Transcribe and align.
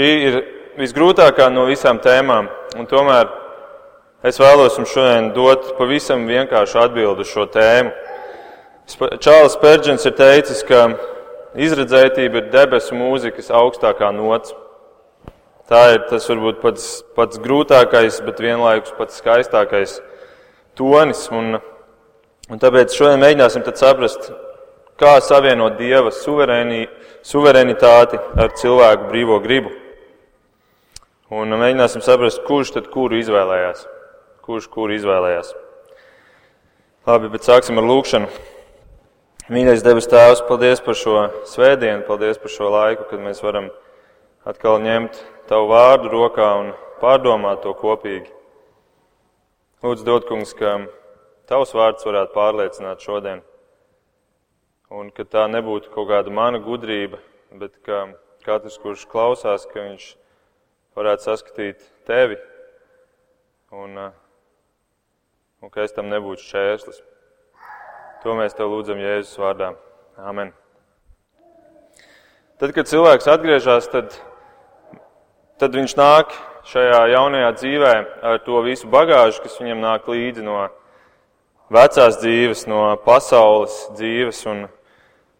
Šī 0.00 0.12
ir 0.24 0.36
visgrūtākā 0.80 1.50
no 1.52 1.66
visām 1.68 1.98
tēmām, 2.00 2.46
un 2.80 2.86
tomēr 2.88 3.26
es 4.24 4.38
vēlos 4.40 4.78
jums 4.78 4.94
šodien 4.94 5.26
dot 5.34 5.74
pavisam 5.76 6.22
vienkāršu 6.24 6.78
atbildi 6.80 7.26
uz 7.26 7.28
šo 7.28 7.44
tēmu. 7.52 7.90
Čārlis 9.20 9.58
Pērģents 9.60 10.08
ir 10.08 10.14
teicis, 10.16 10.62
ka 10.64 10.86
izredzētība 11.66 12.40
ir 12.40 12.48
debesu 12.54 12.96
mūzikas 12.96 13.52
augstākā 13.58 14.08
nots. 14.16 14.54
Tā 15.68 15.82
ir 15.98 16.06
tas 16.08 16.30
varbūt 16.32 16.64
pats, 16.64 16.86
pats 17.18 17.42
grūtākais, 17.44 18.22
bet 18.24 18.40
vienlaikus 18.40 18.96
pats 18.96 19.20
skaistākais 19.20 19.98
tonis. 20.80 21.26
Un, 21.28 21.60
un 22.48 22.64
tāpēc 22.64 22.96
šodien 22.96 23.20
mēģināsim 23.20 23.68
saprast, 23.68 24.32
kā 24.96 25.18
savienot 25.28 25.76
Dieva 25.76 26.08
suverēni, 26.08 26.86
suverenitāti 27.20 28.24
ar 28.40 28.56
cilvēku 28.56 29.12
brīvo 29.12 29.42
gribu. 29.44 29.76
Un 31.30 31.54
mēģināsim 31.54 32.02
saprast, 32.02 32.40
kurš 32.42 32.72
tad 32.74 32.88
kuru 32.90 33.20
izvēlējās. 33.20 33.84
Kurš 34.42 34.64
kuru 34.72 34.96
izvēlējās. 34.96 35.52
Labi, 37.06 37.28
bet 37.30 37.46
sāksim 37.46 37.78
ar 37.78 37.86
lūkšanu. 37.86 38.26
Mīļais 39.54 39.84
debes 39.86 40.10
Tēvs, 40.10 40.42
paldies 40.48 40.82
par 40.82 40.98
šo 40.98 41.20
svētdienu, 41.46 42.02
paldies 42.08 42.40
par 42.42 42.50
šo 42.50 42.72
laiku, 42.74 43.06
kad 43.06 43.22
mēs 43.22 43.44
varam 43.46 43.68
atkal 44.42 44.82
ņemt 44.82 45.20
Tavu 45.46 45.70
vārdu 45.70 46.10
rokā 46.10 46.48
un 46.64 46.72
pārdomāt 46.98 47.62
to 47.62 47.76
kopīgi. 47.78 48.26
Lūdzu, 49.86 50.06
dod, 50.06 50.26
kungs, 50.26 50.50
ka 50.58 50.80
Tavs 51.50 51.74
vārds 51.78 52.06
varētu 52.06 52.34
pārliecināt 52.34 53.06
šodien, 53.06 53.44
un 54.90 55.14
ka 55.14 55.26
tā 55.30 55.46
nebūtu 55.50 55.94
kaut 55.94 56.10
kāda 56.10 56.34
mana 56.34 56.58
gudrība, 56.62 57.22
bet 57.54 57.78
ka 57.86 58.08
katrs, 58.46 58.78
kurš 58.82 59.06
klausās, 59.10 59.66
ka 59.70 59.86
viņš 59.86 60.16
varētu 60.98 61.26
saskatīt 61.26 61.84
tevi 62.08 62.38
un, 63.70 63.94
uh, 63.94 64.10
un 65.62 65.70
ka 65.70 65.84
es 65.84 65.94
tam 65.94 66.10
nebūtu 66.10 66.42
šķērslis. 66.42 67.02
To 68.24 68.34
mēs 68.36 68.56
tev 68.56 68.72
lūdzam 68.72 69.00
Jēzus 69.00 69.38
vārdā. 69.40 69.72
Amen. 70.20 70.50
Tad, 72.60 72.74
kad 72.76 72.90
cilvēks 72.90 73.28
atgriežas, 73.32 73.86
tad, 73.88 74.12
tad 75.62 75.76
viņš 75.78 75.94
nāk 75.96 76.34
šajā 76.68 77.06
jaunajā 77.14 77.54
dzīvē 77.56 77.94
ar 78.28 78.42
to 78.44 78.60
visu 78.66 78.90
bagāžu, 78.92 79.40
kas 79.46 79.56
viņam 79.62 79.80
nāk 79.80 80.10
līdzi 80.10 80.44
no 80.44 80.58
vecās 81.72 82.18
dzīves, 82.20 82.66
no 82.68 82.82
pasaules 83.06 83.78
dzīves. 83.96 84.42
Un, 84.52 84.66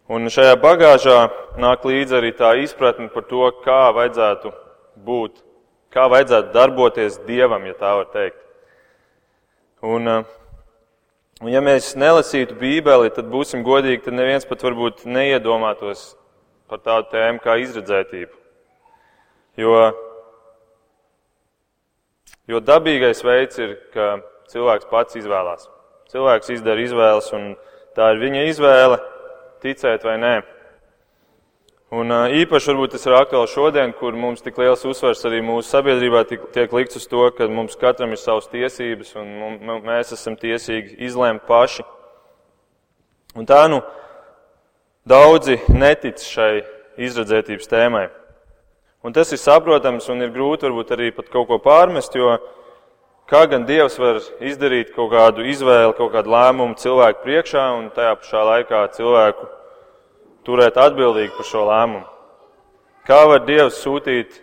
un 0.09 0.33
šajā 0.33 0.55
bagāžā 0.63 1.19
nāk 1.61 1.85
līdzi 1.85 2.17
arī 2.17 2.33
tā 2.39 2.55
izpratne 2.63 3.11
par 3.13 3.27
to, 3.29 3.45
kā 3.61 3.83
vajadzētu 3.93 4.55
būt, 4.95 5.41
kā 5.93 6.07
vajadzētu 6.11 6.53
darboties 6.55 7.19
Dievam, 7.27 7.65
ja 7.65 7.75
tā 7.77 7.95
var 7.99 8.09
teikt. 8.13 8.39
Un, 9.81 10.07
eh, 10.07 10.23
un 11.41 11.49
ja 11.49 11.61
mēs 11.61 11.95
nelasītu 11.95 12.57
Bībeli, 12.59 13.09
tad 13.15 13.25
būsim 13.31 13.63
godīgi, 13.65 14.03
tad 14.05 14.13
neviens 14.13 14.45
pat 14.45 14.61
varbūt 14.61 15.05
neiedomātos 15.05 16.15
par 16.69 16.79
tādu 16.79 17.09
tēmu 17.11 17.41
kā 17.43 17.57
izredzētība. 17.59 18.31
Jo, 19.57 19.91
jo 22.47 22.61
dabīgais 22.63 23.23
veids 23.23 23.59
ir, 23.59 23.75
ka 23.91 24.21
cilvēks 24.51 24.87
pats 24.91 25.17
izvēlās. 25.19 25.67
Cilvēks 26.11 26.53
izdara 26.55 26.83
izvēles, 26.83 27.27
un 27.35 27.55
tā 27.95 28.13
ir 28.13 28.21
viņa 28.21 28.47
izvēle, 28.51 28.99
ticēt 29.63 30.03
vai 30.07 30.17
nē. 30.21 30.33
Un 31.91 32.07
īpaši 32.07 32.69
varbūt 32.71 32.93
tas 32.95 33.03
ir 33.03 33.17
aktuāli 33.17 33.49
šodien, 33.51 33.89
kur 33.99 34.15
mums 34.15 34.39
tik 34.39 34.55
liels 34.61 34.85
uzsvers 34.87 35.25
arī 35.27 35.41
mūsu 35.43 35.73
sabiedrībā 35.73 36.21
tiek 36.55 36.71
likts 36.71 37.01
uz 37.01 37.07
to, 37.11 37.25
ka 37.35 37.49
mums 37.51 37.75
katram 37.75 38.13
ir 38.15 38.21
savas 38.21 38.47
tiesības 38.47 39.11
un 39.19 39.59
mēs 39.83 40.13
esam 40.15 40.37
tiesīgi 40.39 40.95
izlēmt 41.09 41.43
paši. 41.49 41.83
Un 43.35 43.43
tā 43.47 43.65
nu 43.67 43.81
daudzi 45.03 45.59
netic 45.67 46.23
šai 46.23 46.63
izredzētības 46.95 47.67
tēmai. 47.67 48.07
Un 49.03 49.11
tas 49.11 49.35
ir 49.35 49.43
saprotams 49.43 50.07
un 50.13 50.23
ir 50.23 50.31
grūti 50.31 50.69
varbūt 50.69 50.95
arī 50.95 51.11
pat 51.11 51.27
kaut 51.27 51.51
ko 51.51 51.59
pārmest, 51.59 52.15
jo 52.15 52.37
kā 53.27 53.43
gan 53.51 53.67
Dievs 53.67 53.99
var 53.99 54.23
izdarīt 54.39 54.95
kaut 54.95 55.11
kādu 55.11 55.43
izvēli, 55.43 55.97
kaut 55.99 56.15
kādu 56.15 56.31
lēmumu 56.31 56.79
cilvēku 56.79 57.25
priekšā 57.27 57.71
un 57.81 57.89
tajā 57.91 58.15
pašā 58.21 58.51
laikā 58.55 58.85
cilvēku 58.95 59.57
turēt 60.47 60.79
atbildīgi 60.81 61.35
par 61.37 61.47
šo 61.47 61.65
lēmumu. 61.69 62.05
Kā 63.07 63.23
var 63.29 63.43
Dievs 63.47 63.81
sūtīt 63.81 64.37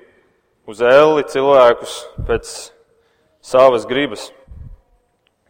uz 0.69 0.83
elli 0.85 1.25
cilvēkus 1.31 1.95
pēc 2.29 2.53
savas 3.45 3.87
gribas, 3.89 4.29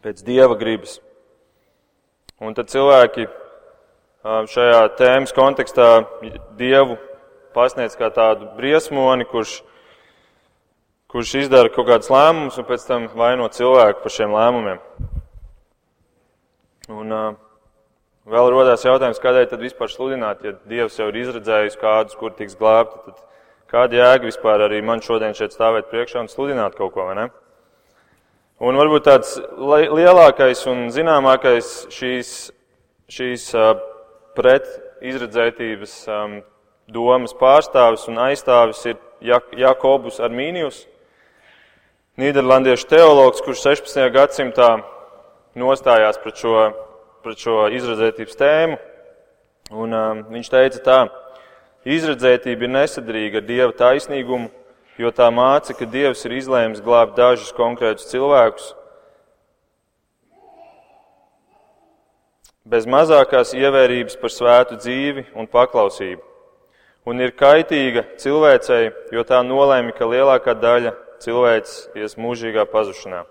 pēc 0.05 0.23
Dieva 0.27 0.57
gribas? 0.61 0.99
Un 2.39 2.55
tad 2.55 2.71
cilvēki 2.71 3.27
šajā 4.53 4.83
tēmas 4.99 5.35
kontekstā 5.35 5.89
Dievu 6.59 6.99
pasniedz 7.57 7.97
kā 7.99 8.11
tādu 8.15 8.51
briesmoni, 8.59 9.27
kurš, 9.27 9.59
kurš 11.11 11.35
izdara 11.43 11.73
kaut 11.73 11.89
kādus 11.89 12.13
lēmumus 12.13 12.61
un 12.61 12.69
pēc 12.69 12.87
tam 12.87 13.09
vaino 13.19 13.49
cilvēku 13.51 14.05
par 14.05 14.15
šiem 14.15 14.37
lēmumiem. 14.37 14.81
Un, 16.89 17.13
uh, 17.13 17.48
Vēl 18.29 18.51
rodās 18.53 18.83
jautājums, 18.85 19.21
kādēļ 19.23 19.47
tad 19.49 19.63
vispār 19.65 19.89
sludināt, 19.89 20.43
ja 20.45 20.51
Dievs 20.69 20.99
jau 20.99 21.07
ir 21.09 21.17
izredzējis 21.17 21.79
kādus, 21.81 22.17
kur 22.19 22.35
tiks 22.37 22.59
glābti, 22.61 22.99
tad 23.07 23.23
kāda 23.73 23.97
jēga 23.97 24.27
vispār 24.29 24.65
arī 24.67 24.83
man 24.85 25.01
šodien 25.01 25.33
šeit 25.37 25.55
stāvēt 25.57 25.87
priekšā 25.89 26.21
un 26.21 26.29
sludināt 26.29 26.75
kaut 26.77 26.93
ko, 26.93 27.07
vai 27.09 27.15
ne? 27.17 27.25
Un 28.61 28.77
varbūt 28.77 29.07
tāds 29.07 29.39
lielākais 29.57 30.61
un 30.69 30.91
zināmākais 30.93 31.71
šīs, 31.95 32.33
šīs 33.09 33.47
pret 34.37 34.67
izredzētības 35.09 35.95
domas 36.93 37.33
pārstāvis 37.39 38.05
un 38.13 38.21
aizstāvis 38.27 38.83
ir 38.91 39.01
Jakobus 39.57 40.21
Armīnijus, 40.21 40.83
Nīderlandiešu 42.19 42.91
teologs, 42.91 43.41
kurš 43.47 43.65
16. 43.71 44.05
gadsimtā 44.13 44.69
nostājās 45.57 46.21
pret 46.21 46.45
šo 46.45 46.67
pret 47.25 47.43
šo 47.43 47.67
izredzētības 47.75 48.39
tēmu. 48.39 48.79
Un, 49.69 49.93
um, 49.93 50.23
viņš 50.33 50.49
teica 50.49 50.81
tā, 50.85 50.99
izredzētība 51.89 52.65
ir 52.65 52.73
nesadrīga 52.73 53.43
ar 53.43 53.47
Dieva 53.49 53.73
taisnīgumu, 53.77 54.49
jo 54.99 55.13
tā 55.13 55.29
māca, 55.35 55.77
ka 55.77 55.89
Dievs 55.89 56.25
ir 56.25 56.39
izlēms 56.39 56.83
glābt 56.85 57.17
dažus 57.19 57.53
konkrētus 57.57 58.09
cilvēkus. 58.09 58.73
Bez 62.69 62.89
mazākās 62.89 63.55
ievērības 63.57 64.19
par 64.21 64.33
svētu 64.33 64.81
dzīvi 64.81 65.29
un 65.37 65.49
paklausību. 65.49 66.25
Un 67.09 67.23
ir 67.25 67.33
kaitīga 67.33 68.05
cilvēcei, 68.21 68.91
jo 69.15 69.25
tā 69.25 69.41
nolēma, 69.45 69.95
ka 69.97 70.09
lielākā 70.09 70.53
daļa 70.53 70.93
cilvēks 71.25 71.79
ies 71.97 72.19
mūžīgā 72.21 72.67
pazušanā. 72.69 73.23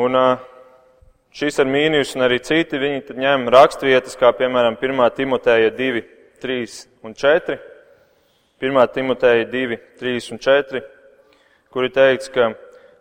Un, 0.00 0.16
uh, 0.16 0.53
Šis 1.34 1.56
ar 1.58 1.66
mīnus 1.66 2.12
un 2.14 2.22
arī 2.28 2.36
citi, 2.46 2.78
viņi 2.78 3.16
ņem 3.18 3.48
rakstvietas, 3.50 4.14
kā 4.14 4.28
piemēram 4.38 4.76
1. 4.78 5.00
Timotēja 5.16 5.72
2, 5.74 6.02
3 6.44 6.74
un 7.02 7.16
4. 7.18 7.56
1. 8.62 8.84
Timotēja 8.94 9.48
2, 9.50 9.78
3 9.98 10.28
un 10.30 10.38
4, 10.44 10.82
kuri 11.74 11.90
teikts, 11.90 12.30
ka 12.30 12.52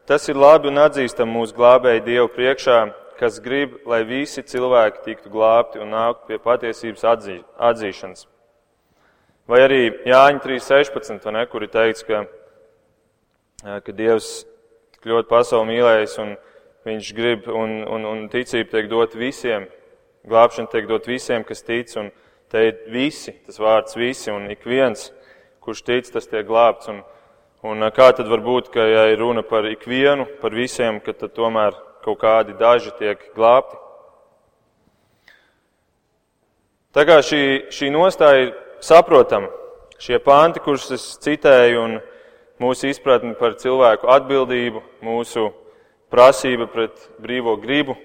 tas 0.10 0.26
ir 0.34 0.40
labi 0.42 0.72
un 0.72 0.82
atzīstam 0.82 1.30
mūsu 1.30 1.54
glābēju 1.60 2.02
Dievu 2.08 2.32
priekšā, 2.34 2.78
kas 3.20 3.38
grib, 3.38 3.76
lai 3.86 4.02
visi 4.10 4.42
cilvēki 4.42 5.04
tiktu 5.06 5.30
glābti 5.30 5.84
un 5.84 5.94
nāktu 5.94 6.32
pie 6.32 6.40
patiesības 6.42 7.06
atzī, 7.12 7.36
atzīšanas. 7.70 8.26
Vai 9.46 9.60
arī 9.68 9.84
Jāņa 10.10 10.42
3.16, 10.42 11.30
ne, 11.38 11.46
kuri 11.54 11.70
teikts, 11.70 12.02
ka, 12.10 12.24
ka 13.62 13.94
Dievs 13.94 14.40
tik 14.96 15.06
ļoti 15.14 15.30
pasauli 15.30 15.70
mīlējis 15.76 16.18
un 16.26 16.34
Viņš 16.84 17.14
grib, 17.16 17.46
un, 17.48 17.78
un, 17.88 18.04
un 18.04 18.26
ticība 18.28 18.68
tiek 18.74 18.90
dot 18.92 19.14
visiem, 19.16 19.70
glābšana 20.28 20.68
tiek 20.72 20.88
dot 20.90 21.06
visiem, 21.08 21.46
kas 21.48 21.64
tic, 21.64 21.94
un 21.96 22.10
te 22.52 22.66
ir 22.68 22.82
visi, 22.92 23.32
tas 23.48 23.60
vārds 23.64 23.96
visi, 23.96 24.28
un 24.34 24.50
ik 24.52 24.68
viens, 24.68 25.06
kurš 25.64 25.84
tic, 25.88 26.10
tas 26.12 26.28
tiek 26.28 26.44
glābts. 26.50 26.92
Un, 26.92 27.00
un 27.64 27.88
kā 27.96 28.10
tad 28.18 28.28
var 28.28 28.44
būt, 28.44 28.68
ka, 28.76 28.84
ja 28.84 29.08
ir 29.14 29.24
runa 29.24 29.46
par 29.48 29.70
ikvienu, 29.72 30.28
par 30.42 30.52
visiem, 30.52 31.00
ka 31.00 31.16
tad 31.16 31.32
tomēr 31.40 31.80
kaut 32.04 32.20
kādi 32.20 32.58
daži 32.60 32.92
tiek 33.00 33.30
glābti? 33.32 33.80
Tā 36.94 37.08
kā 37.08 37.22
šī, 37.24 37.72
šī 37.74 37.96
nostāja 37.96 38.44
ir 38.44 38.54
saprotama, 38.84 39.48
šie 40.04 40.20
panti, 40.22 40.60
kurus 40.62 40.92
es 40.94 41.08
citēju, 41.24 41.80
un 41.88 42.00
mūsu 42.62 42.92
izpratni 42.92 43.34
par 43.40 43.56
cilvēku 43.56 44.12
atbildību, 44.12 44.84
mūsu 45.08 45.48
prasība 46.14 46.68
pret 46.70 47.08
brīvo 47.18 47.56
gribu 47.58 47.96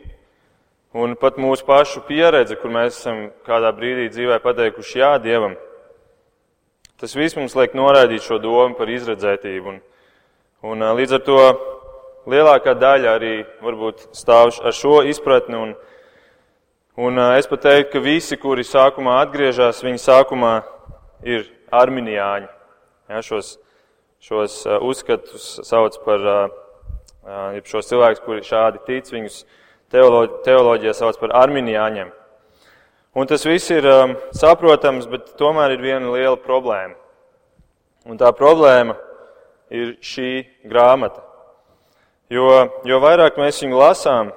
un 0.97 1.13
pat 1.21 1.37
mūsu 1.37 1.67
pašu 1.69 2.01
pieredze, 2.09 2.57
kur 2.57 2.73
mēs 2.73 2.97
esam 3.03 3.27
kādā 3.45 3.69
brīdī 3.77 4.09
dzīvē 4.09 4.39
pateikuši 4.41 5.03
jā 5.03 5.11
Dievam. 5.21 5.57
Tas 6.99 7.13
viss 7.15 7.37
mums 7.37 7.55
liek 7.55 7.77
noraidīt 7.79 8.25
šo 8.25 8.41
domu 8.43 8.75
par 8.79 8.89
izredzētību. 8.91 9.75
Un, 9.75 9.83
un 10.67 10.87
līdz 10.99 11.19
ar 11.19 11.23
to 11.27 11.43
lielākā 12.33 12.75
daļa 12.75 13.13
arī 13.19 13.35
varbūt 13.63 14.09
stāv 14.17 14.57
ar 14.57 14.75
šo 14.75 15.03
izpratni. 15.07 15.61
Un, 15.61 15.75
un 16.99 17.21
es 17.37 17.47
pat 17.51 17.63
teiktu, 17.69 17.93
ka 17.93 18.03
visi, 18.03 18.41
kuri 18.41 18.65
sākumā 18.67 19.21
atgriežas, 19.27 19.85
viņi 19.85 20.03
sākumā 20.03 20.55
ir 21.29 21.45
arminiāņi. 21.71 22.49
Ja, 23.13 23.23
šos, 23.25 23.55
šos 24.25 24.65
uzskatus 24.81 25.53
sauc 25.69 26.01
par, 26.09 26.27
ja 27.27 27.65
šos 27.65 27.89
cilvēkus, 27.91 28.23
kuri 28.25 28.47
šādi 28.47 28.83
tic, 28.87 29.11
viņus 29.13 29.43
teoloģijā 29.91 30.95
sauc 30.97 31.19
par 31.21 31.35
arminiāņiem. 31.43 32.13
Un 33.19 33.27
tas 33.27 33.43
viss 33.49 33.71
ir 33.73 33.87
um, 33.89 34.15
saprotams, 34.37 35.09
bet 35.11 35.33
tomēr 35.41 35.75
ir 35.75 35.83
viena 35.83 36.13
liela 36.13 36.37
problēma. 36.39 36.95
Un 38.09 38.21
tā 38.21 38.29
problēma 38.37 38.95
ir 39.75 39.97
šī 40.05 40.45
grāmata. 40.69 41.25
Jo, 42.31 42.69
jo 42.85 43.01
vairāk 43.01 43.41
mēs 43.41 43.63
viņu 43.65 43.81
lasām, 43.81 44.31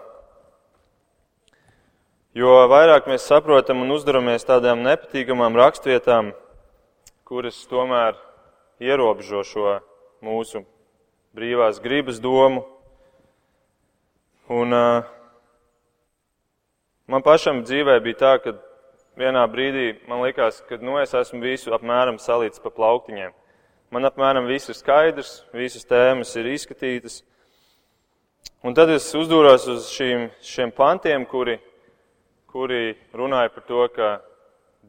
jo 2.33 2.55
vairāk 2.71 3.09
mēs 3.11 3.27
saprotam 3.27 3.83
un 3.83 3.91
uzdaramies 3.97 4.47
tādām 4.47 4.81
nepatīkamām 4.87 5.59
rakstvietām, 5.59 6.31
kuras 7.27 7.59
tomēr 7.67 8.15
ierobežo 8.79 9.43
šo 9.47 9.77
mūsu 10.23 10.63
brīvās 11.35 11.79
gribas 11.83 12.19
domu. 12.19 12.65
Un, 14.51 14.73
uh, 14.75 15.07
man 17.07 17.23
pašam 17.23 17.63
dzīvē 17.63 17.99
bija 18.03 18.19
tā, 18.19 18.33
ka 18.43 18.55
vienā 19.19 19.45
brīdī 19.51 19.93
man 20.09 20.23
likās, 20.25 20.59
ka 20.67 20.79
nu, 20.81 20.97
es 20.99 21.13
esmu 21.15 21.39
visu 21.43 21.71
apmēram 21.75 22.19
salīdz 22.19 22.59
pa 22.63 22.71
plauktiņiem. 22.75 23.31
Man 23.91 24.07
apmēram 24.07 24.47
viss 24.47 24.71
ir 24.71 24.77
skaidrs, 24.77 25.41
visas 25.55 25.87
tēmas 25.87 26.31
ir 26.39 26.47
izskatītas. 26.53 27.21
Un 28.63 28.75
tad 28.77 28.91
es 28.93 29.09
uzdūros 29.17 29.65
uz 29.71 29.87
šīm, 29.91 30.29
šiem 30.45 30.71
pantiem, 30.75 31.25
kuri, 31.25 31.57
kuri 32.51 32.95
runāja 33.15 33.51
par 33.55 33.65
to, 33.67 33.87
ka 33.95 34.09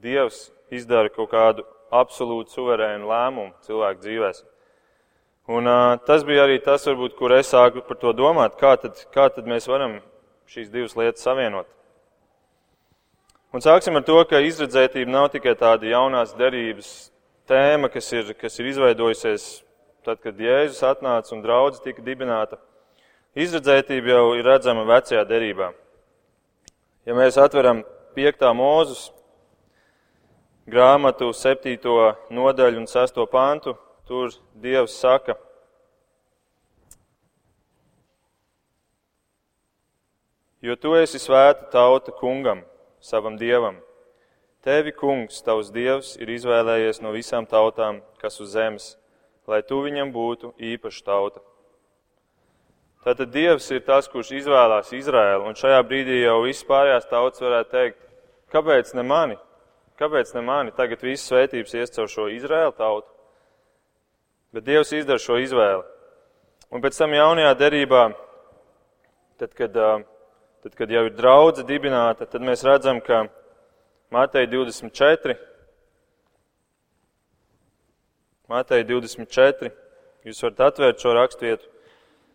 Dievs 0.02 0.48
izdara 0.74 1.10
kaut 1.14 1.30
kādu 1.30 1.64
absolūtu 1.94 2.56
suverēnu 2.56 3.06
lēmumu 3.06 3.54
cilvēku 3.66 4.02
dzīvēs. 4.02 4.42
Un 5.50 5.66
uh, 5.66 5.98
tas 6.06 6.22
bija 6.22 6.44
arī 6.46 6.60
tas, 6.62 6.84
varbūt, 6.86 7.16
kur 7.18 7.32
es 7.34 7.50
sāku 7.50 7.82
par 7.82 7.98
to 7.98 8.12
domāt, 8.14 8.54
kā 8.60 8.76
tad, 8.78 9.00
kā 9.10 9.26
tad 9.34 9.48
mēs 9.50 9.66
varam 9.66 9.98
šīs 10.46 10.70
divas 10.70 10.94
lietas 10.94 11.24
savienot. 11.26 11.66
Un 13.52 13.60
sāksim 13.60 13.98
ar 13.98 14.04
to, 14.06 14.20
ka 14.30 14.38
izredzētība 14.40 15.10
nav 15.10 15.26
tikai 15.34 15.56
tāda 15.58 15.90
jaunās 15.90 16.36
derības 16.38 16.92
tēma, 17.50 17.90
kas 17.92 18.06
ir, 18.14 18.30
kas 18.38 18.54
ir 18.62 18.70
izveidojusies 18.70 19.48
tad, 20.06 20.22
kad 20.22 20.38
Jēzus 20.38 20.82
atnāca 20.86 21.34
un 21.34 21.42
draudz 21.44 21.82
tika 21.82 22.04
dibināta. 22.06 22.56
Izredzētība 23.34 24.14
jau 24.14 24.24
ir 24.38 24.46
redzama 24.46 24.86
vecajā 24.88 25.24
derībā. 25.28 25.72
Ja 27.04 27.18
mēs 27.18 27.36
atveram 27.40 27.82
5. 28.14 28.46
mūzus 28.54 29.08
grāmatu 30.70 31.32
7. 31.34 31.76
nodaļu 32.30 32.82
un 32.82 32.88
6. 32.88 33.20
pantu, 33.32 33.74
tur 34.12 34.34
Dievs 34.60 34.92
saka, 35.00 35.38
jo 40.60 40.76
tu 40.76 40.92
esi 40.98 41.20
svēta 41.22 41.70
tauta 41.72 42.12
kungam, 42.12 42.60
savam 43.00 43.38
dievam. 43.40 43.78
Tevi, 44.62 44.92
kungs, 44.92 45.40
tavs 45.42 45.72
dievs, 45.74 46.12
ir 46.20 46.28
izvēlējies 46.36 47.00
no 47.02 47.14
visām 47.16 47.48
tautām, 47.48 48.02
kas 48.20 48.36
uz 48.44 48.52
zemes, 48.52 48.90
lai 49.48 49.62
tu 49.64 49.80
viņam 49.82 50.12
būtu 50.12 50.52
īpaša 50.60 51.06
tauta. 51.08 51.40
Tātad 53.02 53.32
Dievs 53.34 53.64
ir 53.74 53.80
tas, 53.82 54.06
kurš 54.12 54.28
izvēlās 54.42 54.92
Izraēlu, 54.94 55.48
un 55.48 55.58
šajā 55.58 55.80
brīdī 55.88 56.20
jau 56.20 56.36
viss 56.44 56.68
pārējās 56.68 57.08
tautas 57.10 57.42
varētu 57.42 57.72
teikt, 57.72 58.04
kāpēc 58.54 58.92
ne 58.94 59.02
mani? 59.08 59.40
Kāpēc 59.98 60.30
ne 60.36 60.44
mani? 60.46 60.76
Tagad 60.76 61.02
viss 61.02 61.26
svētības 61.32 61.74
ies 61.80 61.96
caur 61.96 62.12
šo 62.12 62.28
Izraēlu 62.30 62.76
tautu. 62.78 63.11
Bet 64.52 64.66
Dievs 64.69 64.93
izdara 64.93 65.20
šo 65.22 65.38
izvēli. 65.40 65.84
Un 66.72 66.82
pēc 66.84 66.96
tam 66.96 67.12
jaunajā 67.16 67.52
derībā, 67.56 68.02
tad, 69.40 69.54
kad, 69.56 69.75
tad, 69.76 70.75
kad 70.76 70.93
jau 70.93 71.06
ir 71.08 71.16
draudze 71.16 71.64
dibināta, 71.69 72.28
tad 72.28 72.44
mēs 72.44 72.64
redzam, 72.69 73.00
ka 73.04 73.26
Mateja 74.12 74.50
24, 74.52 75.38
Mateja 78.52 78.84
24, 78.84 79.72
jūs 80.28 80.44
varat 80.44 80.64
atvērt 80.69 81.00
šo 81.00 81.16
rakstvietu. 81.16 81.69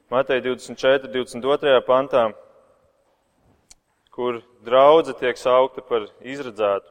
Mateja 0.09 0.41
24, 0.41 1.11
22. 1.13 1.79
pantā, 1.85 2.27
kur 4.09 4.39
draudze 4.65 5.13
tiek 5.19 5.37
saukta 5.37 5.85
par 5.85 6.07
izredzētu. 6.25 6.89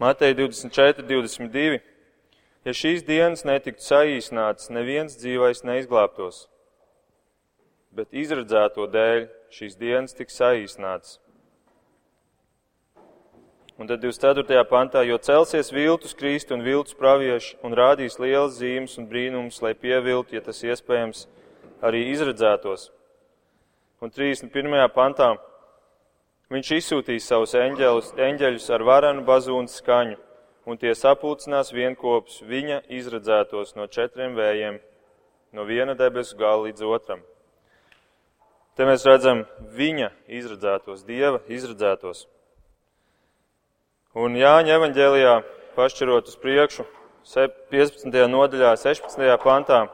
Mateja 0.00 0.36
24, 0.40 1.04
22. 1.04 1.82
Ja 2.64 2.72
šīs 2.72 3.02
dienas 3.04 3.42
netiktu 3.44 3.84
saīsnātas, 3.84 4.70
neviens 4.72 5.18
dzīvais 5.20 5.60
neizglābtos, 5.68 6.46
bet 7.92 8.08
izredzēto 8.16 8.86
dēļ 8.88 9.26
šīs 9.52 9.76
dienas 9.76 10.16
tiks 10.16 10.40
saīsnātas. 10.40 11.18
Un 13.76 13.90
tad 13.90 14.00
24. 14.00 14.64
pantā, 14.70 15.02
jo 15.04 15.18
celsies 15.18 15.72
viltus 15.74 16.16
kristi 16.16 16.54
un 16.56 16.64
viltus 16.64 16.96
pravieši 16.96 17.58
un 17.66 17.76
rādīs 17.76 18.16
lielas 18.22 18.56
zīmes 18.56 18.96
un 19.02 19.10
brīnums, 19.10 19.60
lai 19.60 19.74
pieviltu, 19.74 20.38
ja 20.38 20.40
tas 20.46 20.62
iespējams, 20.64 21.26
arī 21.84 22.06
izredzētos. 22.14 22.92
Un 24.00 24.14
31. 24.14 24.88
pantā 24.94 25.34
viņš 26.54 26.70
izsūtīs 26.78 27.26
savus 27.28 27.52
eņģeļus, 27.60 28.14
eņģeļus 28.14 28.70
ar 28.72 28.88
varenu 28.88 29.26
bazūnu 29.26 29.68
skaņu, 29.68 30.22
un 30.66 30.80
tie 30.80 30.94
sapulcinās 30.96 31.72
vienkopus 31.74 32.40
viņa 32.48 32.82
izredzētos 32.88 33.74
no 33.76 33.86
četriem 33.86 34.36
vējiem, 34.38 34.80
no 35.52 35.64
viena 35.68 35.94
debesu 35.98 36.36
gala 36.40 36.66
līdz 36.66 36.84
otram. 36.88 37.22
Te 38.74 38.86
mēs 38.88 39.04
redzam 39.06 39.44
viņa 39.76 40.10
izredzētos, 40.26 41.04
Dieva 41.06 41.38
izredzētos. 41.46 42.24
Un 44.18 44.34
Jāņa 44.38 44.78
evaņģēlijā, 44.78 45.34
pašķirot 45.76 46.30
uz 46.30 46.38
priekšu, 46.42 46.86
15. 47.70 48.16
nodaļā, 48.30 48.72
16. 48.78 49.28
pantā, 49.44 49.84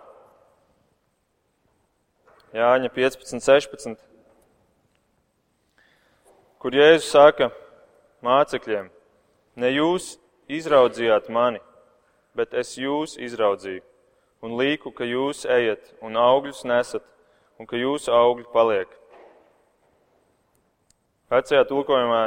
Jāņa 2.57 2.91
15, 2.97 3.45
16, 3.45 4.01
kur 6.61 6.75
Jēzus 6.75 7.13
saka 7.13 7.51
mācekļiem, 8.25 8.89
ne 9.61 9.71
jūs 9.77 10.17
izraudzījāt 10.59 11.29
mani, 11.33 11.61
bet 12.35 12.55
es 12.55 12.75
jūs 12.79 13.17
izraudzīju 13.21 13.85
un 14.45 14.57
līku, 14.57 14.93
ka 14.97 15.05
jūs 15.05 15.45
ejat 15.49 15.93
un 16.05 16.17
augļus 16.17 16.65
nesat 16.69 17.05
un 17.61 17.69
ka 17.69 17.77
jūsu 17.77 18.13
augļi 18.15 18.47
paliek. 18.55 18.89
Vecajā 21.31 21.67
tulkojumā 21.69 22.23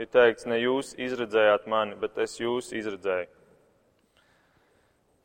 ir 0.00 0.08
teikts, 0.10 0.48
ne 0.48 0.56
jūs 0.58 0.94
izredzējāt 0.98 1.68
mani, 1.70 1.94
bet 2.00 2.16
es 2.18 2.38
jūs 2.40 2.72
izredzēju. 2.74 3.28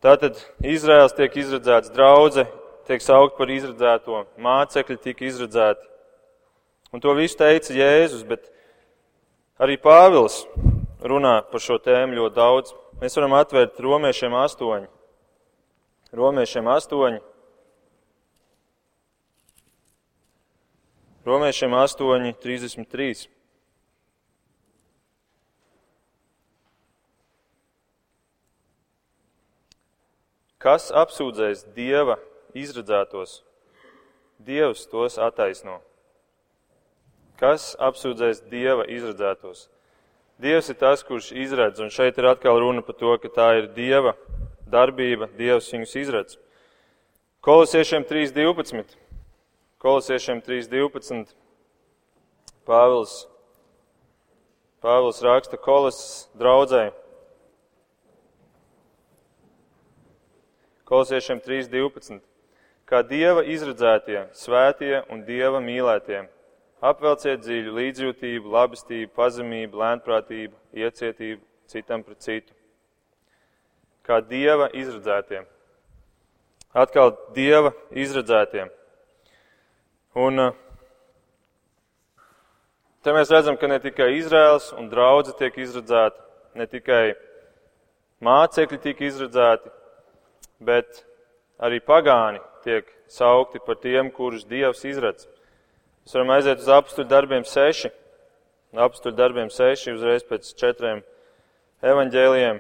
Tātad 0.04 0.38
Izraels 0.62 1.16
tiek 1.18 1.34
izredzēts 1.40 1.90
draudze, 1.96 2.44
tiek 2.86 3.02
saukt 3.02 3.40
par 3.40 3.50
izredzēto, 3.50 4.26
mācekļi 4.38 5.00
tika 5.02 5.26
izredzēti. 5.26 5.88
Un 6.94 7.02
to 7.02 7.16
visu 7.18 7.40
teica 7.40 7.74
Jēzus, 7.74 8.22
bet 8.28 8.46
arī 9.58 9.80
Pāvils 9.82 10.44
runā 11.06 11.38
par 11.52 11.62
šo 11.62 11.78
tēmu 11.82 12.18
ļoti 12.18 12.36
daudz. 12.36 12.74
Mēs 13.02 13.18
varam 13.20 13.38
atvērt 13.38 13.80
romiešiem 13.84 14.36
astoņi. 14.42 14.90
Romiešiem 16.16 16.68
astoņi. 16.72 17.22
Romiešiem 21.26 21.74
8, 21.74 22.34
33. 22.42 23.26
Kas 30.62 30.88
apsūdzēs 30.94 31.66
Dieva 31.76 32.20
izredzētos? 32.58 33.40
Dievs 34.42 34.86
tos 34.90 35.18
attaisno. 35.22 35.80
Kas 37.38 37.74
apsūdzēs 37.78 38.46
Dieva 38.50 38.86
izredzētos? 38.90 39.68
Dievs 40.42 40.68
ir 40.68 40.76
tas, 40.76 41.04
kurš 41.04 41.30
izredz, 41.32 41.80
un 41.80 41.88
šeit 41.94 42.18
ir 42.20 42.28
atkal 42.28 42.60
runa 42.60 42.82
par 42.84 42.98
to, 43.00 43.14
ka 43.24 43.30
tā 43.32 43.48
ir 43.62 43.70
Dieva 43.72 44.12
darbība, 44.68 45.30
Dievs 45.38 45.70
viņus 45.72 45.96
izredz. 46.02 46.36
Kolosiešiem 47.46 48.04
3.12. 48.10 48.98
Kolosiešiem 49.80 50.42
3.12. 50.44 51.32
Pāvils, 52.68 53.16
Pāvils 54.84 55.24
raksta 55.24 55.56
kolas 55.62 56.00
draudzēji. 56.36 56.92
Kolosiešiem 60.86 61.40
3.12. 61.48 62.20
Kā 62.86 63.06
Dieva 63.08 63.42
izredzētie, 63.48 64.28
svētie 64.36 65.00
un 65.10 65.24
Dieva 65.26 65.64
mīlētie, 65.64 66.26
apvelciet 66.84 67.44
dziļu 67.44 67.74
līdzjūtību, 67.76 68.52
labestību, 68.52 69.12
pazemību, 69.16 69.80
lēnprātību, 69.80 70.56
iecietību 70.76 71.42
citam 71.72 72.04
pret 72.04 72.22
citu. 72.22 72.54
Kā 74.06 74.20
Dieva 74.22 74.70
izredzētie. 74.74 75.46
Atkal 76.76 77.16
Dieva 77.34 77.72
izredzētie. 77.96 78.68
Un 80.16 80.40
uh, 80.40 80.54
te 83.04 83.16
mēs 83.16 83.32
redzam, 83.34 83.58
ka 83.58 83.68
ne 83.72 83.80
tikai 83.84 84.14
Izraels 84.20 84.70
un 84.76 84.90
draudze 84.92 85.34
tiek 85.40 85.58
izredzēta, 85.60 86.22
ne 86.56 86.68
tikai 86.70 87.16
mācekļi 88.24 88.80
tika 88.84 89.08
izredzēti, 89.08 89.72
bet 90.64 91.04
arī 91.60 91.82
pagāni 91.84 92.44
tiek 92.64 92.88
saukti 93.12 93.60
par 93.64 93.80
tiem, 93.82 94.12
kurus 94.12 94.46
Dievs 94.48 94.86
izredz. 94.88 95.28
Mēs 96.06 96.14
varam 96.14 96.32
aiziet 96.36 96.60
uz 96.62 96.68
apstuļu 96.70 97.08
darbiem 97.10 97.46
seši. 97.50 97.90
Apstuļu 98.78 99.16
darbiem 99.18 99.48
seši 99.50 99.96
uzreiz 99.96 100.22
pēc 100.30 100.52
četriem 100.54 101.00
evaņģēlijiem. 101.82 102.60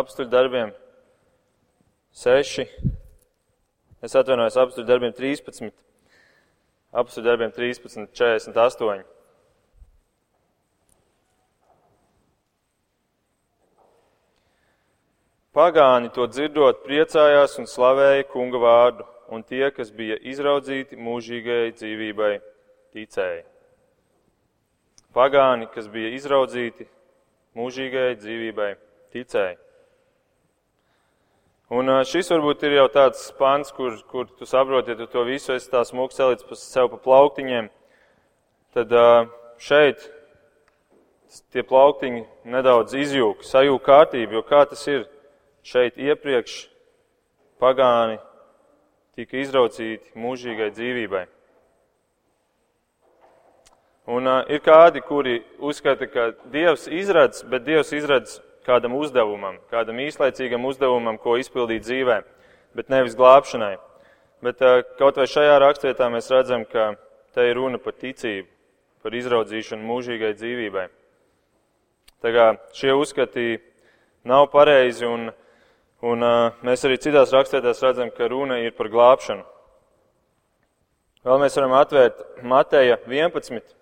Apstuļu 0.00 0.32
darbiem 0.32 0.72
seši. 2.16 2.64
Es 4.00 4.16
atvainojos 4.16 4.56
apstuļu 4.64 4.88
darbiem 4.88 5.12
13. 5.12 5.68
Apstuļu 6.96 7.28
darbiem 7.28 7.52
13, 7.52 8.08
48. 8.16 9.04
Pagāni 15.52 16.08
to 16.16 16.24
dzirdot, 16.32 16.86
priecājās 16.88 17.60
un 17.60 17.68
slavēja 17.68 18.30
kunga 18.32 18.64
vārdu, 18.64 19.04
un 19.30 19.42
tie, 19.46 19.64
kas 19.74 19.92
bija 19.94 20.18
izraudzīti 20.30 20.98
mūžīgajai 20.98 21.72
dzīvībai, 21.78 22.34
ticēja. 22.96 23.42
Pagāni, 25.14 25.66
kas 25.74 25.88
bija 25.90 26.12
izraudzīti 26.14 26.86
mūžīgajai 27.58 28.16
dzīvībai, 28.20 28.70
ticēja. 29.14 29.58
Un 31.70 31.92
šis 32.06 32.32
varbūt 32.34 32.64
ir 32.66 32.74
jau 32.80 32.88
tāds 32.90 33.28
pants, 33.38 33.70
kur, 33.74 33.94
kur 34.10 34.26
tu 34.38 34.46
saproti, 34.46 34.90
ja 34.90 34.98
tu 34.98 35.06
to 35.10 35.22
visu 35.26 35.54
esi 35.54 35.70
tā 35.70 35.84
smūgs 35.86 36.18
celicis 36.18 36.48
pa 36.48 36.58
sev 36.58 36.90
pa 36.90 36.98
plauktiņiem, 37.04 37.70
tad 38.74 38.94
šeit 39.62 40.02
tie 41.54 41.62
plauktiņi 41.62 42.26
nedaudz 42.50 42.98
izjūg, 42.98 43.46
sajūg 43.46 43.82
kārtību, 43.86 44.40
jo 44.40 44.46
kā 44.50 44.64
tas 44.66 44.82
ir? 44.90 45.06
šeit 45.62 45.98
iepriekš 46.00 46.64
pagāni 47.60 48.18
tika 49.20 49.36
izraucīti 49.36 50.14
mūžīgai 50.16 50.70
dzīvībai. 50.72 51.26
Un 54.10 54.26
uh, 54.26 54.40
ir 54.48 54.62
kādi, 54.64 55.02
kuri 55.04 55.42
uzskata, 55.60 56.08
ka 56.10 56.30
Dievs 56.50 56.86
izradz, 56.88 57.42
bet 57.46 57.66
Dievs 57.66 57.92
izradz 57.94 58.38
kādam 58.66 58.96
uzdevumam, 58.96 59.58
kādam 59.70 60.00
īslaicīgam 60.00 60.64
uzdevumam, 60.66 61.18
ko 61.20 61.36
izpildīt 61.38 61.84
dzīvē, 61.84 62.16
bet 62.78 62.90
nevis 62.92 63.16
glābšanai. 63.18 63.76
Bet 64.44 64.64
uh, 64.64 64.80
kaut 64.98 65.20
vai 65.20 65.28
šajā 65.28 65.58
rakstvietā 65.60 66.08
mēs 66.12 66.32
redzam, 66.32 66.64
ka 66.64 66.94
te 67.36 67.44
ir 67.50 67.60
runa 67.60 67.78
par 67.82 67.98
ticību, 68.00 68.48
par 69.04 69.16
izraudzīšanu 69.20 69.84
mūžīgai 69.84 70.32
dzīvībai. 70.38 70.86
Tā 72.24 72.32
kā 72.34 72.46
šie 72.76 72.96
uzskati 72.96 73.60
nav 74.28 74.48
pareizi 74.52 75.06
un 75.08 75.28
Un 76.00 76.24
uh, 76.24 76.54
mēs 76.64 76.80
arī 76.88 76.96
citās 76.96 77.32
rakstvietās 77.34 77.82
redzam, 77.84 78.08
ka 78.16 78.30
runa 78.32 78.56
ir 78.64 78.72
par 78.72 78.88
glābšanu. 78.88 79.44
Vēl 81.28 81.42
mēs 81.42 81.56
varam 81.58 81.74
atvērt 81.76 82.22
Mateja 82.40 82.96
11. 83.04 83.74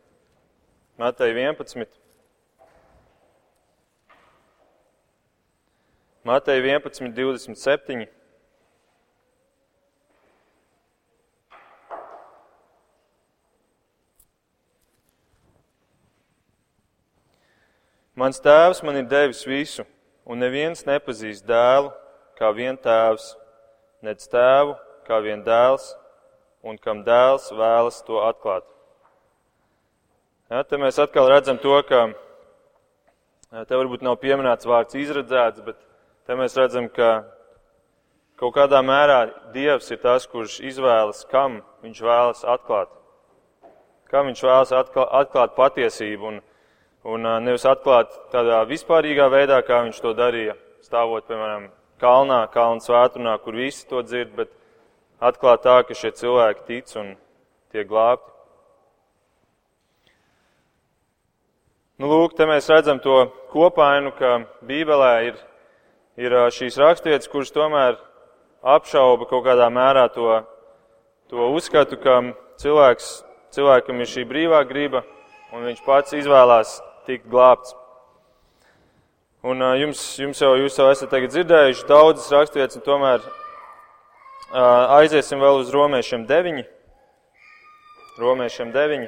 Mateja 0.99 1.37
11. 1.39 1.87
Mateja 6.27 6.65
11, 6.65 7.15
27. 7.15 8.09
Mans 18.19 18.43
tēvs 18.43 18.83
man 18.83 18.99
ir 18.99 19.07
devis 19.07 19.47
visu, 19.47 19.87
un 20.27 20.43
neviens 20.43 20.83
nepazīst 20.83 21.47
dēlu, 21.47 21.95
kā 22.39 22.53
vien 22.55 22.79
tēvs, 22.79 23.33
nec 24.07 24.23
tēvu, 24.31 24.77
kā 25.09 25.19
vien 25.25 25.43
dēls, 25.43 25.91
un 26.63 26.79
kam 26.79 27.03
dēls 27.07 27.51
vēlas 27.55 28.03
to 28.07 28.21
atklāt. 28.23 28.67
Ja, 30.49 30.63
te 30.65 30.79
mēs 30.81 31.01
atkal 31.03 31.29
redzam 31.29 31.59
to, 31.61 31.75
ka 31.89 32.07
te 33.69 33.77
varbūt 33.77 34.05
nav 34.07 34.17
pieminēts 34.23 34.69
vārds 34.69 34.97
izredzēts, 34.97 35.65
bet 35.65 35.77
te 36.29 36.37
mēs 36.39 36.57
redzam, 36.57 36.89
ka 36.89 37.27
kaut 38.39 38.55
kādā 38.57 38.81
mērā 38.85 39.19
Dievs 39.53 39.91
ir 39.93 40.01
tas, 40.03 40.29
kurš 40.31 40.61
izvēlas, 40.71 41.25
kam 41.29 41.61
viņš 41.85 42.03
vēlas 42.05 42.45
atklāt. 42.49 42.93
Kam 44.09 44.31
viņš 44.31 44.45
vēlas 44.45 44.73
atklāt, 44.73 45.11
atklāt 45.21 45.57
patiesību 45.57 46.31
un, 46.31 46.39
un 47.05 47.29
nevis 47.45 47.67
atklāt 47.69 48.15
tādā 48.33 48.63
vispārīgā 48.71 49.29
veidā, 49.33 49.61
kā 49.67 49.83
viņš 49.85 50.01
to 50.05 50.15
darīja, 50.17 50.57
stāvot, 50.87 51.27
piemēram, 51.29 51.69
kalnā, 52.01 52.45
kalnu 52.55 52.83
svētrunā, 52.85 53.37
kur 53.43 53.59
visi 53.59 53.87
to 53.91 54.03
dzird, 54.07 54.35
bet 54.39 54.53
atklāt 55.21 55.65
tā, 55.67 55.81
ka 55.87 55.97
šie 55.99 56.13
cilvēki 56.17 56.67
tic 56.67 56.97
un 57.01 57.15
tiek 57.75 57.89
glābti. 57.89 58.35
Nu, 61.99 62.07
lūk, 62.07 62.37
te 62.39 62.47
mēs 62.47 62.69
redzam 62.71 63.01
to 63.03 63.25
kopainu, 63.51 64.13
ka 64.15 64.45
Bībelē 64.63 65.15
ir, 65.33 65.41
ir 66.21 66.37
šīs 66.55 66.79
raksturietas, 66.79 67.31
kuras 67.31 67.51
tomēr 67.51 67.99
apšauba 68.63 69.27
kaut 69.27 69.43
kādā 69.47 69.67
mērā 69.75 70.07
to, 70.15 70.43
to 71.31 71.51
uzskatu, 71.57 71.99
ka 71.99 72.21
cilvēks, 72.63 73.11
cilvēkam 73.55 74.03
ir 74.03 74.13
šī 74.15 74.27
brīvā 74.31 74.63
griba 74.71 75.03
un 75.55 75.67
viņš 75.67 75.83
pats 75.87 76.15
izvēlās 76.19 76.79
tikt 77.09 77.27
glābts. 77.33 77.75
Un 79.43 79.61
uh, 79.63 79.77
jums, 79.79 80.01
jums 80.19 80.41
jau, 80.43 80.57
jūs 80.59 80.75
jau 80.81 80.89
esat 80.91 81.13
dzirdējuši 81.15 81.85
daudzas 81.87 82.27
raksturvietas, 82.35 82.81
un 82.81 82.83
tomēr 82.83 83.21
uh, 83.23 84.97
aiziesim 84.97 85.39
vēl 85.39 85.61
uz 85.61 85.71
romiešiem 85.71 86.25
9. 86.27 86.65
Romiešiem 88.19 88.73
9. 88.75 89.05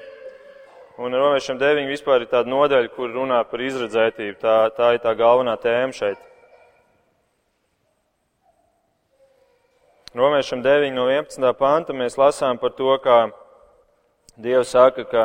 Un 1.03 1.17
romiešiem 1.19 1.59
9 1.59 1.91
vispār 1.91 2.23
ir 2.23 2.31
tāda 2.31 2.47
nodaļa, 2.47 2.93
kur 2.95 3.11
runā 3.11 3.41
par 3.51 3.65
izredzētību. 3.67 4.37
Tā, 4.39 4.55
tā 4.77 4.93
ir 4.95 5.03
tā 5.03 5.17
galvenā 5.19 5.57
tēma 5.59 5.97
šeit. 5.99 6.23
Romiešiem 10.15 10.63
9 10.63 10.95
no 10.95 11.09
11. 11.11 11.51
panta 11.59 11.97
mēs 11.97 12.15
lasām 12.21 12.61
par 12.63 12.77
to, 12.79 12.93
kā 13.03 13.19
Dievs 14.39 14.71
saka, 14.77 15.03
ka, 15.11 15.25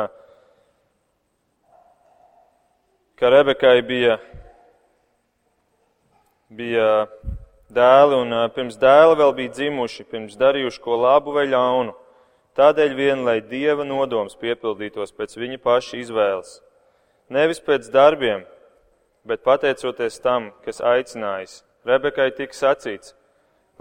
ka 3.14 3.30
Rebekai 3.30 3.78
bija 3.86 4.18
bija 6.48 7.06
dēli, 7.72 8.18
un 8.22 8.34
pirms 8.54 8.78
dēla 8.80 9.16
vēl 9.18 9.32
bija 9.36 9.54
dzimuši, 9.54 10.06
pirms 10.10 10.36
darījuši 10.38 10.82
ko 10.82 10.98
labu 11.00 11.34
vai 11.36 11.46
ļaunu. 11.50 11.94
Tādēļ 12.56 12.94
vien, 12.96 13.24
lai 13.26 13.40
Dieva 13.44 13.84
nodoms 13.84 14.36
piepildītos 14.40 15.12
pēc 15.12 15.36
viņa 15.36 15.58
paša 15.60 15.98
izvēles. 16.00 16.60
Nevis 17.28 17.60
pēc 17.60 17.90
darbiem, 17.92 18.46
bet 19.26 19.42
pateicoties 19.44 20.20
tam, 20.24 20.52
kas 20.64 20.80
aicinājis. 20.80 21.60
Rebekai 21.86 22.30
tika 22.34 22.56
sacīts, 22.56 23.12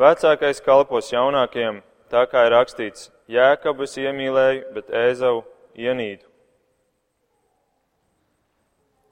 vecākais 0.02 0.60
kalpos 0.66 1.12
jaunākiem, 1.14 1.80
tā 2.12 2.26
kā 2.30 2.46
ir 2.46 2.54
rakstīts, 2.58 3.12
Jēkabu 3.32 3.88
es 3.88 3.96
iemīlēju, 3.98 4.66
bet 4.76 4.92
Ēzavu 4.94 5.46
ienīdu. 5.74 6.28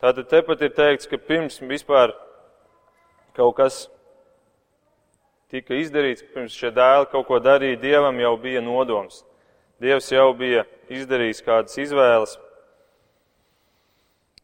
Tātad 0.03 0.27
tepat 0.29 0.61
ir 0.67 0.75
teikts, 0.75 1.07
ka 1.07 1.17
pirms 1.17 1.61
vispār 1.63 2.11
kaut 3.37 3.57
kas 3.57 3.83
tika 5.53 5.77
izdarīts, 5.77 6.25
pirms 6.33 6.55
šie 6.57 6.71
dēli 6.73 7.09
kaut 7.11 7.27
ko 7.29 7.39
darīja, 7.43 7.81
Dievam 7.81 8.17
jau 8.21 8.33
bija 8.41 8.61
nodoms. 8.63 9.21
Dievs 9.81 10.09
jau 10.13 10.31
bija 10.37 10.63
izdarījis 10.93 11.43
kādas 11.45 11.77
izvēles. 11.81 12.37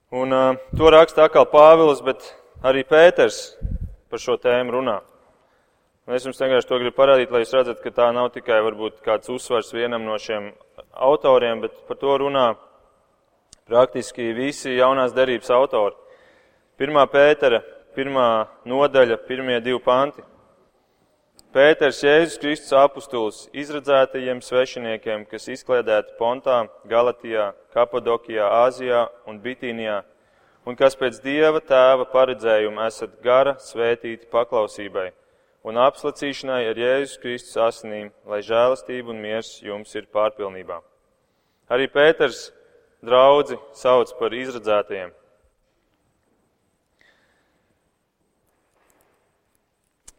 Un 0.09 0.33
uh, 0.33 0.57
to 0.77 0.89
raksta 0.89 1.27
atkal 1.27 1.45
Pāvils, 1.49 2.01
bet 2.05 2.25
arī 2.65 2.81
Pēters 2.85 3.53
par 4.09 4.21
šo 4.21 4.37
tēmu 4.41 4.73
runā. 4.73 4.99
Un 6.09 6.15
es 6.17 6.25
jums 6.25 6.39
vienkārši 6.41 6.65
to 6.65 6.79
gribu 6.81 6.97
parādīt, 6.97 7.29
lai 7.29 7.43
jūs 7.43 7.53
redzat, 7.53 7.81
ka 7.83 7.93
tā 7.93 8.07
nav 8.13 8.31
tikai 8.33 8.57
varbūt 8.65 9.03
kāds 9.05 9.29
uzsvars 9.29 9.69
vienam 9.75 10.07
no 10.07 10.17
šiem 10.17 10.49
autoriem, 10.97 11.61
bet 11.61 11.75
par 11.85 11.99
to 12.01 12.15
runā 12.23 12.47
praktiski 13.69 14.31
visi 14.33 14.73
jaunās 14.73 15.13
derības 15.13 15.51
autori. 15.53 15.93
Pirmā 16.81 17.05
Pētera 17.13 17.61
pirmā 17.99 18.47
nodaļa, 18.63 19.17
pirmie 19.27 19.57
divi 19.59 19.79
panti. 19.83 20.23
Pēters 21.51 21.99
Jēzus 22.05 22.37
Kristus 22.39 22.75
apustulis 22.77 23.39
izredzētajiem 23.57 24.39
svešiniekiem, 24.45 25.25
kas 25.27 25.49
izkliedēti 25.51 26.13
Pontā, 26.19 26.61
Galatijā, 26.87 27.49
Kapadokijā, 27.73 28.45
Āzijā 28.67 29.07
un 29.27 29.41
Bitīnijā, 29.43 30.03
un 30.63 30.77
kas 30.79 30.95
pēc 30.95 31.19
Dieva 31.25 31.59
tēva 31.59 32.05
paredzējuma 32.13 32.85
esat 32.87 33.17
gara 33.25 33.57
svētīti 33.59 34.29
paklausībai 34.31 35.09
un 35.67 35.81
apslacīšanai 35.81 36.61
ar 36.69 36.79
Jēzus 36.79 37.19
Kristus 37.19 37.59
asinīm, 37.65 38.13
lai 38.29 38.39
žēlastība 38.45 39.11
un 39.11 39.19
miers 39.19 39.57
jums 39.65 39.91
ir 39.97 40.07
pārpilnībā. 40.13 40.79
Arī 41.67 41.89
Pēters 41.91 42.47
draudzi 43.03 43.59
sauc 43.75 44.13
par 44.21 44.37
izredzētajiem. 44.37 45.11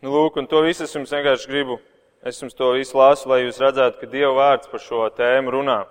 Nu, 0.00 0.08
lūk, 0.08 0.38
un 0.40 0.46
to 0.48 0.62
visu 0.64 0.86
es 0.86 0.94
jums 0.96 1.10
vienkārši 1.12 1.48
gribu, 1.50 1.74
es 2.24 2.38
jums 2.40 2.54
to 2.56 2.70
visu 2.72 2.96
lasu, 2.96 3.26
lai 3.28 3.42
jūs 3.42 3.58
redzētu, 3.60 3.98
ka 4.00 4.06
Dieva 4.08 4.30
vārds 4.32 4.68
par 4.72 4.80
šo 4.80 5.00
tēmu 5.12 5.52
runā 5.52 5.82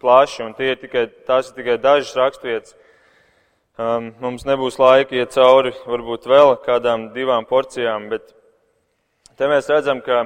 plaši, 0.00 0.38
un 0.46 0.54
tie 0.56 0.70
ir 0.72 0.78
tikai, 0.80 1.02
tās 1.26 1.50
ir 1.50 1.58
tikai 1.58 1.74
dažas 1.82 2.14
rakstvietas. 2.16 2.72
Um, 3.76 4.06
mums 4.22 4.46
nebūs 4.48 4.78
laika 4.80 5.18
iet 5.18 5.34
cauri 5.36 5.74
varbūt 5.84 6.24
vēl 6.32 6.54
kādām 6.64 7.10
divām 7.12 7.44
porcijām, 7.50 8.06
bet 8.08 8.32
te 9.36 9.48
mēs 9.50 9.68
redzam, 9.68 10.00
ka 10.00 10.22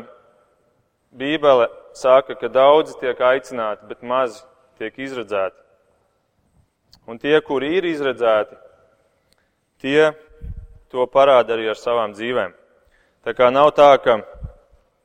Bībele 1.11 1.66
saka, 1.99 2.37
ka 2.38 2.47
daudzi 2.47 2.95
tiek 3.00 3.18
aicināti, 3.26 3.88
bet 3.90 4.06
mazi 4.06 4.45
tiek 4.78 4.95
izredzēti. 5.02 5.59
Un 7.11 7.18
tie, 7.18 7.35
kuri 7.42 7.73
ir 7.80 7.90
izredzēti, 7.90 8.54
tie 9.83 10.12
to 10.95 11.09
parāda 11.11 11.59
arī 11.59 11.66
ar 11.75 11.83
savām 11.83 12.14
dzīvēm. 12.14 12.54
Tā 13.26 13.33
kā 13.35 13.49
nav 13.50 13.73
tā, 13.75 13.88
ka 13.99 14.21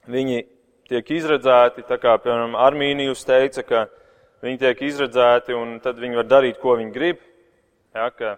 viņi 0.05 0.43
tiek 0.85 1.07
izredzēti, 1.15 1.81
tā 1.89 1.95
kā, 1.97 2.11
piemēram, 2.21 2.51
Armīnijus 2.53 3.25
teica, 3.25 3.63
ka 3.65 3.79
viņi 4.45 4.59
tiek 4.61 4.83
izredzēti 4.85 5.57
un 5.57 5.79
tad 5.81 5.97
viņi 5.97 6.19
var 6.19 6.27
darīt, 6.29 6.59
ko 6.61 6.75
viņi 6.77 6.93
grib. 6.93 7.23
Ja, 7.97 8.11
ka, 8.13 8.35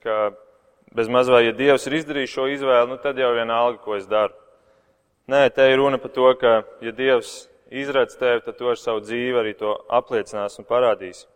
ka 0.00 0.16
bez 0.96 1.12
maz 1.12 1.28
vai, 1.28 1.42
ja 1.50 1.52
Dievs 1.52 1.84
ir 1.90 1.98
izdarījis 2.00 2.32
šo 2.32 2.48
izvēli, 2.54 2.88
nu 2.88 2.96
tad 3.04 3.20
jau 3.20 3.34
vienalga, 3.36 3.82
ko 3.84 3.98
es 3.98 4.08
daru. 4.08 4.32
Nē, 5.28 5.44
te 5.52 5.68
ir 5.68 5.76
runa 5.82 6.00
par 6.00 6.16
to, 6.16 6.32
ka, 6.40 6.56
ja 6.80 6.96
Dievs 6.96 7.36
izredz 7.68 8.16
tevi, 8.16 8.40
tad 8.48 8.56
tu 8.56 8.72
ar 8.72 8.80
savu 8.80 9.04
dzīvi 9.04 9.36
arī 9.44 9.52
to 9.60 9.76
apliecinās 10.00 10.56
un 10.56 10.72
parādīs. 10.72 11.26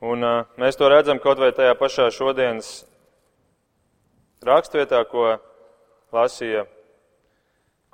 Un 0.00 0.24
uh, 0.24 0.44
mēs 0.56 0.80
to 0.80 0.88
redzam 0.88 1.20
kaut 1.20 1.36
vai 1.36 1.52
tajā 1.52 1.76
pašā 1.76 2.08
šodienas 2.16 2.78
rakstvietā, 4.44 5.02
ko 5.08 5.36
lasīja, 6.12 6.66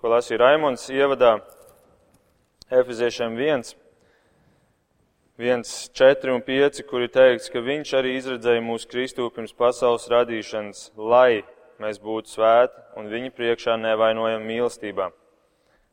ko 0.01 0.13
lasīja 0.13 0.41
Raimons 0.43 0.89
ievadā 0.91 1.37
Efeziešiem 2.73 3.37
1, 3.37 3.75
1, 5.39 5.65
4 5.93 6.35
un 6.35 6.43
5, 6.47 6.83
kur 6.89 7.05
ir 7.05 7.11
teikts, 7.13 7.51
ka 7.53 7.61
viņš 7.61 7.95
arī 7.99 8.15
izredzēja 8.17 8.63
mūsu 8.65 8.89
Kristu 8.89 9.29
pirms 9.35 9.53
pasaules 9.53 10.09
radīšanas, 10.09 10.93
lai 10.97 11.43
mēs 11.83 12.01
būtu 12.01 12.37
svēti 12.37 12.81
un 12.97 13.11
viņa 13.13 13.35
priekšā 13.37 13.77
nevainojam 13.81 14.47
mīlestībā. 14.49 15.11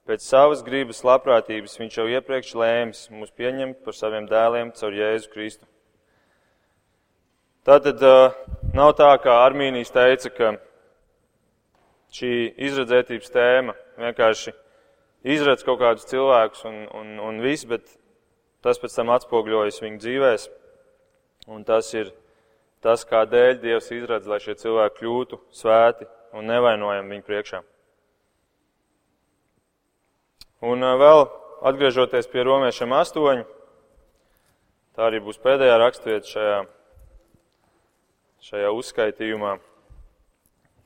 Pēc 0.09 0.23
savas 0.25 0.63
gribas 0.65 1.03
labprātības 1.05 1.75
viņš 1.77 1.99
jau 1.99 2.07
iepriekš 2.09 2.55
lēmis 2.57 3.03
mūs 3.13 3.29
pieņemt 3.37 3.83
par 3.85 3.93
saviem 3.93 4.25
dēliem 4.29 4.71
caur 4.73 4.95
Jēzu 4.95 5.29
Kristu. 5.33 5.67
Tātad 7.67 7.99
uh, 8.07 8.35
nav 8.71 8.93
tā, 8.95 9.09
kā 9.19 9.33
Armīnijas 9.43 9.91
teica, 9.91 10.29
ka 10.31 10.51
šī 12.15 12.31
izredzētības 12.69 13.33
tēma 13.33 13.75
vienkārši 13.99 14.53
izredz 15.27 15.65
kaut 15.67 15.81
kādus 15.81 16.07
cilvēkus 16.07 16.63
un, 16.69 16.77
un, 16.95 17.11
un 17.19 17.41
viss, 17.43 17.67
bet 17.67 17.83
tas 18.63 18.79
pēc 18.79 18.95
tam 18.95 19.11
atspogļojas 19.17 19.81
viņu 19.83 19.99
dzīvēs. 20.05 20.47
Un 21.51 21.67
tas 21.67 21.91
ir 21.97 22.13
tas, 22.79 23.03
kādēļ 23.03 23.59
Dievs 23.59 23.91
izredz, 23.91 24.31
lai 24.31 24.39
šie 24.39 24.55
cilvēki 24.55 25.01
kļūtu 25.01 25.43
svēti 25.59 26.07
un 26.39 26.47
nevainojami 26.47 27.15
viņu 27.17 27.27
priekšā. 27.27 27.63
Un 30.63 30.83
uh, 30.83 30.95
vēl 30.99 31.27
atgriežoties 31.67 32.31
pie 32.31 32.47
romiešiem 32.47 32.95
astoņu, 32.95 33.47
tā 34.95 35.11
arī 35.11 35.19
būs 35.27 35.43
pēdējā 35.43 35.79
rakstvieta 35.83 36.37
šajā 36.37 36.59
šajā 38.43 38.69
uzskaitījumā. 38.71 39.57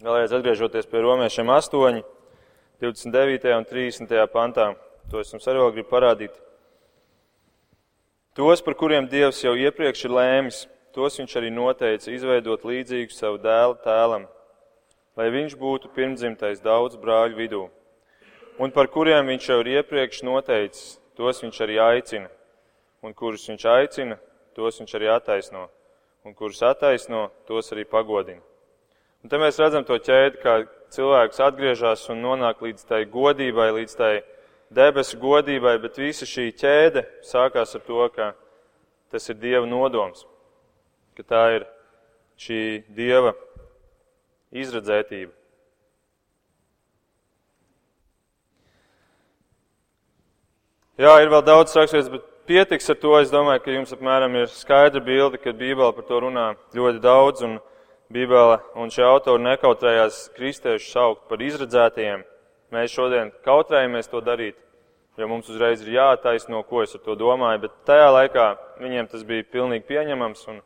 Vēlreiz 0.03 0.33
atgriežoties 0.33 0.87
pie 0.89 1.01
romiešiem 1.05 1.51
8, 1.53 1.99
29. 2.81 3.51
un 3.53 3.67
30. 3.69 4.15
pantā, 4.33 4.71
to 5.11 5.21
es 5.21 5.29
jums 5.31 5.45
arī 5.47 5.61
vēl 5.61 5.75
gribu 5.75 5.91
parādīt. 5.91 6.39
Tos, 8.33 8.63
par 8.65 8.73
kuriem 8.73 9.05
Dievs 9.11 9.43
jau 9.43 9.53
iepriekš 9.53 10.07
ir 10.07 10.15
lēmis, 10.17 10.63
tos 10.97 11.19
viņš 11.21 11.35
arī 11.37 11.51
noteica 11.53 12.09
izveidot 12.11 12.65
līdzīgu 12.65 13.13
savu 13.13 13.37
dēlu 13.43 13.77
tēlam, 13.85 14.25
lai 15.13 15.29
viņš 15.29 15.53
būtu 15.61 15.93
pirmdzimtais 15.93 16.63
daudz 16.65 16.97
brāļu 16.97 17.37
vidū. 17.37 17.67
Un 18.57 18.73
par 18.73 18.89
kuriem 18.89 19.29
viņš 19.29 19.51
jau 19.51 19.59
ir 19.61 19.71
iepriekš 19.77 20.25
noteicis, 20.25 20.97
tos 21.13 21.45
viņš 21.45 21.61
arī 21.65 21.77
aicina, 21.85 22.33
un 23.05 23.13
kurus 23.13 23.45
viņš 23.49 23.69
aicina, 23.77 24.17
tos 24.57 24.81
viņš 24.81 24.97
arī 24.97 25.13
attaisno 25.13 25.69
un 26.23 26.33
kurus 26.33 26.61
attaisno, 26.63 27.27
tos 27.47 27.71
arī 27.75 27.83
pagodina. 27.83 28.41
Un 29.23 29.31
te 29.31 29.39
mēs 29.39 29.59
redzam 29.59 29.83
to 29.87 29.97
ķēdi, 29.99 30.39
kā 30.43 30.55
cilvēks 30.95 31.41
atgriežas 31.43 32.07
un 32.11 32.23
nonāk 32.23 32.63
līdz 32.63 32.87
tai 32.87 33.03
godībai, 33.11 33.69
līdz 33.75 33.95
tai 33.99 34.13
debesu 34.73 35.19
godībai, 35.19 35.77
bet 35.83 35.99
visa 35.99 36.27
šī 36.27 36.49
ķēde 36.59 37.05
sākās 37.27 37.75
ar 37.75 37.85
to, 37.87 38.07
ka 38.15 38.33
tas 39.11 39.29
ir 39.29 39.39
Dieva 39.39 39.67
nodoms, 39.67 40.25
ka 41.17 41.27
tā 41.27 41.43
ir 41.59 41.67
šī 42.39 42.59
Dieva 42.95 43.35
izredzētība. 44.51 45.31
Jā, 51.03 51.15
ir 51.23 51.31
vēl 51.33 51.41
daudz 51.41 51.73
rakstīts, 51.73 52.11
bet 52.13 52.32
pietiks 52.47 52.89
ar 52.89 52.97
to. 52.99 53.13
Es 53.19 53.31
domāju, 53.33 53.63
ka 53.63 53.75
jums 53.75 53.93
apmēram 53.95 54.35
ir 54.39 54.51
skaidra 54.51 55.01
bilde, 55.03 55.39
ka 55.41 55.53
Bībele 55.55 55.93
par 55.95 56.07
to 56.07 56.19
runā 56.25 56.47
ļoti 56.75 57.01
daudz, 57.03 57.43
un 57.47 57.57
Bībele 58.13 58.59
un 58.79 58.91
šie 58.93 59.05
autori 59.07 59.43
nekautrējās 59.45 60.27
kristiešu 60.35 60.91
saukt 60.91 61.25
par 61.29 61.41
izredzētajiem. 61.41 62.25
Mēs 62.73 62.93
šodien 62.93 63.31
kautrējamies 63.45 64.09
to 64.11 64.21
darīt, 64.25 64.57
jo 65.17 65.27
mums 65.29 65.49
uzreiz 65.49 65.83
ir 65.83 65.93
jātaisno, 65.95 66.63
ko 66.67 66.83
es 66.83 66.95
ar 66.97 67.03
to 67.05 67.15
domāju, 67.17 67.65
bet 67.65 67.75
tajā 67.89 68.09
laikā 68.11 68.47
viņiem 68.81 69.09
tas 69.11 69.25
bija 69.27 69.45
pilnīgi 69.53 69.85
pieņemams, 69.89 70.47
un, 70.53 70.61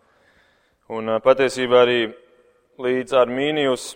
un 0.97 1.17
patiesībā 1.23 1.83
arī 1.83 1.99
līdz 2.81 3.17
Armīnijus 3.23 3.95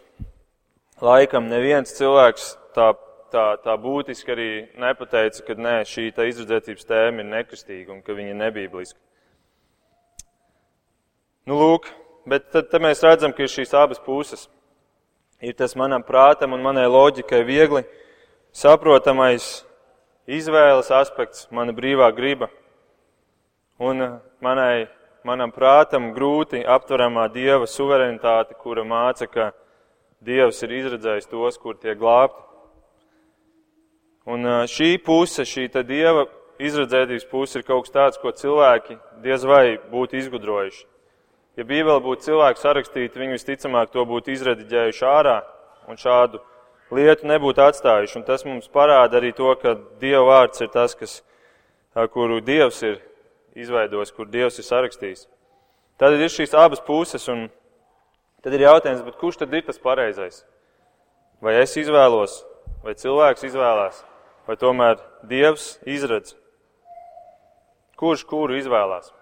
laikam 1.02 1.48
neviens 1.50 1.94
cilvēks 1.98 2.52
tā 2.76 2.92
tā, 3.32 3.46
tā 3.64 3.76
būtiski 3.80 4.34
arī 4.34 4.50
nepateica, 4.80 5.44
ka 5.48 5.56
nē, 5.58 5.78
šī 5.88 6.12
izredzētības 6.12 6.88
tēma 6.88 7.24
ir 7.24 7.32
nekristīga 7.32 7.96
un 7.96 8.04
ka 8.06 8.16
viņa 8.18 8.34
ir 8.34 8.40
nebībeliska. 8.40 9.00
Nu, 11.50 11.58
lūk, 11.58 11.88
bet 12.30 12.52
tad, 12.54 12.70
tad 12.70 12.84
mēs 12.84 13.02
redzam, 13.04 13.34
ka 13.34 13.44
ir 13.44 13.50
šīs 13.52 13.74
abas 13.74 14.02
puses. 14.04 14.48
Ir 15.42 15.56
tas 15.58 15.74
manam 15.74 16.04
prātam 16.06 16.54
un 16.54 16.62
manai 16.62 16.86
loģikai 16.86 17.42
viegli 17.48 17.82
saprotamais 18.54 19.64
izvēles 20.30 20.92
aspekts, 20.94 21.48
mana 21.50 21.74
brīvā 21.74 22.12
griba. 22.14 22.52
Un 23.82 24.04
manai, 24.44 24.86
manam 25.26 25.50
prātam 25.50 26.12
grūti 26.14 26.62
aptveramā 26.62 27.26
dieva 27.34 27.66
suverenitāte, 27.66 28.54
kura 28.62 28.86
māca, 28.86 29.26
ka 29.26 29.50
dievs 30.22 30.62
ir 30.62 30.78
izredzējis 30.78 31.32
tos, 31.32 31.58
kur 31.58 31.80
tiek 31.82 31.98
glābti. 31.98 32.51
Un 34.32 34.48
šī 34.70 34.96
puse, 35.04 35.44
šī 35.48 35.68
dieva 35.84 36.28
izredzētības 36.62 37.26
puse 37.28 37.60
ir 37.60 37.66
kaut 37.68 37.88
kas 37.88 37.96
tāds, 37.96 38.20
ko 38.22 38.32
cilvēki 38.32 38.98
diez 39.24 39.44
vai 39.48 39.80
būtu 39.92 40.20
izgudrojuši. 40.22 40.86
Ja 41.60 41.66
Bībele 41.68 42.00
būtu 42.00 42.30
cilvēku 42.30 42.62
sarakstīta, 42.62 43.20
viņi 43.20 43.36
visticamāk 43.36 43.92
to 43.92 44.06
būtu 44.08 44.32
izrediģējuši 44.32 45.08
ārā 45.10 45.42
un 45.90 46.00
šādu 46.00 46.40
lietu 46.96 47.28
nebūtu 47.28 47.64
atstājuši. 47.66 48.20
Un 48.20 48.28
tas 48.28 48.46
mums 48.48 48.70
parāda 48.72 49.20
arī 49.20 49.34
to, 49.36 49.50
ka 49.60 49.76
Dieva 50.00 50.24
vārds 50.30 50.64
ir 50.64 50.72
tas, 50.72 50.96
kas, 50.96 51.18
kuru 52.14 52.40
Dievs 52.46 52.80
ir 52.88 53.02
izveidojis, 53.60 54.14
kur 54.16 54.30
Dievs 54.32 54.62
ir 54.62 54.68
sarakstījis. 54.68 55.26
Tad 56.00 56.16
ir 56.16 56.32
šīs 56.32 56.56
abas 56.58 56.80
puses, 56.86 57.28
un 57.30 57.50
tad 58.46 58.56
ir 58.56 58.64
jautājums, 58.70 59.04
kurš 59.20 59.42
tad 59.44 59.54
ir 59.54 59.68
tas 59.68 59.82
pareizais? 59.82 60.46
Vai 61.44 61.58
es 61.60 61.76
izvēlos, 61.78 62.42
vai 62.86 62.96
cilvēks 62.96 63.50
izvēlās? 63.50 64.06
Vai 64.52 64.60
tomēr 64.60 65.00
Dievs 65.24 65.78
izredz? 65.88 66.36
Kurš 67.96 68.26
kuru 68.28 68.58
izvēlās? 68.60 69.14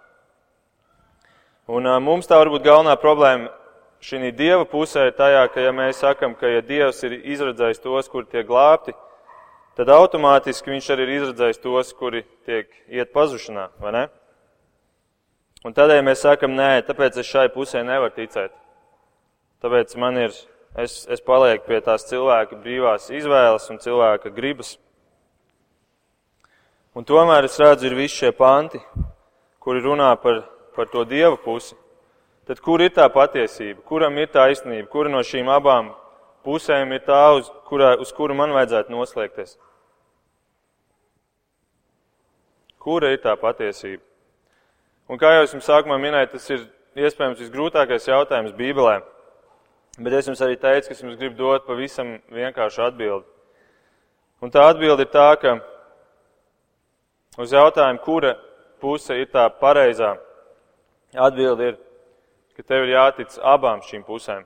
Un 1.69 1.85
mums 2.01 2.25
tā 2.25 2.39
varbūt 2.41 2.65
galvenā 2.65 2.95
problēma 2.97 3.51
šī 4.01 4.31
dieva 4.33 4.65
pusē 4.65 5.09
ir 5.09 5.13
tajā, 5.13 5.43
ka 5.53 5.61
ja 5.61 5.73
mēs 5.75 5.99
sakam, 6.01 6.33
ka 6.33 6.49
ja 6.49 6.63
dievs 6.65 7.03
ir 7.05 7.19
izredzējis 7.19 7.83
tos, 7.83 8.09
kuri 8.09 8.25
tiek 8.31 8.47
glābti, 8.47 8.95
tad 9.77 9.91
automātiski 9.93 10.73
viņš 10.73 10.89
arī 10.95 11.05
ir 11.05 11.13
izredzējis 11.19 11.61
tos, 11.61 11.93
kuri 11.93 12.23
tiek 12.49 12.71
iet 12.89 13.13
pazušanā, 13.13 13.69
vai 13.83 13.93
ne? 13.93 14.03
Un 15.67 15.75
tādēļ 15.75 16.01
mēs 16.07 16.23
sakam, 16.25 16.57
nē, 16.57 16.87
tāpēc 16.87 17.19
es 17.21 17.29
šai 17.29 17.49
pusē 17.53 17.83
nevaru 17.85 18.15
ticēt. 18.15 18.55
Tāpēc 19.61 19.93
man 19.99 20.17
ir, 20.25 20.35
es, 20.79 21.03
es 21.05 21.21
palieku 21.21 21.67
pie 21.67 21.83
tās 21.85 22.07
cilvēka 22.09 22.63
brīvās 22.63 23.11
izvēles 23.11 23.69
un 23.69 23.83
cilvēka 23.83 24.31
gribas. 24.33 24.77
Un 26.97 27.05
tomēr 27.05 27.45
es 27.45 27.59
redzu, 27.61 27.85
ir 27.85 27.97
visi 27.97 28.23
šie 28.23 28.31
panti, 28.33 28.79
kuri 29.61 29.83
runā 29.83 30.09
par, 30.21 30.41
par 30.75 30.89
to 30.89 31.03
dieva 31.05 31.37
pusi. 31.37 31.75
Tad 32.49 32.63
kur 32.65 32.81
ir 32.81 32.89
tā 32.89 33.05
patiesība? 33.13 33.83
Kuram 33.85 34.15
ir 34.17 34.31
taisnība? 34.33 34.87
Kura 34.89 35.11
no 35.13 35.21
šīm 35.21 35.51
abām 35.53 35.91
pusēm 36.45 36.95
ir 36.95 37.03
tā, 37.05 37.21
uz, 37.37 37.51
kurā, 37.69 37.91
uz 38.01 38.09
kuru 38.15 38.33
man 38.33 38.55
vajadzētu 38.55 38.89
noslēgties? 38.89 39.53
Kura 42.81 43.13
ir 43.13 43.21
tā 43.21 43.35
patiesība? 43.37 44.01
Un 45.09 45.21
kā 45.21 45.35
jau 45.35 45.45
es 45.45 45.53
jums 45.53 45.69
sākumā 45.69 45.99
minēju, 46.01 46.31
tas 46.33 46.49
ir 46.55 46.65
iespējams 47.05 47.43
visgrūtākais 47.43 48.09
jautājums 48.09 48.57
Bībelē. 48.57 48.99
Bet 49.99 50.15
es 50.17 50.29
jums 50.29 50.41
arī 50.41 50.57
teicu, 50.57 50.87
ka 50.89 50.97
es 50.97 51.03
jums 51.03 51.17
gribu 51.21 51.37
dot 51.37 51.69
pavisam 51.69 52.15
vienkāršu 52.33 52.87
atbildi. 52.87 53.27
Un 54.41 54.53
tā 54.53 54.63
atbilde 54.71 55.05
ir 55.05 55.13
tā, 55.13 55.29
ka 55.37 55.59
uz 57.37 57.53
jautājumu, 57.53 58.01
kura 58.05 58.33
puse 58.79 59.19
ir 59.19 59.29
tā 59.33 59.45
pareizā, 59.59 60.15
atbilde 61.13 61.73
ir 61.73 61.77
ka 62.59 62.65
tev 62.67 62.83
ir 62.83 62.89
jātic 62.91 63.37
abām 63.39 63.79
šīm 63.87 64.01
pusēm. 64.03 64.41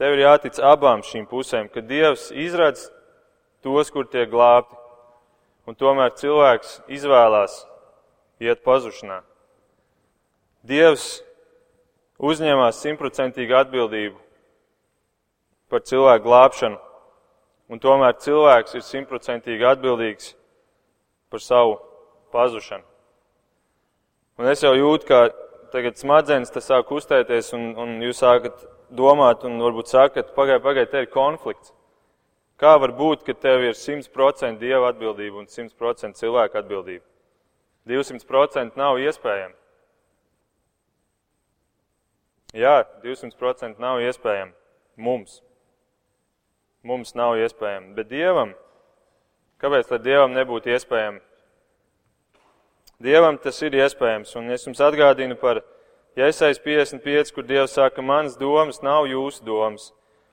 Tev 0.00 0.14
ir 0.16 0.22
jātic 0.22 0.56
abām 0.64 1.02
šīm 1.04 1.26
pusēm, 1.28 1.66
ka 1.68 1.82
Dievs 1.84 2.30
izradz 2.32 2.86
tos, 3.60 3.90
kur 3.92 4.08
tiek 4.08 4.30
glābti, 4.32 4.72
un 5.68 5.76
tomēr 5.76 6.14
cilvēks 6.16 6.78
izvēlās 6.96 7.58
iet 8.40 8.64
pazušanā. 8.64 9.18
Dievs 10.64 11.20
uzņēmās 12.16 12.80
simtprocentīgu 12.80 13.58
atbildību 13.60 14.16
par 15.68 15.84
cilvēku 15.84 16.24
glābšanu, 16.30 16.80
un 17.68 17.82
tomēr 17.82 18.16
cilvēks 18.24 18.80
ir 18.80 18.88
simtprocentīgi 18.88 19.68
atbildīgs 19.68 20.32
par 21.30 21.42
savu 21.42 21.78
pazušanu. 22.32 22.84
Un 24.36 24.50
es 24.50 24.62
jau 24.62 24.74
jūtu, 24.76 25.08
ka 25.08 25.20
tagad 25.72 25.96
smadzenes 25.96 26.52
sāk 26.52 26.88
kustēties, 26.90 27.52
un, 27.56 27.70
un 27.80 27.96
jūs 28.04 28.20
sākat 28.20 28.66
domāt, 28.92 29.44
un 29.48 29.58
varbūt 29.62 29.90
sakat, 29.90 30.34
pagaidi, 30.36 30.62
pagaidi, 30.64 30.90
te 30.92 31.04
ir 31.04 31.12
konflikts. 31.12 31.72
Kā 32.60 32.76
var 32.80 32.94
būt, 32.96 33.24
ka 33.26 33.34
tev 33.36 33.66
ir 33.66 33.76
100% 33.76 34.60
dieva 34.60 34.90
atbildība 34.92 35.42
un 35.42 35.48
100% 35.50 36.16
cilvēka 36.16 36.62
atbildība? 36.62 37.04
200% 37.86 38.78
nav 38.80 38.98
iespējami. 38.98 39.54
Jā, 42.56 42.78
200% 43.02 43.82
nav 43.82 44.00
iespējami. 44.04 44.54
Mums. 44.96 45.42
Mums 46.86 47.12
nav 47.18 47.36
iespējami. 47.42 47.92
Bet 47.98 48.08
dievam, 48.08 48.54
kāpēc 49.62 49.88
tad 49.88 50.04
dievam 50.04 50.34
nebūtu 50.36 50.74
iespējami 50.74 51.22
Dievam 52.96 53.36
tas 53.36 53.58
ir 53.60 53.74
iespējams, 53.76 54.30
un 54.40 54.48
es 54.54 54.62
jums 54.64 54.78
atgādinu 54.80 55.36
par 55.36 55.60
Iesais 56.16 56.56
55, 56.64 57.28
kur 57.36 57.44
Dievs 57.44 57.74
saka, 57.76 58.00
manas 58.00 58.38
domas 58.40 58.80
nav 58.80 59.04
jūsu 59.04 59.44
domas, 59.44 59.90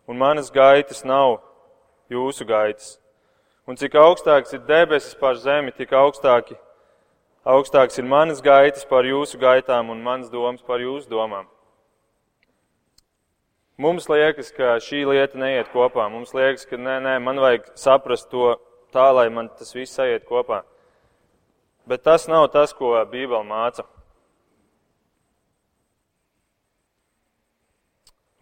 un 0.07 0.15
manas 0.15 0.47
gaitas 0.47 1.03
nav 1.03 1.41
jūsu 2.07 2.47
gaitas. 2.47 3.01
Un 3.67 3.75
cik 3.75 3.97
augstāks 3.99 4.55
ir 4.55 4.63
debesis 4.63 5.17
pār 5.19 5.35
zemi, 5.43 5.75
tik 5.75 5.91
augstāki, 5.91 6.55
augstāks 7.43 7.99
ir 7.99 8.07
manas 8.07 8.39
gaitas 8.39 8.87
pār 8.87 9.11
jūsu 9.11 9.41
gaitām 9.43 9.91
un 9.91 9.99
manas 9.99 10.31
domas 10.31 10.63
pār 10.63 10.85
jūsu 10.87 11.11
domām. 11.11 11.51
Mums 13.75 14.07
liekas, 14.07 14.53
ka 14.55 14.77
šī 14.79 15.03
lieta 15.09 15.35
neiet 15.35 15.67
kopā. 15.73 16.07
Mums 16.07 16.31
liekas, 16.31 16.63
ka 16.69 16.79
nē, 16.79 17.01
nē, 17.03 17.19
man 17.19 17.43
vajag 17.43 17.73
saprast 17.75 18.29
to 18.31 18.53
tā, 18.93 19.09
lai 19.15 19.27
man 19.33 19.49
tas 19.57 19.73
viss 19.75 19.99
aiziet 19.99 20.27
kopā. 20.29 20.61
Bet 21.89 22.05
tas 22.05 22.29
nav 22.31 22.47
tas, 22.53 22.71
ko 22.71 22.93
Bībele 23.11 23.43
māca. 23.43 23.83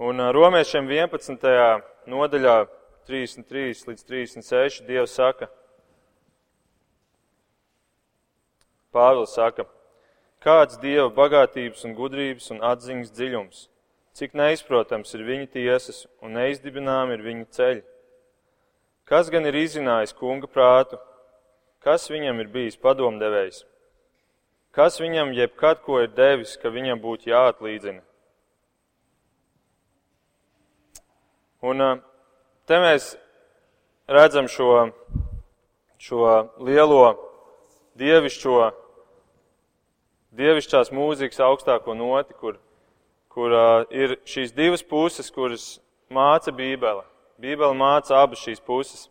Un 0.01 0.21
romiešiem 0.33 0.87
11. 0.89 1.49
nodaļā 2.09 2.55
33 3.09 3.87
līdz 3.89 4.05
36 4.07 4.85
Dievs 4.87 5.13
saka, 5.17 5.49
Pāvils 8.91 9.35
saka, 9.37 9.67
kāds 10.43 10.79
Dieva 10.81 11.07
bagātības 11.15 11.85
un 11.87 11.93
gudrības 11.95 12.49
un 12.51 12.63
atziņas 12.65 13.13
dziļums, 13.15 13.61
cik 14.17 14.33
neizprotams 14.35 15.13
ir 15.15 15.23
viņa 15.27 15.47
tiesas 15.53 16.03
un 16.21 16.35
neizdibinām 16.35 17.13
ir 17.13 17.23
viņa 17.23 17.45
ceļi. 17.57 17.83
Kas 19.11 19.27
gan 19.27 19.43
ir 19.43 19.57
izzinājis 19.59 20.15
kunga 20.15 20.47
prātu 20.47 20.95
Kas 21.81 22.05
viņam 22.13 22.37
ir 22.43 22.49
bijis 22.53 22.75
padomdevējs? 22.77 23.63
Kas 24.71 24.99
viņam 25.01 25.31
jebkad 25.33 25.79
ko 25.81 25.97
ir 26.03 26.11
devis, 26.13 26.53
ka 26.61 26.69
viņam 26.69 27.01
būtu 27.01 27.31
jāatlīdzina? 27.31 28.03
Un 31.65 31.81
te 32.69 32.77
mēs 32.85 33.15
redzam 34.05 34.45
šo, 34.45 34.91
šo 35.97 36.29
lielo 36.61 37.01
dievišķo, 37.97 38.55
dievišķās 40.37 40.93
mūzikas 40.93 41.41
augstāko 41.49 41.97
noti, 41.97 42.37
kur, 42.37 42.61
kur 43.33 43.57
uh, 43.57 43.89
ir 43.89 44.19
šīs 44.29 44.53
divas 44.53 44.85
puses, 44.85 45.33
kuras 45.33 45.71
māca 46.13 46.53
Bībele. 46.53 47.01
Bībele 47.41 47.73
māca 47.77 48.21
abas 48.21 48.41
šīs 48.45 48.61
puses. 48.63 49.07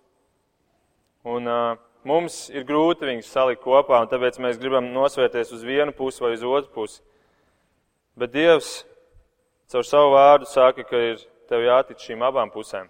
Un, 1.27 1.47
uh, 1.51 1.79
Mums 2.01 2.47
ir 2.49 2.65
grūti 2.65 3.05
viņus 3.05 3.29
salikt 3.29 3.61
kopā, 3.61 3.99
un 4.01 4.09
tāpēc 4.09 4.39
mēs 4.41 4.57
gribam 4.61 4.87
nosvērties 4.95 5.51
uz 5.53 5.65
vienu 5.67 5.93
pusi 5.93 6.23
vai 6.25 6.33
uz 6.33 6.45
otru 6.49 6.73
pusi. 6.73 7.03
Bet 8.17 8.33
Dievs 8.33 8.87
caur 9.69 9.85
savu 9.85 10.15
vārdu 10.15 10.49
saka, 10.49 10.87
ka 10.89 10.97
ir 11.11 11.21
tev 11.51 11.67
jātic 11.67 12.01
šīm 12.01 12.25
abām 12.25 12.49
pusēm. 12.55 12.89